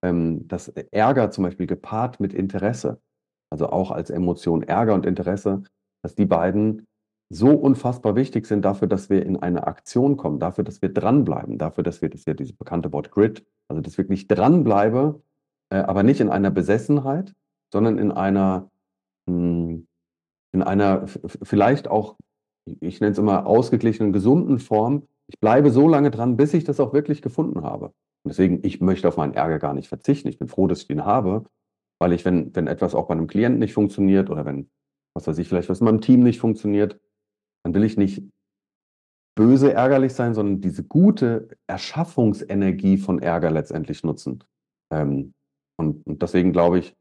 ähm, 0.02 0.46
dass 0.48 0.68
Ärger 0.68 1.30
zum 1.30 1.44
Beispiel 1.44 1.66
gepaart 1.66 2.20
mit 2.20 2.34
Interesse, 2.34 3.00
also 3.50 3.68
auch 3.68 3.90
als 3.90 4.10
Emotion 4.10 4.62
Ärger 4.62 4.94
und 4.94 5.06
Interesse, 5.06 5.62
dass 6.02 6.14
die 6.14 6.26
beiden 6.26 6.86
so 7.28 7.50
unfassbar 7.50 8.14
wichtig 8.14 8.46
sind 8.46 8.64
dafür, 8.64 8.86
dass 8.86 9.10
wir 9.10 9.24
in 9.24 9.36
eine 9.36 9.66
Aktion 9.66 10.16
kommen, 10.16 10.38
dafür, 10.38 10.62
dass 10.62 10.80
wir 10.80 10.92
dranbleiben, 10.92 11.58
dafür, 11.58 11.82
dass 11.82 12.00
wir, 12.00 12.08
das 12.08 12.20
ist 12.20 12.26
ja 12.26 12.34
dieses 12.34 12.54
bekannte 12.54 12.92
Wort 12.92 13.10
Grid, 13.10 13.44
also 13.68 13.82
dass 13.82 13.94
ich 13.94 13.98
wirklich 13.98 14.28
dranbleibe, 14.28 15.20
äh, 15.70 15.78
aber 15.78 16.02
nicht 16.02 16.20
in 16.20 16.28
einer 16.28 16.50
Besessenheit, 16.50 17.34
sondern 17.72 17.98
in 17.98 18.12
einer, 18.12 18.70
mh, 19.26 19.34
hm, 19.34 19.86
in 20.52 20.62
einer 20.62 21.06
vielleicht 21.06 21.88
auch 21.88 22.16
ich 22.80 23.00
nenne 23.00 23.12
es 23.12 23.18
immer 23.18 23.46
ausgeglichenen, 23.46 24.12
gesunden 24.12 24.58
Form. 24.58 25.06
Ich 25.28 25.38
bleibe 25.40 25.70
so 25.70 25.88
lange 25.88 26.10
dran, 26.10 26.36
bis 26.36 26.54
ich 26.54 26.64
das 26.64 26.80
auch 26.80 26.92
wirklich 26.92 27.22
gefunden 27.22 27.62
habe. 27.62 27.86
Und 27.86 28.30
deswegen, 28.30 28.60
ich 28.62 28.80
möchte 28.80 29.08
auf 29.08 29.16
meinen 29.16 29.34
Ärger 29.34 29.58
gar 29.58 29.74
nicht 29.74 29.88
verzichten. 29.88 30.28
Ich 30.28 30.38
bin 30.38 30.48
froh, 30.48 30.66
dass 30.66 30.80
ich 30.80 30.88
den 30.88 31.04
habe, 31.04 31.44
weil 32.00 32.12
ich, 32.12 32.24
wenn, 32.24 32.54
wenn 32.54 32.66
etwas 32.66 32.94
auch 32.94 33.06
bei 33.06 33.14
einem 33.14 33.26
Klienten 33.26 33.60
nicht 33.60 33.72
funktioniert 33.72 34.30
oder 34.30 34.44
wenn, 34.44 34.68
was 35.14 35.26
weiß 35.26 35.38
ich, 35.38 35.48
vielleicht 35.48 35.68
was 35.68 35.80
in 35.80 35.86
meinem 35.86 36.00
Team 36.00 36.20
nicht 36.20 36.40
funktioniert, 36.40 37.00
dann 37.64 37.74
will 37.74 37.84
ich 37.84 37.96
nicht 37.96 38.22
böse 39.36 39.72
ärgerlich 39.72 40.14
sein, 40.14 40.34
sondern 40.34 40.60
diese 40.60 40.82
gute 40.82 41.48
Erschaffungsenergie 41.68 42.96
von 42.96 43.20
Ärger 43.20 43.50
letztendlich 43.50 44.02
nutzen. 44.02 44.42
Ähm, 44.92 45.34
und, 45.78 46.06
und 46.06 46.22
deswegen 46.22 46.52
glaube 46.52 46.78
ich, 46.78 46.96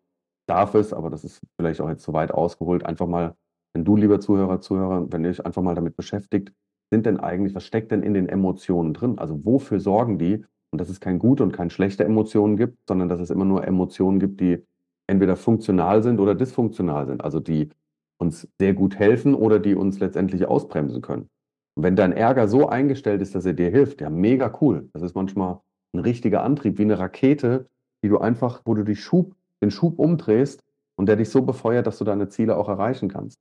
darf 0.48 0.76
es, 0.76 0.94
aber 0.94 1.10
das 1.10 1.24
ist 1.24 1.42
vielleicht 1.60 1.82
auch 1.82 1.90
jetzt 1.90 2.04
zu 2.04 2.14
weit 2.14 2.32
ausgeholt, 2.32 2.86
einfach 2.86 3.08
mal 3.08 3.36
wenn 3.76 3.84
du, 3.84 3.98
lieber 3.98 4.22
Zuhörer, 4.22 4.62
Zuhörer, 4.62 5.12
wenn 5.12 5.26
ihr 5.26 5.32
euch 5.32 5.46
einfach 5.46 5.62
mal 5.62 5.76
damit 5.76 5.98
beschäftigt, 5.98 6.54
sind 6.92 7.06
denn 7.06 7.20
eigentlich, 7.20 7.54
was 7.54 7.66
steckt 7.66 7.92
denn 7.92 8.04
in 8.04 8.14
den 8.14 8.30
Emotionen 8.30 8.94
drin? 8.94 9.20
Also 9.20 9.44
wofür 9.44 9.82
sorgen 9.82 10.18
die? 10.18 10.46
Und 10.72 10.80
dass 10.80 10.88
es 10.88 11.02
kein 11.02 11.20
gute 11.20 11.44
und 11.44 11.52
kein 11.52 11.70
schlechte 11.70 12.06
Emotionen 12.06 12.56
gibt, 12.56 12.78
sondern 12.88 13.10
dass 13.10 13.20
es 13.20 13.32
immer 13.32 13.44
nur 13.44 13.68
Emotionen 13.68 14.20
gibt, 14.20 14.40
die 14.40 14.64
entweder 15.08 15.36
funktional 15.36 16.04
sind 16.04 16.22
oder 16.22 16.36
dysfunktional 16.36 17.06
sind. 17.06 17.22
Also 17.22 17.42
die 17.42 17.70
uns 18.18 18.48
sehr 18.60 18.74
gut 18.74 18.98
helfen 18.98 19.36
oder 19.36 19.60
die 19.60 19.76
uns 19.76 20.00
letztendlich 20.00 20.46
ausbremsen 20.46 21.02
können. 21.02 21.28
Und 21.76 21.84
wenn 21.84 21.98
dein 21.98 22.14
Ärger 22.14 22.48
so 22.48 22.70
eingestellt 22.70 23.22
ist, 23.22 23.36
dass 23.36 23.46
er 23.46 23.54
dir 23.54 23.70
hilft, 23.72 24.00
ja, 24.00 24.10
mega 24.10 24.58
cool. 24.62 24.90
Das 24.94 25.02
ist 25.02 25.16
manchmal 25.16 25.60
ein 25.94 26.00
richtiger 26.00 26.44
Antrieb, 26.44 26.78
wie 26.78 26.84
eine 26.84 26.98
Rakete, 26.98 27.68
die 28.04 28.08
du 28.08 28.20
einfach, 28.20 28.62
wo 28.64 28.74
du 28.74 28.84
die 28.84 28.96
Schub, 28.96 29.36
den 29.62 29.72
Schub 29.72 30.00
umdrehst 30.00 30.62
und 30.98 31.08
der 31.08 31.18
dich 31.18 31.30
so 31.30 31.42
befeuert, 31.42 31.88
dass 31.88 31.98
du 31.98 32.06
deine 32.06 32.30
Ziele 32.30 32.56
auch 32.56 32.70
erreichen 32.70 33.10
kannst. 33.10 33.38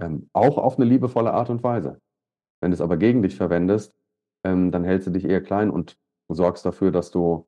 Ähm, 0.00 0.28
auch 0.32 0.58
auf 0.58 0.76
eine 0.76 0.84
liebevolle 0.84 1.32
Art 1.32 1.50
und 1.50 1.62
Weise. 1.62 2.00
Wenn 2.60 2.70
du 2.70 2.74
es 2.74 2.80
aber 2.80 2.96
gegen 2.96 3.22
dich 3.22 3.36
verwendest, 3.36 3.94
ähm, 4.44 4.70
dann 4.70 4.84
hältst 4.84 5.06
du 5.06 5.10
dich 5.10 5.24
eher 5.24 5.42
klein 5.42 5.70
und 5.70 5.96
sorgst 6.28 6.64
dafür, 6.64 6.90
dass 6.90 7.10
du 7.10 7.46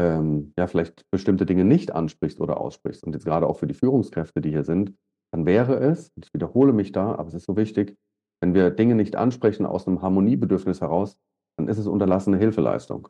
ähm, 0.00 0.52
ja 0.58 0.66
vielleicht 0.66 1.08
bestimmte 1.10 1.46
Dinge 1.46 1.64
nicht 1.64 1.92
ansprichst 1.92 2.40
oder 2.40 2.60
aussprichst. 2.60 3.04
Und 3.04 3.12
jetzt 3.12 3.24
gerade 3.24 3.46
auch 3.46 3.58
für 3.58 3.66
die 3.66 3.74
Führungskräfte, 3.74 4.40
die 4.40 4.50
hier 4.50 4.64
sind, 4.64 4.94
dann 5.32 5.46
wäre 5.46 5.76
es, 5.76 6.12
ich 6.16 6.32
wiederhole 6.32 6.72
mich 6.72 6.92
da, 6.92 7.14
aber 7.14 7.28
es 7.28 7.34
ist 7.34 7.46
so 7.46 7.56
wichtig, 7.56 7.96
wenn 8.40 8.54
wir 8.54 8.70
Dinge 8.70 8.94
nicht 8.94 9.16
ansprechen 9.16 9.66
aus 9.66 9.86
einem 9.86 10.02
Harmoniebedürfnis 10.02 10.80
heraus, 10.80 11.18
dann 11.56 11.68
ist 11.68 11.78
es 11.78 11.86
unterlassene 11.86 12.36
Hilfeleistung. 12.36 13.08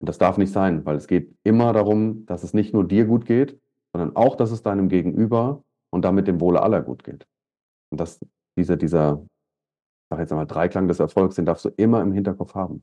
Und 0.00 0.08
das 0.08 0.18
darf 0.18 0.36
nicht 0.36 0.52
sein, 0.52 0.84
weil 0.84 0.96
es 0.96 1.06
geht 1.06 1.34
immer 1.44 1.72
darum, 1.72 2.26
dass 2.26 2.42
es 2.42 2.54
nicht 2.54 2.74
nur 2.74 2.86
dir 2.86 3.06
gut 3.06 3.24
geht, 3.24 3.60
sondern 3.94 4.16
auch, 4.16 4.36
dass 4.36 4.50
es 4.50 4.62
deinem 4.62 4.88
Gegenüber 4.88 5.62
und 5.92 6.04
damit 6.04 6.26
dem 6.26 6.40
Wohle 6.40 6.62
aller 6.62 6.82
gut 6.82 7.04
geht. 7.04 7.26
Und 7.92 8.00
dass 8.00 8.18
dieser, 8.58 8.76
dieser, 8.76 9.20
ich 9.22 10.08
sag 10.10 10.18
jetzt 10.18 10.32
einmal, 10.32 10.46
Dreiklang 10.46 10.88
des 10.88 10.98
Erfolgs, 10.98 11.36
den 11.36 11.44
darfst 11.44 11.66
du 11.66 11.68
immer 11.76 12.00
im 12.00 12.12
Hinterkopf 12.12 12.54
haben. 12.54 12.82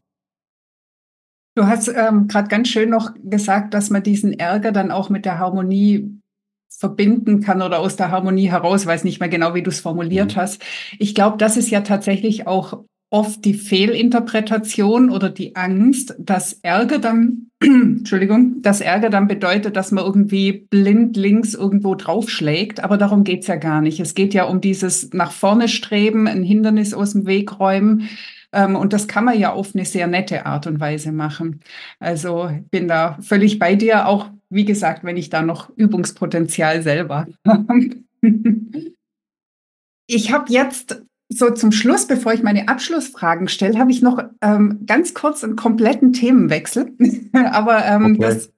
Du 1.58 1.66
hast 1.66 1.90
ähm, 1.90 2.28
gerade 2.28 2.48
ganz 2.48 2.70
schön 2.70 2.90
noch 2.90 3.14
gesagt, 3.22 3.74
dass 3.74 3.90
man 3.90 4.04
diesen 4.04 4.34
Ärger 4.34 4.72
dann 4.72 4.92
auch 4.92 5.10
mit 5.10 5.26
der 5.26 5.40
Harmonie 5.40 6.22
verbinden 6.70 7.42
kann 7.42 7.62
oder 7.64 7.80
aus 7.80 7.96
der 7.96 8.12
Harmonie 8.12 8.50
heraus, 8.50 8.86
weiß 8.86 9.04
nicht 9.04 9.20
mehr 9.20 9.30
genau, 9.30 9.56
wie 9.56 9.64
du 9.64 9.70
es 9.70 9.82
formuliert 9.82 10.36
mhm. 10.36 10.42
hast. 10.42 10.64
Ich 11.00 11.16
glaube, 11.16 11.38
das 11.38 11.58
ist 11.58 11.72
ja 11.72 11.82
tatsächlich 11.82 12.48
auch 12.48 12.86
oft 13.10 13.44
die 13.44 13.56
Fehlinterpretation 13.56 15.10
oder 15.10 15.30
die 15.30 15.56
Angst, 15.56 16.16
dass 16.20 16.54
Ärger 16.62 17.00
dann, 17.00 17.50
Entschuldigung, 17.60 18.62
dass 18.62 18.82
Ärger 18.82 19.10
dann 19.10 19.28
bedeutet, 19.28 19.76
dass 19.76 19.92
man 19.92 20.06
irgendwie 20.06 20.68
blind 20.70 21.18
links 21.18 21.54
irgendwo 21.54 21.96
draufschlägt. 21.96 22.84
Aber 22.84 22.98
darum 22.98 23.24
geht's 23.24 23.48
ja 23.48 23.56
gar 23.56 23.82
nicht. 23.82 24.00
Es 24.00 24.14
geht 24.14 24.34
ja 24.34 24.44
um 24.44 24.62
dieses 24.62 25.12
nach 25.14 25.32
vorne 25.32 25.68
streben, 25.68 26.28
ein 26.28 26.44
Hindernis 26.44 26.94
aus 26.94 27.14
dem 27.14 27.26
Weg 27.26 27.60
räumen. 27.60 28.10
Ähm, 28.52 28.76
und 28.76 28.94
das 28.94 29.08
kann 29.08 29.26
man 29.26 29.40
ja 29.40 29.54
auf 29.54 29.74
eine 29.74 29.86
sehr 29.86 30.08
nette 30.08 30.46
Art 30.46 30.68
und 30.68 30.80
Weise 30.80 31.12
machen. 31.12 31.62
Also 32.00 32.52
bin 32.70 32.88
da 32.88 33.18
völlig 33.22 33.58
bei 33.58 33.76
dir, 33.76 34.08
auch 34.08 34.30
wie 34.50 34.66
gesagt, 34.66 35.04
wenn 35.04 35.18
ich 35.18 35.30
da 35.30 35.42
noch 35.42 35.70
Übungspotenzial 35.76 36.82
selber 36.84 37.28
habe. 37.48 37.90
Ich 40.08 40.32
habe 40.32 40.52
jetzt 40.52 41.04
so 41.30 41.52
zum 41.52 41.72
Schluss, 41.72 42.08
bevor 42.08 42.34
ich 42.34 42.42
meine 42.42 42.68
Abschlussfragen 42.68 43.48
stelle, 43.48 43.78
habe 43.78 43.92
ich 43.92 44.02
noch 44.02 44.24
ähm, 44.42 44.80
ganz 44.88 45.14
kurz 45.14 45.44
einen 45.44 45.56
kompletten 45.56 46.12
Themenwechsel. 46.12 46.92
Aber 47.34 47.86
ähm, 47.86 48.18
okay. 48.20 48.20
das, 48.20 48.52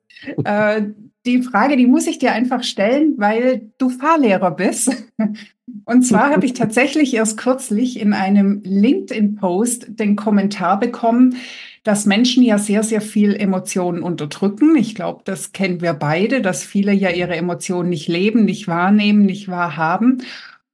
äh, 0.46 0.84
die 1.26 1.44
Frage, 1.44 1.78
die 1.78 1.86
muss 1.86 2.08
ich 2.08 2.18
dir 2.18 2.32
einfach 2.32 2.64
stellen, 2.64 3.16
weil 3.18 3.70
du 3.78 3.90
Fahrlehrer 3.90 4.52
bist. 4.52 4.92
Und 5.86 6.04
zwar 6.04 6.32
habe 6.32 6.46
ich 6.46 6.54
tatsächlich 6.54 7.14
erst 7.14 7.38
kürzlich 7.38 8.00
in 8.00 8.14
einem 8.14 8.62
LinkedIn-Post 8.64 10.00
den 10.00 10.16
Kommentar 10.16 10.80
bekommen, 10.80 11.36
dass 11.84 12.06
Menschen 12.06 12.44
ja 12.44 12.58
sehr, 12.58 12.84
sehr 12.84 13.02
viel 13.02 13.34
Emotionen 13.36 14.04
unterdrücken. 14.04 14.76
Ich 14.76 14.96
glaube, 14.96 15.22
das 15.24 15.52
kennen 15.52 15.82
wir 15.82 15.94
beide, 15.94 16.42
dass 16.42 16.64
viele 16.64 16.92
ja 16.92 17.10
ihre 17.10 17.36
Emotionen 17.36 17.90
nicht 17.90 18.08
leben, 18.08 18.46
nicht 18.46 18.68
wahrnehmen, 18.68 19.26
nicht 19.26 19.48
wahrhaben. 19.48 20.24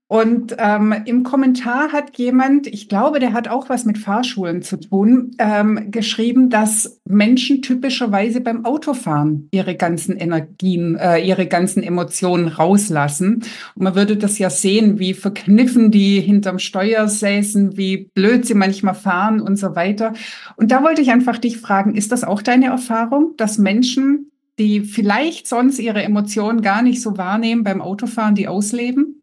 Und 0.10 0.56
ähm, 0.58 0.96
im 1.04 1.24
Kommentar 1.24 1.92
hat 1.92 2.18
jemand, 2.18 2.66
ich 2.66 2.88
glaube, 2.88 3.20
der 3.20 3.34
hat 3.34 3.50
auch 3.50 3.68
was 3.68 3.84
mit 3.84 3.98
Fahrschulen 3.98 4.62
zu 4.62 4.78
tun, 4.78 5.32
ähm, 5.38 5.92
geschrieben, 5.92 6.50
dass 6.50 7.02
Menschen 7.04 7.62
typischerweise 7.62 8.40
beim 8.40 8.64
Autofahren 8.64 9.50
ihre 9.52 9.76
ganzen 9.76 10.16
Energien, 10.16 10.96
äh, 10.96 11.20
ihre 11.20 11.46
ganzen 11.46 11.84
Emotionen 11.84 12.48
rauslassen. 12.48 13.44
Und 13.76 13.84
man 13.84 13.96
würde 13.96 14.16
das 14.16 14.40
ja 14.40 14.50
sehen, 14.50 14.98
wie 14.98 15.14
verkniffen 15.14 15.92
die 15.92 16.22
hinterm 16.22 16.60
Steuer 16.60 17.10
säßen, 17.10 17.76
wie 17.76 18.10
blöd 18.14 18.46
sie 18.46 18.54
manchmal 18.54 18.96
fahren 18.96 19.42
und 19.42 19.58
so 19.58 19.76
weiter. 19.76 20.14
Und 20.56 20.72
da 20.72 20.84
wollte 20.84 21.02
ich 21.02 21.12
einfach 21.12 21.38
dich 21.38 21.58
fragen, 21.58 21.96
ist 21.96 22.14
das 22.14 22.24
auch 22.24 22.42
deine 22.42 22.68
Erfahrung, 22.68 23.34
dass 23.36 23.58
Menschen, 23.58 24.32
die 24.58 24.80
vielleicht 24.80 25.48
sonst 25.48 25.80
ihre 25.80 26.02
Emotionen 26.02 26.62
gar 26.62 26.82
nicht 26.82 27.02
so 27.02 27.18
wahrnehmen, 27.18 27.66
beim 27.66 27.82
Autofahren 27.82 28.36
die 28.36 28.48
ausleben? 28.48 29.17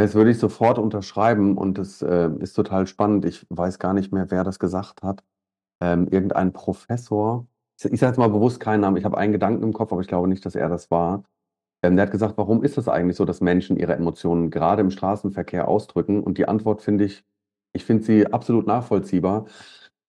Ja, 0.00 0.06
das 0.06 0.14
würde 0.14 0.30
ich 0.30 0.38
sofort 0.38 0.78
unterschreiben 0.78 1.58
und 1.58 1.76
das 1.76 2.00
äh, 2.00 2.30
ist 2.38 2.54
total 2.54 2.86
spannend. 2.86 3.26
Ich 3.26 3.44
weiß 3.50 3.78
gar 3.78 3.92
nicht 3.92 4.14
mehr, 4.14 4.30
wer 4.30 4.44
das 4.44 4.58
gesagt 4.58 5.02
hat. 5.02 5.22
Ähm, 5.82 6.08
irgendein 6.10 6.54
Professor, 6.54 7.46
ich, 7.76 8.00
sage 8.00 8.12
jetzt 8.12 8.16
mal 8.16 8.30
bewusst 8.30 8.60
keinen 8.60 8.80
Namen, 8.80 8.96
ich 8.96 9.04
habe 9.04 9.18
einen 9.18 9.32
Gedanken 9.32 9.62
im 9.62 9.74
Kopf, 9.74 9.92
aber 9.92 10.00
ich 10.00 10.08
glaube 10.08 10.26
nicht, 10.26 10.46
dass 10.46 10.54
er 10.54 10.70
das 10.70 10.90
war. 10.90 11.24
Ähm, 11.82 11.96
der 11.96 12.06
hat 12.06 12.12
gesagt, 12.12 12.38
warum 12.38 12.64
ist 12.64 12.78
es 12.78 12.88
eigentlich 12.88 13.18
so, 13.18 13.26
dass 13.26 13.42
Menschen 13.42 13.76
ihre 13.76 13.92
Emotionen 13.92 14.48
gerade 14.48 14.80
im 14.80 14.90
Straßenverkehr 14.90 15.68
ausdrücken? 15.68 16.22
Und 16.22 16.38
die 16.38 16.48
Antwort 16.48 16.80
finde 16.80 17.04
ich, 17.04 17.22
ich 17.74 17.84
finde 17.84 18.04
sie 18.04 18.26
absolut 18.26 18.66
nachvollziehbar. 18.66 19.48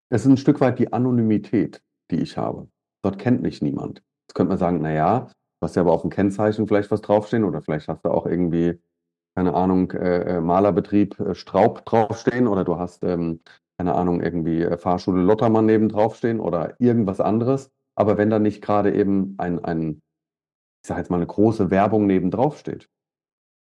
Es 0.09 0.21
ist 0.21 0.31
ein 0.31 0.37
Stück 0.37 0.61
weit 0.61 0.79
die 0.79 0.93
Anonymität, 0.93 1.83
die 2.11 2.21
ich 2.21 2.37
habe. 2.37 2.69
Dort 3.03 3.19
kennt 3.19 3.41
mich 3.41 3.61
niemand. 3.61 4.03
Jetzt 4.29 4.35
könnte 4.35 4.51
man 4.51 4.57
sagen, 4.57 4.81
naja, 4.81 5.27
du 5.59 5.65
hast 5.65 5.75
ja 5.75 5.81
aber 5.81 5.91
auf 5.91 6.03
dem 6.03 6.11
Kennzeichen 6.11 6.65
vielleicht 6.65 6.91
was 6.91 7.01
draufstehen 7.01 7.43
oder 7.43 7.61
vielleicht 7.61 7.89
hast 7.89 8.05
du 8.05 8.09
auch 8.09 8.25
irgendwie 8.25 8.79
keine 9.35 9.53
Ahnung, 9.53 9.91
äh, 9.91 10.37
äh, 10.37 10.41
Malerbetrieb 10.41 11.19
äh, 11.19 11.35
Straub 11.35 11.85
draufstehen 11.85 12.47
oder 12.47 12.63
du 12.63 12.77
hast, 12.77 13.03
ähm, 13.03 13.41
keine 13.77 13.95
Ahnung, 13.95 14.21
irgendwie 14.21 14.61
äh, 14.61 14.77
Fahrschule 14.77 15.21
Lottermann 15.21 15.65
neben 15.65 15.89
draufstehen 15.89 16.39
oder 16.39 16.75
irgendwas 16.79 17.21
anderes. 17.21 17.71
Aber 17.95 18.17
wenn 18.17 18.29
da 18.29 18.39
nicht 18.39 18.61
gerade 18.61 18.93
eben 18.93 19.35
ein, 19.37 19.63
ein 19.63 20.01
ich 20.83 20.87
sage 20.87 20.99
jetzt 21.01 21.09
mal, 21.09 21.17
eine 21.17 21.27
große 21.27 21.69
Werbung 21.69 22.07
neben 22.07 22.31
drauf 22.31 22.57
steht 22.57 22.89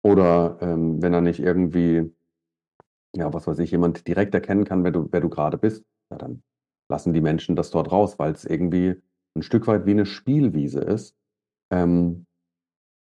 oder 0.03 0.59
ähm, 0.61 1.01
wenn 1.03 1.13
da 1.13 1.21
nicht 1.21 1.41
irgendwie, 1.41 2.13
ja, 3.15 3.33
was 3.33 3.47
weiß 3.47 3.59
ich, 3.61 3.71
jemand 3.71 4.07
direkt 4.07 4.35
erkennen 4.35 4.65
kann, 4.65 4.85
wer 4.85 4.91
du, 4.91 5.09
wer 5.11 5.21
du 5.21 5.29
gerade 5.29 5.59
bist, 5.59 5.85
ja, 6.11 6.19
dann 6.19 6.43
lassen 6.89 7.13
die 7.13 7.21
Menschen 7.21 7.57
das 7.57 7.71
dort 7.71 7.91
raus, 7.91 8.19
weil 8.19 8.33
es 8.33 8.45
irgendwie 8.45 9.01
ein 9.37 9.43
Stück 9.43 9.67
weit 9.67 9.87
wie 9.87 9.93
eine 9.93 10.07
Spielwiese 10.07 10.81
ist. 10.81 11.17
Ähm, 11.71 12.26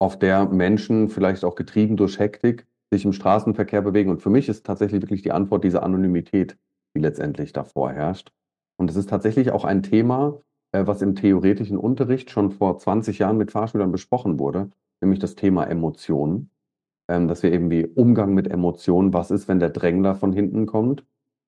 auf 0.04 0.20
der 0.20 0.50
Menschen 0.50 1.08
vielleicht 1.08 1.46
auch 1.46 1.56
getrieben 1.56 1.96
durch 1.96 2.20
Hektik 2.20 2.68
sich 2.92 3.06
im 3.06 3.14
Straßenverkehr 3.14 3.82
bewegen. 3.82 4.10
Und 4.10 4.22
für 4.22 4.30
mich 4.30 4.50
ist 4.50 4.66
tatsächlich 4.66 5.02
wirklich 5.02 5.22
die 5.22 5.32
Antwort 5.32 5.64
diese 5.64 5.82
Anonymität, 5.82 6.58
die 6.94 7.00
letztendlich 7.00 7.54
davor 7.54 7.90
herrscht. 7.94 8.34
Und 8.78 8.90
es 8.90 8.98
ist 8.98 9.10
tatsächlich 9.10 9.52
auch 9.52 9.64
ein 9.64 9.82
Thema, 9.82 10.42
äh, 10.74 10.86
was 10.86 11.02
im 11.02 11.16
theoretischen 11.16 11.78
Unterricht 11.78 12.32
schon 12.32 12.52
vor 12.52 12.78
20 12.78 13.20
Jahren 13.20 13.38
mit 13.38 13.52
Fahrschülern 13.52 13.94
besprochen 13.94 14.40
wurde, 14.40 14.72
nämlich 15.00 15.20
das 15.20 15.36
Thema 15.36 15.64
Emotionen. 15.64 16.50
Ähm, 17.10 17.30
dass 17.30 17.42
wir 17.42 17.54
eben 17.54 17.72
wie 17.72 17.86
Umgang 17.86 18.34
mit 18.34 18.50
Emotionen, 18.50 19.14
was 19.14 19.32
ist, 19.32 19.48
wenn 19.48 19.60
der 19.60 19.70
Drängler 19.70 20.16
von 20.16 20.34
hinten 20.34 20.66
kommt? 20.66 21.06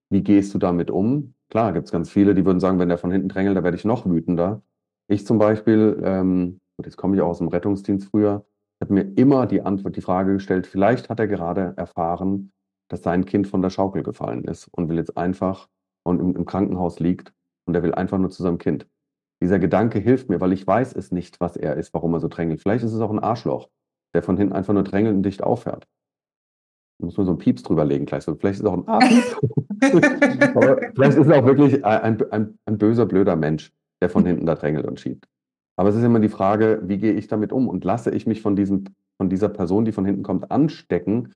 Wie 0.08 0.22
gehst 0.22 0.54
du 0.54 0.58
damit 0.58 0.90
um? 0.90 1.34
Klar, 1.50 1.74
gibt 1.74 1.84
es 1.84 1.92
ganz 1.92 2.08
viele, 2.08 2.34
die 2.34 2.46
würden 2.46 2.60
sagen, 2.60 2.78
wenn 2.78 2.88
der 2.88 2.96
von 2.96 3.10
hinten 3.10 3.28
drängelt, 3.28 3.58
da 3.58 3.64
werde 3.64 3.76
ich 3.76 3.84
noch 3.84 4.06
wütender. 4.06 4.62
Ich 5.08 5.26
zum 5.26 5.38
Beispiel 5.38 6.00
ähm, 6.02 6.58
und 6.76 6.86
jetzt 6.86 6.96
komme 6.96 7.16
ich 7.16 7.22
auch 7.22 7.28
aus 7.28 7.38
dem 7.38 7.48
Rettungsdienst 7.48 8.08
früher, 8.10 8.44
habe 8.80 8.94
mir 8.94 9.12
immer 9.16 9.46
die 9.46 9.62
Antwort, 9.62 9.96
die 9.96 10.02
Frage 10.02 10.34
gestellt, 10.34 10.66
vielleicht 10.66 11.08
hat 11.08 11.18
er 11.18 11.26
gerade 11.26 11.74
erfahren, 11.76 12.52
dass 12.88 13.02
sein 13.02 13.24
Kind 13.24 13.48
von 13.48 13.62
der 13.62 13.70
Schaukel 13.70 14.02
gefallen 14.02 14.44
ist 14.44 14.68
und 14.68 14.88
will 14.88 14.96
jetzt 14.96 15.16
einfach 15.16 15.68
und 16.04 16.20
im, 16.20 16.36
im 16.36 16.44
Krankenhaus 16.44 17.00
liegt 17.00 17.32
und 17.64 17.74
er 17.74 17.82
will 17.82 17.94
einfach 17.94 18.18
nur 18.18 18.30
zu 18.30 18.42
seinem 18.42 18.58
Kind. 18.58 18.86
Dieser 19.42 19.58
Gedanke 19.58 19.98
hilft 19.98 20.28
mir, 20.28 20.40
weil 20.40 20.52
ich 20.52 20.66
weiß 20.66 20.94
es 20.94 21.10
nicht, 21.10 21.40
was 21.40 21.56
er 21.56 21.76
ist, 21.76 21.92
warum 21.94 22.14
er 22.14 22.20
so 22.20 22.28
drängelt. 22.28 22.60
Vielleicht 22.60 22.84
ist 22.84 22.92
es 22.92 23.00
auch 23.00 23.10
ein 23.10 23.18
Arschloch, 23.18 23.68
der 24.14 24.22
von 24.22 24.36
hinten 24.36 24.54
einfach 24.54 24.72
nur 24.72 24.84
drängelt 24.84 25.14
und 25.14 25.22
dicht 25.22 25.42
aufhört. 25.42 25.86
Da 26.98 27.06
muss 27.06 27.16
man 27.16 27.26
so 27.26 27.32
einen 27.32 27.38
Pieps 27.38 27.62
drüberlegen 27.62 28.06
gleich. 28.06 28.24
So, 28.24 28.34
vielleicht 28.34 28.60
ist 28.60 28.64
es 28.64 28.66
auch 28.66 28.78
ein 28.78 28.88
Arschloch. 28.88 29.40
Vielleicht 30.94 31.18
ist 31.18 31.26
es 31.26 31.30
auch 31.30 31.44
wirklich 31.44 31.84
ein, 31.84 32.22
ein, 32.32 32.58
ein 32.64 32.78
böser, 32.78 33.04
blöder 33.04 33.36
Mensch, 33.36 33.74
der 34.00 34.08
von 34.08 34.24
hinten 34.24 34.46
da 34.46 34.54
drängelt 34.54 34.86
und 34.86 34.98
schiebt. 34.98 35.28
Aber 35.78 35.90
es 35.90 35.96
ist 35.96 36.02
immer 36.02 36.20
die 36.20 36.28
Frage, 36.28 36.80
wie 36.84 36.98
gehe 36.98 37.12
ich 37.12 37.28
damit 37.28 37.52
um 37.52 37.68
und 37.68 37.84
lasse 37.84 38.10
ich 38.10 38.26
mich 38.26 38.40
von, 38.40 38.56
diesem, 38.56 38.84
von 39.20 39.28
dieser 39.28 39.48
Person, 39.48 39.84
die 39.84 39.92
von 39.92 40.04
hinten 40.04 40.22
kommt, 40.22 40.50
anstecken? 40.50 41.32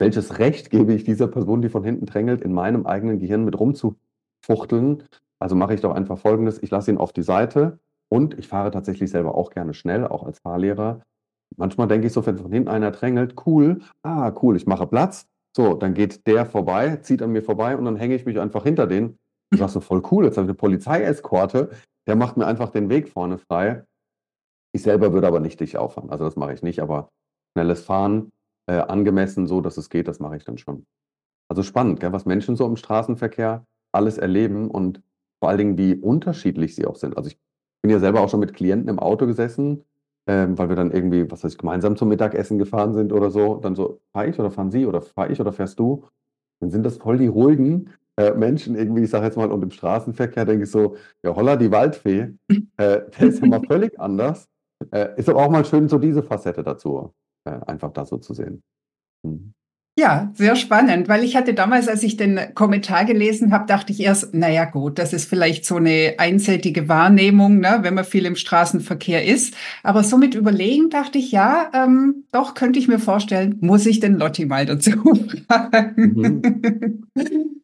welches 0.00 0.38
Recht 0.38 0.70
gebe 0.70 0.94
ich 0.94 1.04
dieser 1.04 1.28
Person, 1.28 1.62
die 1.62 1.68
von 1.68 1.84
hinten 1.84 2.06
drängelt, 2.06 2.40
in 2.40 2.52
meinem 2.52 2.86
eigenen 2.86 3.18
Gehirn 3.18 3.44
mit 3.44 3.60
rumzufuchteln? 3.60 5.04
Also 5.38 5.54
mache 5.54 5.74
ich 5.74 5.82
doch 5.82 5.94
einfach 5.94 6.18
Folgendes, 6.18 6.60
ich 6.62 6.70
lasse 6.70 6.90
ihn 6.90 6.96
auf 6.96 7.12
die 7.12 7.22
Seite 7.22 7.78
und 8.10 8.36
ich 8.38 8.48
fahre 8.48 8.70
tatsächlich 8.70 9.10
selber 9.10 9.34
auch 9.34 9.50
gerne 9.50 9.74
schnell, 9.74 10.06
auch 10.06 10.24
als 10.24 10.40
Fahrlehrer. 10.40 11.02
Manchmal 11.56 11.88
denke 11.88 12.06
ich 12.06 12.12
so, 12.12 12.24
wenn 12.26 12.38
von 12.38 12.50
hinten 12.50 12.68
einer 12.68 12.90
drängelt, 12.90 13.34
cool, 13.46 13.80
ah, 14.02 14.32
cool, 14.42 14.56
ich 14.56 14.66
mache 14.66 14.86
Platz. 14.86 15.26
So, 15.54 15.74
dann 15.74 15.94
geht 15.94 16.26
der 16.26 16.46
vorbei, 16.46 16.96
zieht 16.96 17.22
an 17.22 17.32
mir 17.32 17.42
vorbei 17.42 17.76
und 17.76 17.84
dann 17.84 17.96
hänge 17.96 18.14
ich 18.14 18.24
mich 18.24 18.40
einfach 18.40 18.62
hinter 18.62 18.86
den. 18.86 19.16
Ich 19.52 19.58
sage 19.58 19.72
so, 19.72 19.80
voll 19.80 20.02
cool, 20.10 20.24
jetzt 20.24 20.36
habe 20.36 20.46
ich 20.46 20.50
eine 20.50 20.54
Polizeieskorte, 20.54 21.70
der 22.10 22.16
macht 22.16 22.36
mir 22.36 22.44
einfach 22.44 22.70
den 22.70 22.88
Weg 22.88 23.08
vorne 23.08 23.38
frei. 23.38 23.84
Ich 24.72 24.82
selber 24.82 25.12
würde 25.12 25.28
aber 25.28 25.38
nicht 25.38 25.60
dich 25.60 25.78
auffahren. 25.78 26.10
Also 26.10 26.24
das 26.24 26.34
mache 26.34 26.52
ich 26.52 26.60
nicht, 26.60 26.80
aber 26.80 27.08
schnelles 27.52 27.82
Fahren, 27.84 28.32
äh, 28.66 28.80
angemessen, 28.80 29.46
so 29.46 29.60
dass 29.60 29.76
es 29.76 29.90
geht, 29.90 30.08
das 30.08 30.18
mache 30.18 30.36
ich 30.36 30.44
dann 30.44 30.58
schon. 30.58 30.86
Also 31.48 31.62
spannend, 31.62 32.00
gell, 32.00 32.12
was 32.12 32.26
Menschen 32.26 32.56
so 32.56 32.66
im 32.66 32.74
Straßenverkehr 32.74 33.64
alles 33.92 34.18
erleben 34.18 34.72
und 34.72 35.00
vor 35.38 35.50
allen 35.50 35.58
Dingen, 35.58 35.78
wie 35.78 35.94
unterschiedlich 35.94 36.74
sie 36.74 36.84
auch 36.84 36.96
sind. 36.96 37.16
Also 37.16 37.30
ich 37.30 37.38
bin 37.80 37.92
ja 37.92 38.00
selber 38.00 38.22
auch 38.22 38.28
schon 38.28 38.40
mit 38.40 38.54
Klienten 38.54 38.88
im 38.88 38.98
Auto 38.98 39.26
gesessen, 39.26 39.84
ähm, 40.26 40.58
weil 40.58 40.68
wir 40.68 40.74
dann 40.74 40.90
irgendwie, 40.90 41.30
was 41.30 41.44
weiß 41.44 41.52
ich, 41.52 41.58
gemeinsam 41.58 41.96
zum 41.96 42.08
Mittagessen 42.08 42.58
gefahren 42.58 42.92
sind 42.92 43.12
oder 43.12 43.30
so. 43.30 43.54
Dann 43.54 43.76
so, 43.76 44.00
fahre 44.12 44.28
ich 44.28 44.38
oder 44.40 44.50
fahren 44.50 44.72
Sie 44.72 44.84
oder 44.84 45.00
fahre 45.00 45.30
ich 45.30 45.40
oder 45.40 45.52
fährst 45.52 45.78
du? 45.78 46.08
Dann 46.58 46.70
sind 46.70 46.84
das 46.84 46.96
voll 46.96 47.18
die 47.18 47.28
ruhigen, 47.28 47.90
äh, 48.20 48.34
Menschen 48.34 48.76
irgendwie, 48.76 49.04
ich 49.04 49.10
sage 49.10 49.24
jetzt 49.24 49.36
mal, 49.36 49.50
und 49.50 49.62
im 49.62 49.70
Straßenverkehr 49.70 50.44
denke 50.44 50.64
ich 50.64 50.70
so, 50.70 50.96
ja, 51.22 51.34
holla, 51.34 51.56
die 51.56 51.70
Waldfee, 51.70 52.34
äh, 52.48 52.56
der 52.76 53.20
ist 53.20 53.40
ja 53.40 53.46
mal 53.46 53.62
völlig 53.66 53.98
anders. 53.98 54.48
Äh, 54.92 55.18
ist 55.18 55.28
aber 55.28 55.44
auch 55.44 55.50
mal 55.50 55.64
schön, 55.64 55.88
so 55.88 55.98
diese 55.98 56.22
Facette 56.22 56.62
dazu 56.62 57.14
äh, 57.46 57.58
einfach 57.66 57.92
da 57.92 58.04
so 58.04 58.18
zu 58.18 58.34
sehen. 58.34 58.62
Mhm. 59.22 59.54
Ja, 59.98 60.30
sehr 60.34 60.54
spannend, 60.56 61.08
weil 61.08 61.24
ich 61.24 61.36
hatte 61.36 61.52
damals, 61.52 61.88
als 61.88 62.02
ich 62.02 62.16
den 62.16 62.54
Kommentar 62.54 63.04
gelesen 63.04 63.52
habe, 63.52 63.66
dachte 63.66 63.92
ich 63.92 64.00
erst, 64.00 64.32
naja 64.34 64.64
gut, 64.64 64.98
das 64.98 65.12
ist 65.12 65.28
vielleicht 65.28 65.64
so 65.64 65.76
eine 65.76 66.14
einseitige 66.18 66.88
Wahrnehmung, 66.88 67.58
ne, 67.58 67.80
wenn 67.82 67.94
man 67.94 68.04
viel 68.04 68.24
im 68.24 68.36
Straßenverkehr 68.36 69.24
ist. 69.26 69.54
Aber 69.82 70.02
so 70.04 70.16
mit 70.16 70.34
Überlegen 70.34 70.90
dachte 70.90 71.18
ich, 71.18 71.32
ja, 71.32 71.70
ähm, 71.74 72.24
doch 72.32 72.54
könnte 72.54 72.78
ich 72.78 72.88
mir 72.88 72.98
vorstellen, 72.98 73.58
muss 73.60 73.84
ich 73.84 74.00
den 74.00 74.14
Lotti 74.14 74.46
mal 74.46 74.64
dazu 74.64 74.92
fragen. 75.46 75.94
Mhm. 76.14 77.04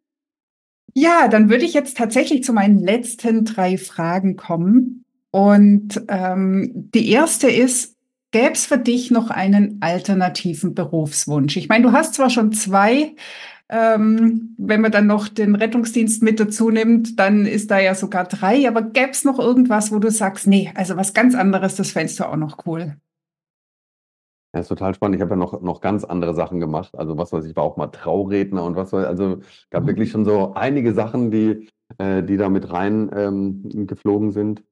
Ja, 0.98 1.28
dann 1.28 1.50
würde 1.50 1.64
ich 1.64 1.74
jetzt 1.74 1.98
tatsächlich 1.98 2.42
zu 2.42 2.54
meinen 2.54 2.78
letzten 2.78 3.44
drei 3.44 3.76
Fragen 3.76 4.36
kommen. 4.36 5.04
Und 5.30 6.02
ähm, 6.08 6.70
die 6.94 7.10
erste 7.10 7.50
ist, 7.50 7.96
Gäbe 8.32 8.52
es 8.52 8.66
für 8.66 8.76
dich 8.76 9.10
noch 9.10 9.30
einen 9.30 9.78
alternativen 9.80 10.74
Berufswunsch? 10.74 11.56
Ich 11.56 11.68
meine, 11.68 11.84
du 11.84 11.92
hast 11.92 12.14
zwar 12.14 12.28
schon 12.28 12.52
zwei, 12.52 13.14
ähm, 13.68 14.54
wenn 14.58 14.80
man 14.80 14.92
dann 14.92 15.06
noch 15.06 15.28
den 15.28 15.54
Rettungsdienst 15.54 16.22
mit 16.22 16.38
dazu 16.38 16.70
nimmt, 16.70 17.18
dann 17.18 17.46
ist 17.46 17.70
da 17.70 17.78
ja 17.78 17.94
sogar 17.94 18.24
drei, 18.24 18.68
aber 18.68 18.82
gäbe 18.82 19.10
es 19.12 19.24
noch 19.24 19.38
irgendwas, 19.38 19.92
wo 19.92 20.00
du 20.00 20.10
sagst, 20.10 20.46
nee, 20.46 20.70
also 20.74 20.96
was 20.96 21.14
ganz 21.14 21.34
anderes, 21.34 21.76
das 21.76 21.92
fändest 21.92 22.20
du 22.20 22.24
auch 22.24 22.36
noch 22.36 22.66
cool? 22.66 22.96
Ja, 24.54 24.60
ist 24.60 24.68
total 24.68 24.94
spannend. 24.94 25.16
Ich 25.16 25.22
habe 25.22 25.32
ja 25.32 25.36
noch, 25.36 25.60
noch 25.60 25.80
ganz 25.80 26.04
andere 26.04 26.34
Sachen 26.34 26.60
gemacht. 26.60 26.96
Also 26.96 27.18
was 27.18 27.32
weiß 27.32 27.44
ich, 27.44 27.56
war 27.56 27.64
auch 27.64 27.76
mal 27.76 27.88
Trauredner 27.88 28.64
und 28.64 28.76
was 28.76 28.92
weiß 28.92 29.06
Also 29.06 29.40
gab 29.70 29.82
mhm. 29.82 29.88
wirklich 29.88 30.10
schon 30.10 30.24
so 30.24 30.54
einige 30.54 30.94
Sachen, 30.94 31.30
die, 31.30 31.68
äh, 31.98 32.22
die 32.22 32.36
da 32.36 32.48
mit 32.48 32.70
rein 32.72 33.10
ähm, 33.14 33.86
geflogen 33.86 34.30
sind. 34.32 34.64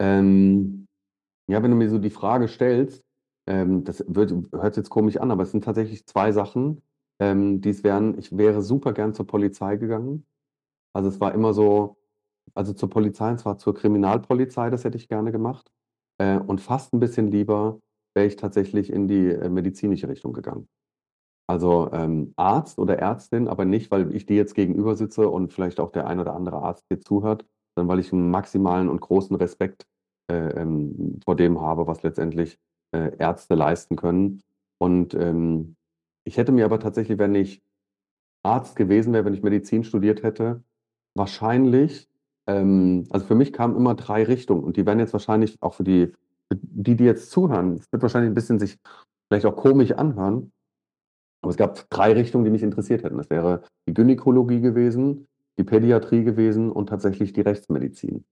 Ähm, 0.00 0.86
ja, 1.48 1.62
wenn 1.62 1.70
du 1.70 1.76
mir 1.76 1.90
so 1.90 1.98
die 1.98 2.10
Frage 2.10 2.48
stellst, 2.48 3.04
ähm, 3.46 3.84
das 3.84 4.04
wird, 4.08 4.32
hört 4.52 4.76
jetzt 4.76 4.90
komisch 4.90 5.16
an, 5.18 5.30
aber 5.30 5.42
es 5.42 5.50
sind 5.50 5.64
tatsächlich 5.64 6.06
zwei 6.06 6.32
Sachen, 6.32 6.82
ähm, 7.20 7.60
die 7.60 7.70
es 7.70 7.84
wären, 7.84 8.18
ich 8.18 8.36
wäre 8.36 8.62
super 8.62 8.92
gern 8.92 9.14
zur 9.14 9.26
Polizei 9.26 9.76
gegangen. 9.76 10.26
Also 10.94 11.08
es 11.08 11.20
war 11.20 11.34
immer 11.34 11.52
so, 11.52 11.98
also 12.54 12.72
zur 12.72 12.90
Polizei, 12.90 13.30
und 13.30 13.38
zwar 13.38 13.58
zur 13.58 13.74
Kriminalpolizei, 13.74 14.70
das 14.70 14.84
hätte 14.84 14.96
ich 14.96 15.08
gerne 15.08 15.32
gemacht. 15.32 15.70
Äh, 16.18 16.38
und 16.38 16.60
fast 16.60 16.92
ein 16.92 17.00
bisschen 17.00 17.30
lieber 17.30 17.80
wäre 18.14 18.26
ich 18.26 18.36
tatsächlich 18.36 18.90
in 18.90 19.08
die 19.08 19.28
äh, 19.28 19.48
medizinische 19.48 20.08
Richtung 20.08 20.32
gegangen. 20.32 20.68
Also 21.48 21.90
ähm, 21.92 22.32
Arzt 22.36 22.78
oder 22.78 22.98
Ärztin, 22.98 23.48
aber 23.48 23.64
nicht, 23.64 23.90
weil 23.90 24.14
ich 24.14 24.24
dir 24.24 24.36
jetzt 24.36 24.54
gegenüber 24.54 24.94
sitze 24.94 25.28
und 25.28 25.52
vielleicht 25.52 25.80
auch 25.80 25.90
der 25.90 26.06
ein 26.06 26.20
oder 26.20 26.34
andere 26.34 26.58
Arzt 26.58 26.88
dir 26.90 27.00
zuhört, 27.00 27.44
sondern 27.74 27.92
weil 27.92 27.98
ich 27.98 28.12
einen 28.12 28.30
maximalen 28.30 28.88
und 28.88 29.00
großen 29.00 29.34
Respekt 29.34 29.86
äh, 30.30 30.60
ähm, 30.60 31.18
vor 31.24 31.34
dem 31.34 31.60
habe, 31.60 31.88
was 31.88 32.04
letztendlich 32.04 32.58
äh, 32.92 33.16
Ärzte 33.18 33.56
leisten 33.56 33.96
können. 33.96 34.42
Und 34.78 35.14
ähm, 35.14 35.76
ich 36.24 36.36
hätte 36.36 36.52
mir 36.52 36.64
aber 36.64 36.78
tatsächlich, 36.78 37.18
wenn 37.18 37.34
ich 37.34 37.60
Arzt 38.44 38.76
gewesen 38.76 39.12
wäre, 39.12 39.24
wenn 39.24 39.34
ich 39.34 39.42
Medizin 39.42 39.84
studiert 39.84 40.22
hätte, 40.22 40.62
wahrscheinlich, 41.14 42.08
ähm, 42.46 43.04
also 43.10 43.26
für 43.26 43.34
mich 43.34 43.52
kamen 43.52 43.76
immer 43.76 43.94
drei 43.94 44.22
Richtungen 44.24 44.64
und 44.64 44.76
die 44.76 44.86
werden 44.86 45.00
jetzt 45.00 45.12
wahrscheinlich 45.12 45.60
auch 45.60 45.74
für 45.74 45.84
die, 45.84 46.12
die, 46.52 46.96
die 46.96 47.04
jetzt 47.04 47.30
zuhören, 47.30 47.74
es 47.74 47.90
wird 47.92 48.02
wahrscheinlich 48.02 48.30
ein 48.30 48.34
bisschen 48.34 48.58
sich 48.58 48.78
vielleicht 49.28 49.46
auch 49.46 49.56
komisch 49.56 49.92
anhören, 49.92 50.52
aber 51.42 51.50
es 51.50 51.56
gab 51.56 51.88
drei 51.90 52.12
Richtungen, 52.12 52.44
die 52.44 52.50
mich 52.50 52.62
interessiert 52.62 53.02
hätten. 53.02 53.16
Das 53.16 53.30
wäre 53.30 53.62
die 53.88 53.94
Gynäkologie 53.94 54.60
gewesen, 54.60 55.26
die 55.58 55.64
Pädiatrie 55.64 56.24
gewesen 56.24 56.70
und 56.70 56.88
tatsächlich 56.88 57.32
die 57.32 57.40
Rechtsmedizin. 57.40 58.24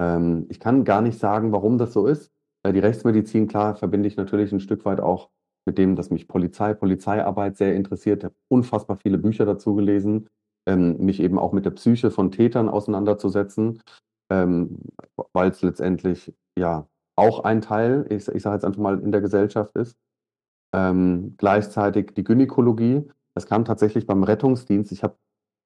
Ähm, 0.00 0.46
ich 0.48 0.60
kann 0.60 0.84
gar 0.84 1.00
nicht 1.00 1.18
sagen, 1.18 1.52
warum 1.52 1.78
das 1.78 1.92
so 1.92 2.06
ist. 2.06 2.30
Äh, 2.62 2.72
die 2.72 2.80
Rechtsmedizin, 2.80 3.48
klar, 3.48 3.76
verbinde 3.76 4.08
ich 4.08 4.16
natürlich 4.16 4.52
ein 4.52 4.60
Stück 4.60 4.84
weit 4.84 5.00
auch 5.00 5.30
mit 5.66 5.78
dem, 5.78 5.96
dass 5.96 6.10
mich 6.10 6.28
Polizei, 6.28 6.74
Polizeiarbeit 6.74 7.56
sehr 7.56 7.74
interessiert. 7.74 8.18
Ich 8.18 8.24
habe 8.24 8.34
unfassbar 8.48 8.96
viele 8.96 9.18
Bücher 9.18 9.46
dazu 9.46 9.74
gelesen, 9.74 10.28
ähm, 10.68 10.98
mich 10.98 11.20
eben 11.20 11.38
auch 11.38 11.52
mit 11.52 11.64
der 11.64 11.70
Psyche 11.70 12.10
von 12.10 12.30
Tätern 12.30 12.68
auseinanderzusetzen, 12.68 13.80
ähm, 14.30 14.78
weil 15.32 15.50
es 15.50 15.62
letztendlich 15.62 16.34
ja 16.58 16.86
auch 17.16 17.44
ein 17.44 17.60
Teil, 17.60 18.06
ich, 18.10 18.28
ich 18.28 18.42
sage 18.42 18.56
jetzt 18.56 18.64
einfach 18.64 18.80
mal, 18.80 18.98
in 18.98 19.12
der 19.12 19.20
Gesellschaft 19.20 19.74
ist. 19.76 19.96
Ähm, 20.74 21.34
gleichzeitig 21.36 22.14
die 22.14 22.24
Gynäkologie. 22.24 23.08
Das 23.34 23.46
kam 23.46 23.64
tatsächlich 23.64 24.06
beim 24.06 24.24
Rettungsdienst. 24.24 24.92
Ich 24.92 25.02
habe 25.02 25.16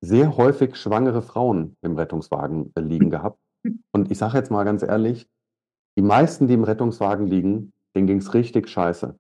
sehr 0.01 0.37
häufig 0.37 0.77
schwangere 0.77 1.23
Frauen 1.23 1.77
im 1.83 1.97
Rettungswagen 1.97 2.73
äh, 2.75 2.81
liegen 2.81 3.11
gehabt. 3.11 3.39
Und 3.93 4.11
ich 4.11 4.19
sage 4.19 4.37
jetzt 4.37 4.51
mal 4.51 4.65
ganz 4.65 4.83
ehrlich, 4.83 5.29
die 5.97 6.03
meisten, 6.03 6.47
die 6.47 6.55
im 6.55 6.65
Rettungswagen 6.65 7.27
liegen, 7.27 7.73
denen 7.95 8.07
ging 8.07 8.19
es 8.19 8.35
richtig 8.35 8.69
scheiße. 8.69 9.19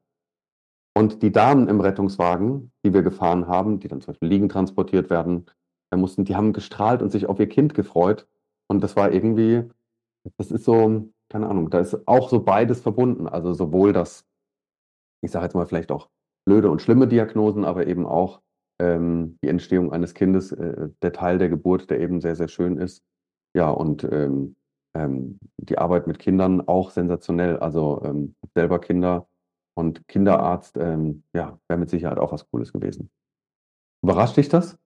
Und 0.97 1.23
die 1.23 1.33
Damen 1.33 1.69
im 1.69 1.81
Rettungswagen, 1.81 2.73
die 2.85 2.93
wir 2.93 3.03
gefahren 3.03 3.47
haben, 3.47 3.81
die 3.81 3.89
dann 3.89 4.01
zum 4.01 4.13
Beispiel 4.13 4.29
liegen 4.29 4.49
transportiert 4.49 5.11
werden, 5.11 5.47
mussten, 5.95 6.25
die 6.25 6.37
haben 6.37 6.53
gestrahlt 6.53 7.03
und 7.03 7.11
sich 7.11 7.27
auf 7.27 7.41
ihr 7.41 7.49
Kind 7.49 7.75
gefreut. 7.75 8.27
Und 8.69 8.83
das 8.83 8.97
war 8.97 9.13
irgendwie, 9.13 9.65
das 10.37 10.51
ist 10.51 10.65
so, 10.65 11.09
keine 11.29 11.49
Ahnung, 11.49 11.71
da 11.71 11.81
ist 11.81 12.07
auch 12.07 12.29
so 12.29 12.43
beides 12.43 12.81
verbunden. 12.81 13.29
Also 13.29 13.53
sowohl 13.53 13.93
das, 13.93 14.27
ich 15.23 15.31
sage 15.31 15.45
jetzt 15.45 15.55
mal 15.55 15.67
vielleicht 15.67 15.93
auch 15.93 16.09
blöde 16.47 16.71
und 16.71 16.83
schlimme 16.83 17.07
Diagnosen, 17.07 17.65
aber 17.65 17.87
eben 17.87 18.07
auch 18.07 18.41
ähm, 18.81 19.39
die 19.43 19.49
Entstehung 19.49 19.93
eines 19.93 20.15
Kindes, 20.15 20.53
äh, 20.53 20.89
der 21.03 21.13
Teil 21.13 21.39
der 21.39 21.49
Geburt, 21.49 21.91
der 21.91 22.01
eben 22.01 22.21
sehr, 22.21 22.37
sehr 22.37 22.49
schön 22.49 22.79
ist. 22.79 23.03
Ja, 23.55 23.71
und 23.71 24.05
ähm, 24.05 24.57
ähm, 24.95 25.39
die 25.57 25.79
Arbeit 25.79 26.07
mit 26.07 26.19
Kindern 26.19 26.67
auch 26.67 26.91
sensationell. 26.91 27.59
Also 27.59 28.03
ähm, 28.05 28.35
selber 28.55 28.81
Kinder 28.81 29.29
und 29.75 30.07
Kinderarzt, 30.09 30.77
ähm, 30.77 31.25
ja, 31.35 31.59
wäre 31.69 31.81
mit 31.81 31.91
Sicherheit 31.91 32.19
auch 32.19 32.33
was 32.33 32.49
Cooles 32.51 32.73
gewesen. 32.73 33.11
Überrascht 34.03 34.37
dich 34.37 34.49
das? 34.49 34.79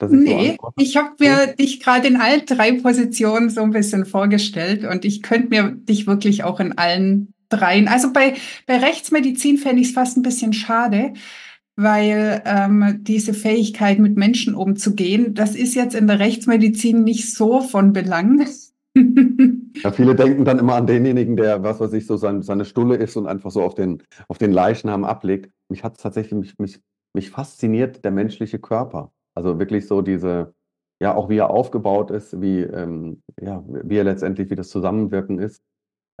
Ich 0.00 0.08
nee, 0.10 0.56
so 0.60 0.70
ich 0.76 0.96
habe 0.96 1.10
mir 1.18 1.54
dich 1.54 1.80
gerade 1.80 2.06
in 2.06 2.16
allen 2.16 2.46
drei 2.46 2.72
Positionen 2.72 3.50
so 3.50 3.62
ein 3.62 3.72
bisschen 3.72 4.06
vorgestellt 4.06 4.84
und 4.84 5.04
ich 5.04 5.22
könnte 5.22 5.48
mir 5.48 5.70
dich 5.72 6.06
wirklich 6.06 6.44
auch 6.44 6.60
in 6.60 6.78
allen 6.78 7.34
dreien. 7.48 7.88
Also 7.88 8.12
bei, 8.12 8.34
bei 8.66 8.78
Rechtsmedizin 8.78 9.58
fände 9.58 9.82
ich 9.82 9.88
es 9.88 9.94
fast 9.94 10.16
ein 10.16 10.22
bisschen 10.22 10.52
schade, 10.52 11.14
weil 11.76 12.42
ähm, 12.44 12.98
diese 13.02 13.34
Fähigkeit, 13.34 13.98
mit 13.98 14.16
Menschen 14.16 14.54
umzugehen, 14.54 15.34
das 15.34 15.54
ist 15.54 15.74
jetzt 15.74 15.94
in 15.94 16.06
der 16.06 16.18
Rechtsmedizin 16.18 17.04
nicht 17.04 17.34
so 17.34 17.60
von 17.60 17.92
Belang. 17.92 18.46
Ja, 19.84 19.92
viele 19.92 20.16
denken 20.16 20.44
dann 20.44 20.58
immer 20.58 20.74
an 20.74 20.88
denjenigen, 20.88 21.36
der, 21.36 21.62
was 21.62 21.78
weiß 21.78 21.92
ich, 21.92 22.04
so 22.04 22.16
sein, 22.16 22.42
seine 22.42 22.64
Stulle 22.64 22.96
ist 22.96 23.16
und 23.16 23.28
einfach 23.28 23.52
so 23.52 23.62
auf 23.62 23.76
den, 23.76 24.02
auf 24.26 24.38
den 24.38 24.50
Leichnam 24.50 25.04
ablegt. 25.04 25.52
Mich 25.68 25.84
hat 25.84 26.00
tatsächlich, 26.00 26.34
mich, 26.34 26.58
mich, 26.58 26.80
mich 27.14 27.30
fasziniert 27.30 28.04
der 28.04 28.10
menschliche 28.10 28.58
Körper. 28.58 29.12
Also 29.38 29.60
wirklich 29.60 29.86
so 29.86 30.02
diese, 30.02 30.52
ja, 31.00 31.14
auch 31.14 31.28
wie 31.28 31.36
er 31.36 31.50
aufgebaut 31.50 32.10
ist, 32.10 32.40
wie, 32.40 32.58
ähm, 32.58 33.22
ja, 33.40 33.62
wie 33.68 33.96
er 33.96 34.02
letztendlich, 34.02 34.50
wie 34.50 34.56
das 34.56 34.68
Zusammenwirken 34.68 35.38
ist. 35.38 35.62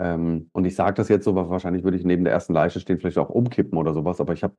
Ähm, 0.00 0.50
und 0.52 0.64
ich 0.66 0.76
sage 0.76 0.94
das 0.94 1.08
jetzt 1.08 1.24
so, 1.24 1.34
weil 1.34 1.50
wahrscheinlich 1.50 1.82
würde 1.82 1.96
ich 1.96 2.04
neben 2.04 2.22
der 2.22 2.32
ersten 2.32 2.52
Leiche 2.52 2.78
stehen, 2.78 3.00
vielleicht 3.00 3.18
auch 3.18 3.28
umkippen 3.28 3.76
oder 3.76 3.92
sowas, 3.92 4.20
aber 4.20 4.34
ich 4.34 4.44
habe 4.44 4.54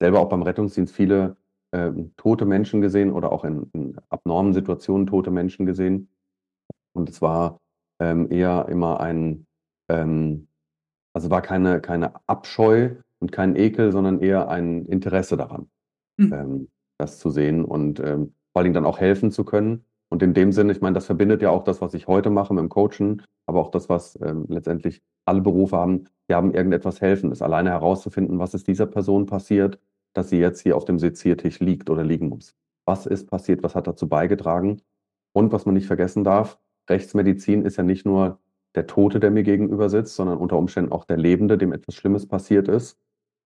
selber 0.00 0.20
auch 0.20 0.28
beim 0.28 0.42
Rettungsdienst 0.42 0.94
viele 0.94 1.36
äh, 1.72 1.90
tote 2.16 2.44
Menschen 2.44 2.80
gesehen 2.80 3.10
oder 3.10 3.32
auch 3.32 3.42
in, 3.42 3.68
in, 3.72 3.98
abnormen 4.10 4.52
Situationen 4.52 5.08
tote 5.08 5.32
Menschen 5.32 5.66
gesehen. 5.66 6.08
Und 6.92 7.08
es 7.08 7.20
war 7.20 7.58
ähm, 8.00 8.30
eher 8.30 8.68
immer 8.68 9.00
ein, 9.00 9.44
ähm, 9.90 10.46
also 11.14 11.30
war 11.30 11.42
keine, 11.42 11.80
keine 11.80 12.12
Abscheu 12.28 12.94
und 13.18 13.32
kein 13.32 13.56
Ekel, 13.56 13.90
sondern 13.90 14.20
eher 14.20 14.48
ein 14.48 14.86
Interesse 14.86 15.36
daran, 15.36 15.68
mhm. 16.16 16.68
Das 16.98 17.18
zu 17.18 17.30
sehen 17.30 17.64
und 17.64 18.00
ähm, 18.00 18.34
vor 18.52 18.60
allen 18.60 18.64
Dingen 18.64 18.74
dann 18.74 18.86
auch 18.86 18.98
helfen 18.98 19.30
zu 19.30 19.44
können. 19.44 19.84
Und 20.10 20.22
in 20.22 20.34
dem 20.34 20.52
Sinne, 20.52 20.72
ich 20.72 20.80
meine, 20.80 20.94
das 20.94 21.06
verbindet 21.06 21.42
ja 21.42 21.50
auch 21.50 21.64
das, 21.64 21.80
was 21.80 21.94
ich 21.94 22.06
heute 22.06 22.30
mache 22.30 22.54
mit 22.54 22.62
dem 22.62 22.68
Coachen, 22.68 23.22
aber 23.46 23.60
auch 23.60 23.70
das, 23.70 23.88
was 23.88 24.18
ähm, 24.22 24.46
letztendlich 24.48 25.02
alle 25.24 25.40
Berufe 25.40 25.76
haben, 25.76 26.04
die 26.28 26.34
haben 26.34 26.54
irgendetwas 26.54 27.00
helfen, 27.00 27.32
ist 27.32 27.42
alleine 27.42 27.70
herauszufinden, 27.70 28.38
was 28.38 28.54
ist 28.54 28.68
dieser 28.68 28.86
Person 28.86 29.26
passiert, 29.26 29.80
dass 30.12 30.28
sie 30.28 30.38
jetzt 30.38 30.60
hier 30.60 30.76
auf 30.76 30.84
dem 30.84 30.98
Seziertisch 30.98 31.58
liegt 31.60 31.90
oder 31.90 32.04
liegen 32.04 32.28
muss. 32.28 32.54
Was 32.86 33.06
ist 33.06 33.28
passiert? 33.28 33.62
Was 33.62 33.74
hat 33.74 33.86
dazu 33.86 34.08
beigetragen? 34.08 34.82
Und 35.32 35.52
was 35.52 35.66
man 35.66 35.74
nicht 35.74 35.86
vergessen 35.86 36.22
darf, 36.22 36.58
Rechtsmedizin 36.88 37.64
ist 37.64 37.76
ja 37.76 37.82
nicht 37.82 38.06
nur 38.06 38.38
der 38.74 38.86
Tote, 38.86 39.20
der 39.20 39.30
mir 39.30 39.42
gegenüber 39.42 39.88
sitzt, 39.88 40.14
sondern 40.16 40.38
unter 40.38 40.58
Umständen 40.58 40.92
auch 40.92 41.04
der 41.04 41.16
Lebende, 41.16 41.58
dem 41.58 41.72
etwas 41.72 41.94
Schlimmes 41.94 42.26
passiert 42.26 42.68
ist. 42.68 42.98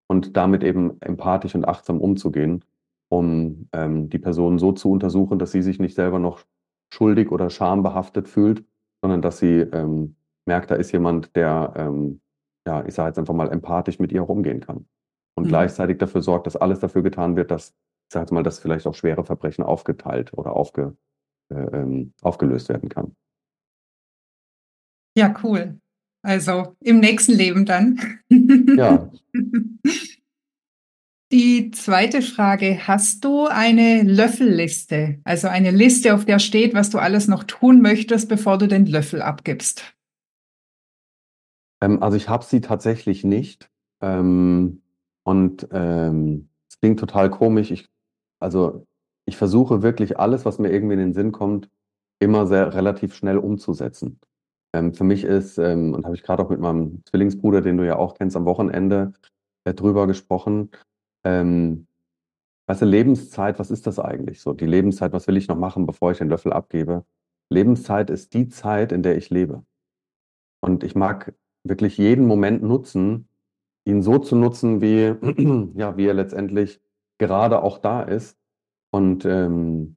Und 0.07 0.37
damit 0.37 0.65
eben 0.65 1.01
empathisch 1.01 1.55
und 1.55 1.67
achtsam 1.67 2.01
umzugehen, 2.01 2.65
um 3.09 3.69
ähm, 3.73 4.11
die 4.11 4.19
Person 4.19 4.59
so 4.59 4.73
zu 4.73 4.91
untersuchen, 4.91 5.39
dass 5.39 5.53
sie 5.53 5.63
sich 5.63 5.79
nicht 5.79 5.95
selber 5.95 6.19
noch 6.19 6.45
schuldig 6.93 7.31
oder 7.31 7.51
schambehaftet 7.51 8.29
fühlt, 8.29 8.65
sondern 9.03 9.23
dass 9.23 9.39
sie 9.39 9.61
ähm, 9.61 10.17
merkt, 10.47 10.71
da 10.71 10.75
ist 10.75 10.93
jemand, 10.93 11.35
der, 11.37 11.73
ähm, 11.77 12.21
ja, 12.67 12.85
ich 12.85 12.95
sage 12.95 13.09
jetzt 13.09 13.19
einfach 13.19 13.35
mal, 13.35 13.51
empathisch 13.51 13.99
mit 13.99 14.13
ihr 14.13 14.23
auch 14.23 14.29
umgehen 14.29 14.61
kann 14.61 14.87
und 15.37 15.45
mhm. 15.45 15.49
gleichzeitig 15.49 15.99
dafür 15.99 16.23
sorgt, 16.23 16.47
dass 16.47 16.57
alles 16.57 16.81
dafür 16.81 17.03
getan 17.03 17.37
wird, 17.37 17.51
dass, 17.51 17.71
ich 17.71 18.13
sage 18.13 18.35
mal, 18.35 18.43
dass 18.43 18.59
vielleicht 18.59 18.87
auch 18.87 18.95
schwere 18.95 19.25
Verbrechen 19.25 19.65
aufgeteilt 19.65 20.33
oder 20.37 20.55
aufge, 20.55 20.97
äh, 21.51 21.55
ähm, 21.55 22.13
aufgelöst 22.23 22.69
werden 22.69 22.89
kann. 22.89 23.15
Ja, 25.17 25.35
cool. 25.43 25.79
Also 26.23 26.77
im 26.81 27.01
nächsten 27.01 27.33
Leben 27.33 27.65
dann. 27.65 28.01
Ja. 28.77 29.11
Die 31.31 31.71
zweite 31.73 32.23
Frage, 32.23 32.89
hast 32.89 33.23
du 33.23 33.47
eine 33.47 34.03
Löffelliste? 34.03 35.21
Also 35.25 35.49
eine 35.49 35.71
Liste, 35.71 36.15
auf 36.15 36.25
der 36.25 36.39
steht, 36.39 36.73
was 36.73 36.89
du 36.89 36.99
alles 36.99 37.29
noch 37.29 37.45
tun 37.45 37.83
möchtest, 37.83 38.31
bevor 38.31 38.57
du 38.57 38.67
den 38.67 38.87
Löffel 38.87 39.21
abgibst? 39.21 39.95
Ähm, 41.83 42.03
also 42.03 42.17
ich 42.17 42.31
habe 42.31 42.45
sie 42.47 42.63
tatsächlich 42.63 43.25
nicht. 43.25 43.71
Ähm, 44.01 44.81
und 45.23 45.69
ähm, 45.71 46.49
es 46.71 46.81
klingt 46.81 46.99
total 46.99 47.29
komisch. 47.29 47.71
Ich, 47.73 47.91
also 48.41 48.87
ich 49.27 49.37
versuche 49.37 49.83
wirklich 49.83 50.19
alles, 50.19 50.47
was 50.47 50.59
mir 50.59 50.73
irgendwie 50.73 50.95
in 50.95 51.01
den 51.01 51.15
Sinn 51.15 51.33
kommt, 51.33 51.69
immer 52.21 52.47
sehr 52.47 52.73
relativ 52.73 53.15
schnell 53.15 53.37
umzusetzen. 53.37 54.19
Ähm, 54.75 54.95
für 54.95 55.05
mich 55.05 55.25
ist, 55.25 55.59
ähm, 55.59 55.93
und 55.93 56.07
habe 56.07 56.15
ich 56.15 56.23
gerade 56.23 56.43
auch 56.43 56.49
mit 56.49 56.61
meinem 56.61 57.03
Zwillingsbruder, 57.05 57.61
den 57.61 57.77
du 57.77 57.87
ja 57.87 57.97
auch 57.97 58.15
kennst, 58.15 58.35
am 58.35 58.47
Wochenende 58.47 59.13
äh, 59.65 59.75
drüber 59.75 60.07
gesprochen, 60.07 60.71
ähm, 61.29 61.87
weißt 62.67 62.83
du, 62.83 62.87
Lebenszeit, 62.87 63.59
was 63.59 63.71
ist 63.71 63.87
das 63.87 63.99
eigentlich 63.99 64.41
so? 64.41 64.55
Die 64.55 64.67
Lebenszeit, 64.67 65.13
was 65.13 65.27
will 65.27 65.37
ich 65.37 65.49
noch 65.49 65.59
machen, 65.59 65.87
bevor 65.87 66.11
ich 66.13 66.19
den 66.19 66.29
Löffel 66.29 66.53
abgebe? 66.53 67.05
Lebenszeit 67.51 68.11
ist 68.11 68.35
die 68.35 68.49
Zeit, 68.49 68.93
in 68.93 69.03
der 69.03 69.17
ich 69.17 69.31
lebe. 69.31 69.65
Und 70.61 70.85
ich 70.85 70.95
mag 70.95 71.35
wirklich 71.65 71.99
jeden 71.99 72.27
Moment 72.27 72.63
nutzen, 72.63 73.29
ihn 73.85 74.03
so 74.03 74.19
zu 74.19 74.37
nutzen, 74.37 74.81
wie, 74.81 75.15
ja, 75.79 75.97
wie 75.97 76.07
er 76.07 76.15
letztendlich 76.15 76.81
gerade 77.19 77.63
auch 77.63 77.79
da 77.79 78.03
ist. 78.03 78.39
Und 78.91 79.25
ähm, 79.25 79.97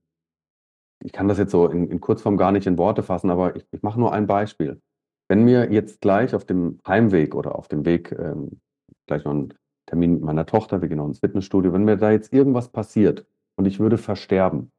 ich 1.04 1.14
kann 1.14 1.28
das 1.28 1.38
jetzt 1.38 1.52
so 1.52 1.68
in, 1.68 1.90
in 1.90 2.02
Kurzform 2.02 2.38
gar 2.38 2.52
nicht 2.52 2.68
in 2.68 2.78
Worte 2.78 3.04
fassen, 3.04 3.30
aber 3.30 3.56
ich, 3.56 3.66
ich 3.72 3.82
mache 3.82 4.00
nur 4.00 4.14
ein 4.14 4.28
Beispiel. 4.28 4.82
Wenn 5.30 5.44
mir 5.44 5.72
jetzt 5.72 6.02
gleich 6.02 6.36
auf 6.36 6.46
dem 6.46 6.80
Heimweg 6.86 7.36
oder 7.36 7.56
auf 7.56 7.68
dem 7.68 7.86
Weg, 7.86 8.12
ähm, 8.12 8.60
gleich 9.08 9.24
noch 9.24 9.34
ein 9.34 9.54
Termin 9.92 10.14
mit 10.14 10.22
meiner 10.22 10.46
Tochter, 10.46 10.82
wir 10.82 10.88
gehen 10.88 11.00
noch 11.00 11.08
ins 11.08 11.20
Fitnessstudio, 11.20 11.74
wenn 11.74 11.84
mir 11.84 11.98
da 11.98 12.12
jetzt 12.12 12.32
irgendwas 12.32 12.70
passiert 12.70 13.26
und 13.58 13.66
ich 13.66 13.82
würde 13.82 13.98
versterben, 13.98 14.72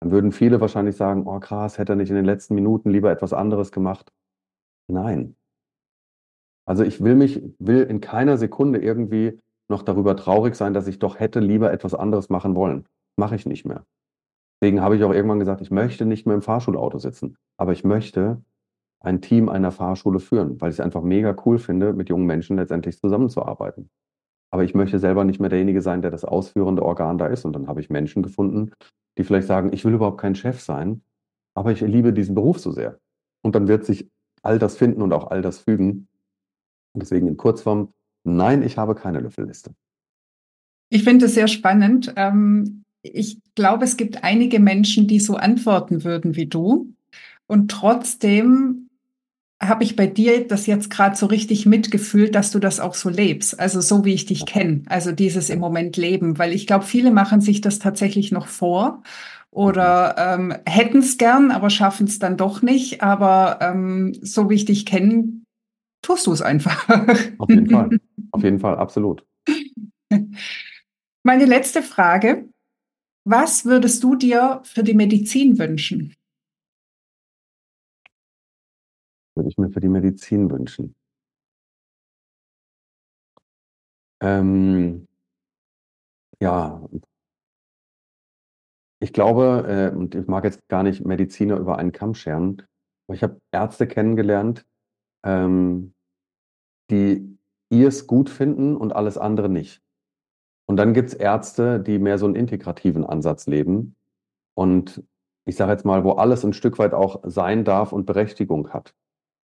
dann 0.00 0.12
würden 0.12 0.30
viele 0.30 0.60
wahrscheinlich 0.60 0.96
sagen, 0.96 1.26
oh 1.26 1.40
krass, 1.40 1.76
hätte 1.76 1.94
er 1.94 1.96
nicht 1.96 2.10
in 2.10 2.14
den 2.14 2.24
letzten 2.24 2.54
Minuten 2.54 2.90
lieber 2.90 3.10
etwas 3.10 3.32
anderes 3.32 3.72
gemacht. 3.72 4.12
Nein. 4.88 5.34
Also 6.66 6.84
ich 6.84 7.02
will 7.02 7.16
mich, 7.16 7.42
will 7.58 7.82
in 7.82 8.00
keiner 8.00 8.38
Sekunde 8.38 8.78
irgendwie 8.78 9.40
noch 9.68 9.82
darüber 9.82 10.16
traurig 10.16 10.54
sein, 10.54 10.72
dass 10.72 10.86
ich 10.86 11.00
doch 11.00 11.18
hätte 11.18 11.40
lieber 11.40 11.72
etwas 11.72 11.94
anderes 11.94 12.28
machen 12.28 12.54
wollen. 12.54 12.86
Mache 13.16 13.34
ich 13.34 13.46
nicht 13.46 13.64
mehr. 13.64 13.84
Deswegen 14.62 14.82
habe 14.82 14.94
ich 14.94 15.02
auch 15.02 15.12
irgendwann 15.12 15.40
gesagt, 15.40 15.62
ich 15.62 15.72
möchte 15.72 16.06
nicht 16.06 16.26
mehr 16.26 16.36
im 16.36 16.42
Fahrschulauto 16.42 16.98
sitzen, 16.98 17.36
aber 17.56 17.72
ich 17.72 17.82
möchte 17.82 18.40
ein 19.00 19.20
Team 19.20 19.48
einer 19.48 19.72
Fahrschule 19.72 20.20
führen, 20.20 20.60
weil 20.60 20.70
ich 20.70 20.76
es 20.76 20.80
einfach 20.80 21.02
mega 21.02 21.34
cool 21.44 21.58
finde, 21.58 21.92
mit 21.92 22.08
jungen 22.08 22.26
Menschen 22.26 22.56
letztendlich 22.56 23.00
zusammenzuarbeiten 23.00 23.90
aber 24.54 24.62
ich 24.62 24.72
möchte 24.72 25.00
selber 25.00 25.24
nicht 25.24 25.40
mehr 25.40 25.50
derjenige 25.50 25.82
sein, 25.82 26.00
der 26.00 26.12
das 26.12 26.24
ausführende 26.24 26.84
Organ 26.84 27.18
da 27.18 27.26
ist. 27.26 27.44
Und 27.44 27.54
dann 27.54 27.66
habe 27.66 27.80
ich 27.80 27.90
Menschen 27.90 28.22
gefunden, 28.22 28.70
die 29.18 29.24
vielleicht 29.24 29.48
sagen, 29.48 29.72
ich 29.72 29.84
will 29.84 29.94
überhaupt 29.94 30.20
kein 30.20 30.36
Chef 30.36 30.60
sein, 30.60 31.02
aber 31.56 31.72
ich 31.72 31.80
liebe 31.80 32.12
diesen 32.12 32.36
Beruf 32.36 32.60
so 32.60 32.70
sehr. 32.70 33.00
Und 33.42 33.56
dann 33.56 33.66
wird 33.66 33.84
sich 33.84 34.08
all 34.42 34.60
das 34.60 34.76
finden 34.76 35.02
und 35.02 35.12
auch 35.12 35.32
all 35.32 35.42
das 35.42 35.58
fügen. 35.58 36.06
Und 36.92 37.02
deswegen 37.02 37.26
in 37.26 37.36
Kurzform, 37.36 37.92
nein, 38.22 38.62
ich 38.62 38.78
habe 38.78 38.94
keine 38.94 39.18
Löffelliste. 39.18 39.74
Ich 40.88 41.02
finde 41.02 41.26
es 41.26 41.34
sehr 41.34 41.48
spannend. 41.48 42.12
Ähm, 42.14 42.84
ich 43.02 43.40
glaube, 43.56 43.82
es 43.82 43.96
gibt 43.96 44.22
einige 44.22 44.60
Menschen, 44.60 45.08
die 45.08 45.18
so 45.18 45.34
antworten 45.34 46.04
würden 46.04 46.36
wie 46.36 46.46
du. 46.46 46.94
Und 47.48 47.72
trotzdem 47.72 48.83
habe 49.62 49.84
ich 49.84 49.96
bei 49.96 50.06
dir 50.06 50.46
das 50.46 50.66
jetzt 50.66 50.90
gerade 50.90 51.16
so 51.16 51.26
richtig 51.26 51.66
mitgefühlt, 51.66 52.34
dass 52.34 52.50
du 52.50 52.58
das 52.58 52.80
auch 52.80 52.94
so 52.94 53.08
lebst. 53.08 53.58
Also 53.58 53.80
so 53.80 54.04
wie 54.04 54.14
ich 54.14 54.26
dich 54.26 54.46
kenne. 54.46 54.82
Also 54.86 55.12
dieses 55.12 55.50
im 55.50 55.60
Moment 55.60 55.96
leben. 55.96 56.38
Weil 56.38 56.52
ich 56.52 56.66
glaube, 56.66 56.84
viele 56.84 57.10
machen 57.10 57.40
sich 57.40 57.60
das 57.60 57.78
tatsächlich 57.78 58.32
noch 58.32 58.46
vor 58.46 59.02
oder 59.50 60.16
ähm, 60.18 60.54
hätten 60.66 60.98
es 60.98 61.16
gern, 61.16 61.50
aber 61.50 61.70
schaffen 61.70 62.06
es 62.06 62.18
dann 62.18 62.36
doch 62.36 62.62
nicht. 62.62 63.02
Aber 63.02 63.58
ähm, 63.60 64.12
so 64.20 64.50
wie 64.50 64.54
ich 64.54 64.64
dich 64.64 64.84
kenne, 64.86 65.42
tust 66.02 66.26
du 66.26 66.32
es 66.32 66.42
einfach. 66.42 66.88
Auf 67.38 67.48
jeden 67.48 67.70
Fall. 67.70 67.90
Auf 68.32 68.42
jeden 68.42 68.58
Fall, 68.58 68.76
absolut. 68.76 69.24
Meine 71.22 71.44
letzte 71.44 71.82
Frage. 71.82 72.48
Was 73.26 73.64
würdest 73.64 74.02
du 74.02 74.16
dir 74.16 74.60
für 74.64 74.82
die 74.82 74.92
Medizin 74.92 75.58
wünschen? 75.58 76.14
Würde 79.34 79.48
ich 79.48 79.58
mir 79.58 79.70
für 79.70 79.80
die 79.80 79.88
Medizin 79.88 80.50
wünschen? 80.50 80.94
Ähm, 84.20 85.06
ja, 86.40 86.80
ich 89.00 89.12
glaube, 89.12 89.90
äh, 89.92 89.96
und 89.96 90.14
ich 90.14 90.26
mag 90.26 90.44
jetzt 90.44 90.66
gar 90.68 90.82
nicht 90.82 91.04
Mediziner 91.04 91.56
über 91.58 91.78
einen 91.78 91.92
Kamm 91.92 92.14
scheren, 92.14 92.62
aber 93.06 93.16
ich 93.16 93.22
habe 93.22 93.40
Ärzte 93.52 93.86
kennengelernt, 93.86 94.64
ähm, 95.24 95.94
die 96.90 97.38
es 97.70 98.06
gut 98.06 98.30
finden 98.30 98.76
und 98.76 98.94
alles 98.94 99.18
andere 99.18 99.48
nicht. 99.48 99.82
Und 100.66 100.76
dann 100.76 100.94
gibt 100.94 101.10
es 101.10 101.14
Ärzte, 101.14 101.80
die 101.80 101.98
mehr 101.98 102.18
so 102.18 102.26
einen 102.26 102.36
integrativen 102.36 103.04
Ansatz 103.04 103.46
leben 103.46 103.96
und 104.54 105.02
ich 105.46 105.56
sage 105.56 105.72
jetzt 105.72 105.84
mal, 105.84 106.04
wo 106.04 106.12
alles 106.12 106.44
ein 106.44 106.54
Stück 106.54 106.78
weit 106.78 106.94
auch 106.94 107.20
sein 107.24 107.64
darf 107.64 107.92
und 107.92 108.06
Berechtigung 108.06 108.72
hat. 108.72 108.94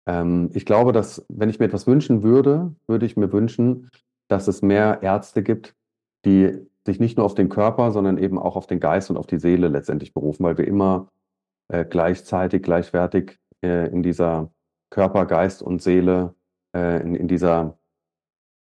Ähm, 0.08 0.50
ich 0.54 0.66
glaube, 0.66 0.94
dass, 0.94 1.26
wenn 1.30 1.50
ich 1.50 1.60
mir 1.60 1.66
etwas 1.66 1.86
wünschen 1.86 2.24
würde, 2.24 2.74
würde 2.88 3.06
ich 3.06 3.18
mir 3.18 3.32
wünschen, 3.32 3.90
dass 4.30 4.48
es 4.48 4.62
mehr 4.62 5.04
Ärzte 5.04 5.44
gibt, 5.44 5.76
die 6.26 6.58
sich 6.86 7.00
nicht 7.00 7.18
nur 7.18 7.26
auf 7.26 7.36
den 7.36 7.50
Körper, 7.50 7.92
sondern 7.92 8.18
eben 8.18 8.40
auch 8.40 8.56
auf 8.56 8.66
den 8.66 8.80
Geist 8.80 9.10
und 9.10 9.18
auf 9.18 9.28
die 9.28 9.40
Seele 9.40 9.68
letztendlich 9.68 10.14
berufen, 10.14 10.44
weil 10.44 10.58
wir 10.58 10.68
immer 10.68 11.10
äh, 11.68 11.86
gleichzeitig, 11.86 12.64
gleichwertig 12.64 13.38
äh, 13.62 13.90
in 13.92 14.02
dieser 14.02 14.50
Körper, 14.90 15.26
Geist 15.26 15.62
und 15.62 15.82
Seele, 15.82 16.34
äh, 16.74 17.02
in, 17.02 17.14
in, 17.14 17.28
dieser, 17.28 17.78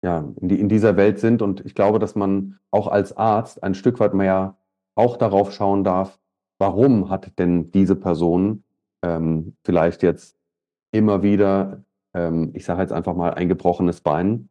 ja, 0.03 0.31
in, 0.39 0.49
die, 0.49 0.59
in 0.59 0.69
dieser 0.69 0.97
Welt 0.97 1.19
sind. 1.19 1.41
Und 1.41 1.65
ich 1.65 1.73
glaube, 1.73 1.97
dass 1.97 2.15
man 2.15 2.59
auch 2.69 2.87
als 2.87 3.17
Arzt 3.17 3.63
ein 3.63 3.73
Stück 3.73 3.99
weit 3.99 4.13
mehr 4.13 4.57
auch 4.95 5.17
darauf 5.17 5.51
schauen 5.51 5.83
darf, 5.83 6.19
warum 6.59 7.09
hat 7.09 7.39
denn 7.39 7.71
diese 7.71 7.95
Person 7.95 8.63
ähm, 9.03 9.55
vielleicht 9.63 10.03
jetzt 10.03 10.37
immer 10.91 11.23
wieder, 11.23 11.83
ähm, 12.13 12.51
ich 12.53 12.65
sage 12.65 12.81
jetzt 12.81 12.93
einfach 12.93 13.15
mal, 13.15 13.33
ein 13.33 13.49
gebrochenes 13.49 14.01
Bein. 14.01 14.49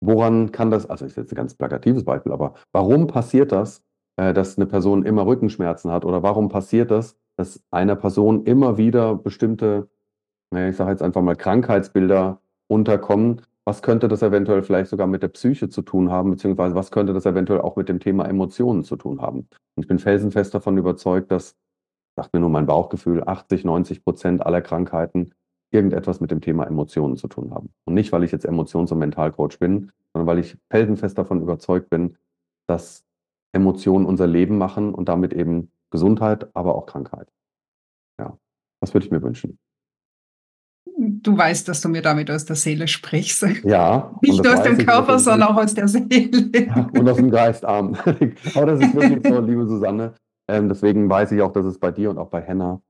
Woran 0.00 0.52
kann 0.52 0.70
das, 0.70 0.86
also 0.86 1.04
ist 1.04 1.16
jetzt 1.16 1.32
ein 1.32 1.36
ganz 1.36 1.54
plakatives 1.54 2.04
Beispiel, 2.04 2.32
aber 2.32 2.54
warum 2.72 3.06
passiert 3.06 3.52
das, 3.52 3.82
äh, 4.16 4.32
dass 4.34 4.56
eine 4.56 4.66
Person 4.66 5.04
immer 5.04 5.26
Rückenschmerzen 5.26 5.90
hat? 5.90 6.04
Oder 6.04 6.22
warum 6.22 6.48
passiert 6.48 6.90
das, 6.90 7.16
dass 7.36 7.62
einer 7.70 7.96
Person 7.96 8.44
immer 8.44 8.78
wieder 8.78 9.14
bestimmte, 9.14 9.88
ich 10.54 10.76
sage 10.76 10.90
jetzt 10.90 11.02
einfach 11.02 11.22
mal, 11.22 11.36
Krankheitsbilder 11.36 12.40
unterkommen? 12.68 13.42
Was 13.64 13.82
könnte 13.82 14.08
das 14.08 14.22
eventuell 14.22 14.62
vielleicht 14.62 14.90
sogar 14.90 15.06
mit 15.06 15.22
der 15.22 15.28
Psyche 15.28 15.68
zu 15.68 15.82
tun 15.82 16.10
haben, 16.10 16.30
beziehungsweise 16.30 16.74
was 16.74 16.90
könnte 16.90 17.12
das 17.12 17.26
eventuell 17.26 17.60
auch 17.60 17.76
mit 17.76 17.88
dem 17.88 18.00
Thema 18.00 18.26
Emotionen 18.26 18.84
zu 18.84 18.96
tun 18.96 19.20
haben? 19.20 19.40
Und 19.74 19.82
ich 19.82 19.88
bin 19.88 19.98
felsenfest 19.98 20.54
davon 20.54 20.78
überzeugt, 20.78 21.30
dass, 21.32 21.56
sagt 22.16 22.32
mir 22.32 22.40
nur 22.40 22.48
mein 22.48 22.66
Bauchgefühl, 22.66 23.24
80, 23.26 23.64
90 23.64 24.04
Prozent 24.04 24.46
aller 24.46 24.62
Krankheiten 24.62 25.32
irgendetwas 25.76 26.20
mit 26.20 26.30
dem 26.30 26.40
Thema 26.40 26.66
Emotionen 26.66 27.16
zu 27.16 27.28
tun 27.28 27.54
haben. 27.54 27.70
Und 27.84 27.94
nicht, 27.94 28.10
weil 28.10 28.24
ich 28.24 28.32
jetzt 28.32 28.46
Emotions- 28.46 28.90
und 28.90 28.98
Mentalcoach 28.98 29.58
bin, 29.60 29.92
sondern 30.12 30.26
weil 30.26 30.38
ich 30.38 30.56
felsenfest 30.70 31.16
davon 31.18 31.42
überzeugt 31.42 31.90
bin, 31.90 32.16
dass 32.66 33.04
Emotionen 33.52 34.06
unser 34.06 34.26
Leben 34.26 34.58
machen 34.58 34.94
und 34.94 35.08
damit 35.08 35.32
eben 35.32 35.70
Gesundheit, 35.90 36.48
aber 36.54 36.74
auch 36.74 36.86
Krankheit. 36.86 37.28
Ja, 38.18 38.36
was 38.80 38.94
würde 38.94 39.06
ich 39.06 39.12
mir 39.12 39.22
wünschen? 39.22 39.58
Du 40.98 41.36
weißt, 41.36 41.68
dass 41.68 41.82
du 41.82 41.90
mir 41.90 42.00
damit 42.00 42.30
aus 42.30 42.46
der 42.46 42.56
Seele 42.56 42.88
sprichst. 42.88 43.46
Ja. 43.64 44.14
Nicht 44.22 44.42
nur 44.42 44.54
aus 44.54 44.62
dem 44.62 44.78
Körper, 44.78 45.18
sondern 45.18 45.50
auch 45.50 45.56
aus 45.56 45.74
der 45.74 45.88
Seele. 45.88 46.88
Und 46.92 47.08
aus 47.08 47.16
dem 47.16 47.30
Geistarm. 47.30 47.94
aber 48.54 48.66
das 48.66 48.80
ist 48.80 48.94
wirklich 48.94 49.20
so, 49.22 49.40
liebe 49.40 49.66
Susanne. 49.66 50.14
Ähm, 50.48 50.68
deswegen 50.68 51.10
weiß 51.10 51.32
ich 51.32 51.42
auch, 51.42 51.52
dass 51.52 51.66
es 51.66 51.78
bei 51.78 51.90
dir 51.90 52.08
und 52.08 52.18
auch 52.18 52.28
bei 52.28 52.40
Henna 52.40 52.80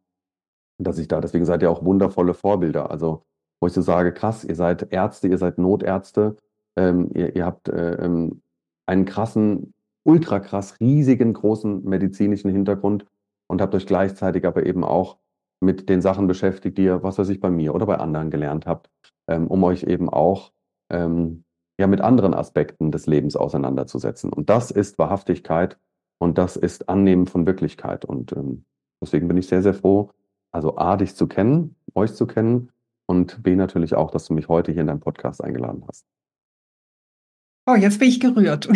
dass 0.78 0.98
ich 0.98 1.08
da, 1.08 1.20
deswegen 1.20 1.44
seid 1.44 1.62
ihr 1.62 1.70
auch 1.70 1.84
wundervolle 1.84 2.34
Vorbilder. 2.34 2.90
Also, 2.90 3.24
wo 3.60 3.66
ich 3.66 3.72
so 3.72 3.82
sage, 3.82 4.12
krass, 4.12 4.44
ihr 4.44 4.54
seid 4.54 4.92
Ärzte, 4.92 5.28
ihr 5.28 5.38
seid 5.38 5.58
Notärzte, 5.58 6.36
ähm, 6.76 7.10
ihr, 7.14 7.34
ihr, 7.34 7.46
habt 7.46 7.68
äh, 7.68 7.94
ähm, 7.94 8.42
einen 8.86 9.04
krassen, 9.06 9.72
ultra 10.04 10.40
krass, 10.40 10.78
riesigen, 10.80 11.32
großen 11.32 11.84
medizinischen 11.84 12.50
Hintergrund 12.50 13.06
und 13.48 13.62
habt 13.62 13.74
euch 13.74 13.86
gleichzeitig 13.86 14.46
aber 14.46 14.66
eben 14.66 14.84
auch 14.84 15.18
mit 15.60 15.88
den 15.88 16.02
Sachen 16.02 16.26
beschäftigt, 16.26 16.76
die 16.78 16.84
ihr, 16.84 17.02
was 17.02 17.18
weiß 17.18 17.28
ich, 17.30 17.40
bei 17.40 17.50
mir 17.50 17.74
oder 17.74 17.86
bei 17.86 17.98
anderen 17.98 18.30
gelernt 18.30 18.66
habt, 18.66 18.90
ähm, 19.26 19.46
um 19.46 19.64
euch 19.64 19.84
eben 19.84 20.10
auch 20.10 20.52
ähm, 20.90 21.44
ja 21.78 21.86
mit 21.86 22.00
anderen 22.00 22.34
Aspekten 22.34 22.90
des 22.90 23.06
Lebens 23.06 23.36
auseinanderzusetzen. 23.36 24.32
Und 24.32 24.50
das 24.50 24.70
ist 24.70 24.98
Wahrhaftigkeit 24.98 25.78
und 26.18 26.38
das 26.38 26.56
ist 26.56 26.88
Annehmen 26.88 27.26
von 27.26 27.46
Wirklichkeit. 27.46 28.04
Und 28.04 28.32
ähm, 28.32 28.64
deswegen 29.02 29.28
bin 29.28 29.36
ich 29.36 29.48
sehr, 29.48 29.62
sehr 29.62 29.74
froh, 29.74 30.10
also 30.56 30.76
A, 30.78 30.96
dich 30.96 31.14
zu 31.14 31.26
kennen, 31.26 31.76
euch 31.94 32.14
zu 32.14 32.26
kennen 32.26 32.72
und 33.06 33.42
B, 33.42 33.54
natürlich 33.54 33.94
auch, 33.94 34.10
dass 34.10 34.24
du 34.24 34.34
mich 34.34 34.48
heute 34.48 34.72
hier 34.72 34.80
in 34.80 34.88
deinem 34.88 35.00
Podcast 35.00 35.44
eingeladen 35.44 35.84
hast. 35.86 36.06
Oh, 37.68 37.74
jetzt 37.74 37.98
bin 37.98 38.08
ich 38.08 38.20
gerührt. 38.20 38.68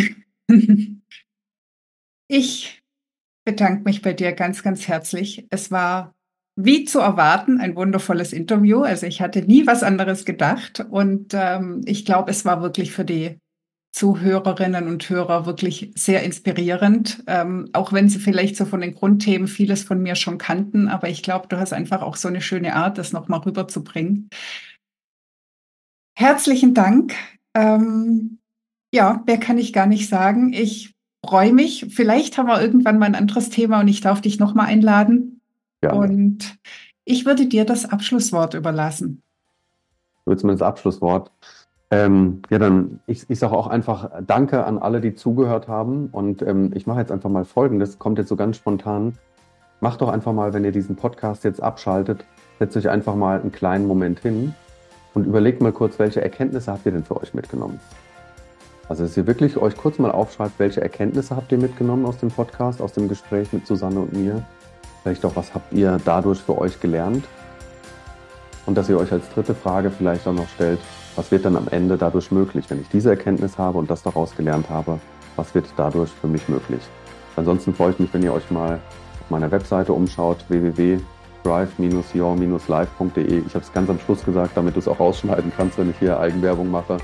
Ich 2.33 2.81
bedanke 3.43 3.83
mich 3.83 4.01
bei 4.01 4.13
dir 4.13 4.31
ganz, 4.31 4.63
ganz 4.63 4.87
herzlich. 4.87 5.47
Es 5.49 5.69
war 5.69 6.15
wie 6.55 6.85
zu 6.85 6.99
erwarten 6.99 7.59
ein 7.59 7.75
wundervolles 7.75 8.31
Interview. 8.31 8.83
Also 8.83 9.05
ich 9.05 9.19
hatte 9.19 9.41
nie 9.41 9.67
was 9.67 9.83
anderes 9.83 10.23
gedacht 10.23 10.79
und 10.89 11.33
ähm, 11.33 11.81
ich 11.83 12.05
glaube, 12.05 12.31
es 12.31 12.45
war 12.45 12.61
wirklich 12.61 12.93
für 12.93 13.03
die 13.03 13.40
Zuhörerinnen 13.91 14.87
und 14.87 15.09
Hörer 15.09 15.45
wirklich 15.45 15.91
sehr 15.95 16.23
inspirierend, 16.23 17.23
ähm, 17.27 17.69
auch 17.73 17.91
wenn 17.91 18.07
sie 18.07 18.19
vielleicht 18.19 18.55
so 18.55 18.65
von 18.65 18.79
den 18.81 18.95
Grundthemen 18.95 19.47
vieles 19.47 19.83
von 19.83 20.01
mir 20.01 20.15
schon 20.15 20.37
kannten. 20.37 20.87
Aber 20.87 21.09
ich 21.09 21.23
glaube, 21.23 21.47
du 21.49 21.59
hast 21.59 21.73
einfach 21.73 22.01
auch 22.01 22.15
so 22.15 22.29
eine 22.29 22.41
schöne 22.41 22.75
Art, 22.75 22.97
das 22.97 23.11
nochmal 23.11 23.41
rüberzubringen. 23.41 24.29
Herzlichen 26.17 26.73
Dank. 26.73 27.15
Ähm, 27.53 28.39
ja, 28.93 29.23
mehr 29.25 29.39
kann 29.39 29.57
ich 29.57 29.73
gar 29.73 29.87
nicht 29.87 30.07
sagen. 30.07 30.53
Ich 30.53 30.93
freue 31.25 31.53
mich. 31.53 31.87
Vielleicht 31.89 32.37
haben 32.37 32.47
wir 32.47 32.61
irgendwann 32.61 32.97
mal 32.97 33.07
ein 33.07 33.15
anderes 33.15 33.49
Thema 33.49 33.81
und 33.81 33.87
ich 33.87 34.01
darf 34.01 34.21
dich 34.21 34.39
nochmal 34.39 34.67
einladen. 34.67 35.41
Gerne. 35.81 35.99
Und 35.99 36.57
ich 37.03 37.25
würde 37.25 37.47
dir 37.47 37.65
das 37.65 37.85
Abschlusswort 37.85 38.53
überlassen. 38.53 39.21
Du 40.23 40.31
willst 40.31 40.45
mir 40.45 40.51
das 40.51 40.61
Abschlusswort? 40.61 41.31
Ähm, 41.91 42.41
ja, 42.49 42.57
dann, 42.57 43.01
ich, 43.05 43.29
ich 43.29 43.37
sage 43.37 43.55
auch 43.55 43.67
einfach 43.67 44.09
Danke 44.25 44.65
an 44.65 44.77
alle, 44.77 45.01
die 45.01 45.13
zugehört 45.13 45.67
haben. 45.67 46.07
Und 46.11 46.41
ähm, 46.41 46.71
ich 46.73 46.87
mache 46.87 46.99
jetzt 46.99 47.11
einfach 47.11 47.29
mal 47.29 47.43
Folgendes, 47.43 47.99
kommt 47.99 48.17
jetzt 48.17 48.29
so 48.29 48.37
ganz 48.37 48.55
spontan. 48.57 49.17
Macht 49.81 50.01
doch 50.01 50.09
einfach 50.09 50.31
mal, 50.31 50.53
wenn 50.53 50.63
ihr 50.63 50.71
diesen 50.71 50.95
Podcast 50.95 51.43
jetzt 51.43 51.61
abschaltet, 51.61 52.23
setzt 52.59 52.77
euch 52.77 52.89
einfach 52.89 53.15
mal 53.15 53.41
einen 53.41 53.51
kleinen 53.51 53.87
Moment 53.87 54.19
hin 54.19 54.53
und 55.13 55.25
überlegt 55.25 55.61
mal 55.61 55.73
kurz, 55.73 55.99
welche 55.99 56.21
Erkenntnisse 56.21 56.71
habt 56.71 56.85
ihr 56.85 56.93
denn 56.93 57.03
für 57.03 57.19
euch 57.19 57.33
mitgenommen? 57.33 57.79
Also, 58.87 59.03
dass 59.03 59.17
ihr 59.17 59.27
wirklich 59.27 59.57
euch 59.57 59.75
kurz 59.75 59.99
mal 59.99 60.11
aufschreibt, 60.11 60.59
welche 60.59 60.81
Erkenntnisse 60.81 61.35
habt 61.35 61.51
ihr 61.51 61.57
mitgenommen 61.57 62.05
aus 62.05 62.17
dem 62.17 62.29
Podcast, 62.29 62.81
aus 62.81 62.93
dem 62.93 63.09
Gespräch 63.09 63.51
mit 63.53 63.65
Susanne 63.65 63.99
und 63.99 64.13
mir? 64.13 64.43
Vielleicht 65.01 65.25
auch, 65.25 65.35
was 65.35 65.53
habt 65.53 65.73
ihr 65.73 65.99
dadurch 66.05 66.39
für 66.39 66.57
euch 66.57 66.79
gelernt? 66.79 67.25
Und 68.65 68.77
dass 68.77 68.87
ihr 68.87 68.97
euch 68.97 69.11
als 69.11 69.27
dritte 69.33 69.55
Frage 69.55 69.89
vielleicht 69.89 70.27
auch 70.27 70.33
noch 70.33 70.47
stellt, 70.49 70.79
was 71.15 71.31
wird 71.31 71.45
dann 71.45 71.55
am 71.55 71.67
Ende 71.69 71.97
dadurch 71.97 72.31
möglich, 72.31 72.65
wenn 72.69 72.81
ich 72.81 72.89
diese 72.89 73.09
Erkenntnis 73.09 73.57
habe 73.57 73.77
und 73.77 73.89
das 73.89 74.03
daraus 74.03 74.35
gelernt 74.35 74.69
habe, 74.69 74.99
was 75.35 75.53
wird 75.55 75.65
dadurch 75.77 76.11
für 76.11 76.27
mich 76.27 76.47
möglich? 76.47 76.81
Ansonsten 77.35 77.73
freue 77.73 77.91
ich 77.91 77.99
mich, 77.99 78.13
wenn 78.13 78.23
ihr 78.23 78.33
euch 78.33 78.49
mal 78.51 78.79
auf 79.21 79.29
meiner 79.29 79.51
Webseite 79.51 79.93
umschaut, 79.93 80.43
www.drive-your-live.de. 80.49 83.43
Ich 83.45 83.55
habe 83.55 83.63
es 83.63 83.71
ganz 83.71 83.89
am 83.89 83.99
Schluss 83.99 84.23
gesagt, 84.23 84.57
damit 84.57 84.75
du 84.75 84.79
es 84.79 84.87
auch 84.87 84.99
rausschneiden 84.99 85.51
kannst, 85.55 85.77
wenn 85.77 85.89
ich 85.89 85.99
hier 85.99 86.19
Eigenwerbung 86.19 86.69
mache. 86.69 86.97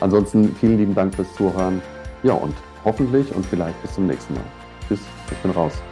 Ansonsten 0.00 0.56
vielen 0.56 0.78
lieben 0.78 0.94
Dank 0.94 1.14
fürs 1.14 1.32
Zuhören. 1.34 1.82
Ja, 2.22 2.32
und 2.34 2.54
hoffentlich 2.84 3.34
und 3.34 3.46
vielleicht 3.46 3.80
bis 3.82 3.94
zum 3.94 4.06
nächsten 4.06 4.34
Mal. 4.34 4.44
Tschüss, 4.88 5.00
ich 5.30 5.38
bin 5.38 5.50
raus. 5.50 5.82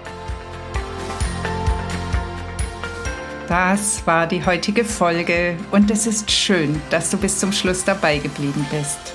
Das 3.49 4.07
war 4.07 4.27
die 4.27 4.45
heutige 4.45 4.85
Folge 4.85 5.57
und 5.71 5.91
es 5.91 6.07
ist 6.07 6.31
schön, 6.31 6.83
dass 6.91 7.09
du 7.09 7.17
bis 7.17 7.39
zum 7.39 7.51
Schluss 7.51 7.83
dabei 7.83 8.19
geblieben 8.19 8.67
bist. 8.71 9.15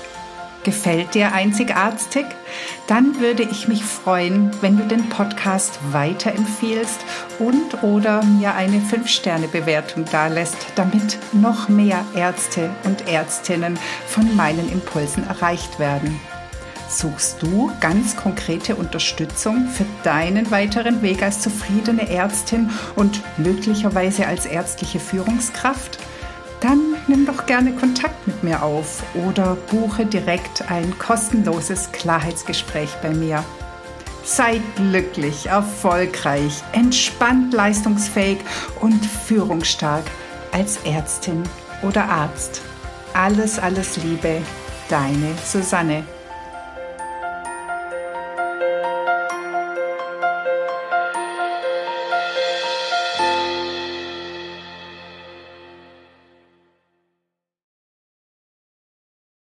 Gefällt 0.64 1.14
dir 1.14 1.32
Einzigartig? 1.32 2.24
Dann 2.88 3.20
würde 3.20 3.44
ich 3.44 3.68
mich 3.68 3.84
freuen, 3.84 4.50
wenn 4.60 4.76
du 4.76 4.88
den 4.88 5.08
Podcast 5.08 5.78
weiterempfiehlst 5.92 6.98
und 7.38 7.84
oder 7.84 8.24
mir 8.24 8.54
eine 8.54 8.78
5-Sterne-Bewertung 8.78 10.04
dalässt, 10.06 10.66
damit 10.74 11.18
noch 11.32 11.68
mehr 11.68 12.04
Ärzte 12.16 12.70
und 12.82 13.06
Ärztinnen 13.06 13.78
von 14.08 14.34
meinen 14.34 14.72
Impulsen 14.72 15.28
erreicht 15.28 15.78
werden. 15.78 16.18
Suchst 16.94 17.42
du 17.42 17.72
ganz 17.80 18.14
konkrete 18.14 18.76
Unterstützung 18.76 19.66
für 19.66 19.84
deinen 20.04 20.52
weiteren 20.52 21.02
Weg 21.02 21.24
als 21.24 21.40
zufriedene 21.40 22.08
Ärztin 22.08 22.70
und 22.94 23.20
möglicherweise 23.36 24.28
als 24.28 24.46
ärztliche 24.46 25.00
Führungskraft? 25.00 25.98
Dann 26.60 26.94
nimm 27.08 27.26
doch 27.26 27.46
gerne 27.46 27.72
Kontakt 27.72 28.28
mit 28.28 28.44
mir 28.44 28.62
auf 28.62 29.02
oder 29.26 29.56
buche 29.72 30.06
direkt 30.06 30.70
ein 30.70 30.96
kostenloses 30.96 31.90
Klarheitsgespräch 31.90 32.90
bei 33.02 33.10
mir. 33.10 33.44
Sei 34.22 34.60
glücklich, 34.76 35.46
erfolgreich, 35.46 36.62
entspannt 36.72 37.52
leistungsfähig 37.52 38.38
und 38.80 39.04
führungsstark 39.04 40.04
als 40.52 40.78
Ärztin 40.84 41.42
oder 41.82 42.08
Arzt. 42.08 42.62
Alles, 43.14 43.58
alles 43.58 43.96
Liebe, 43.96 44.40
deine 44.88 45.34
Susanne. 45.44 46.04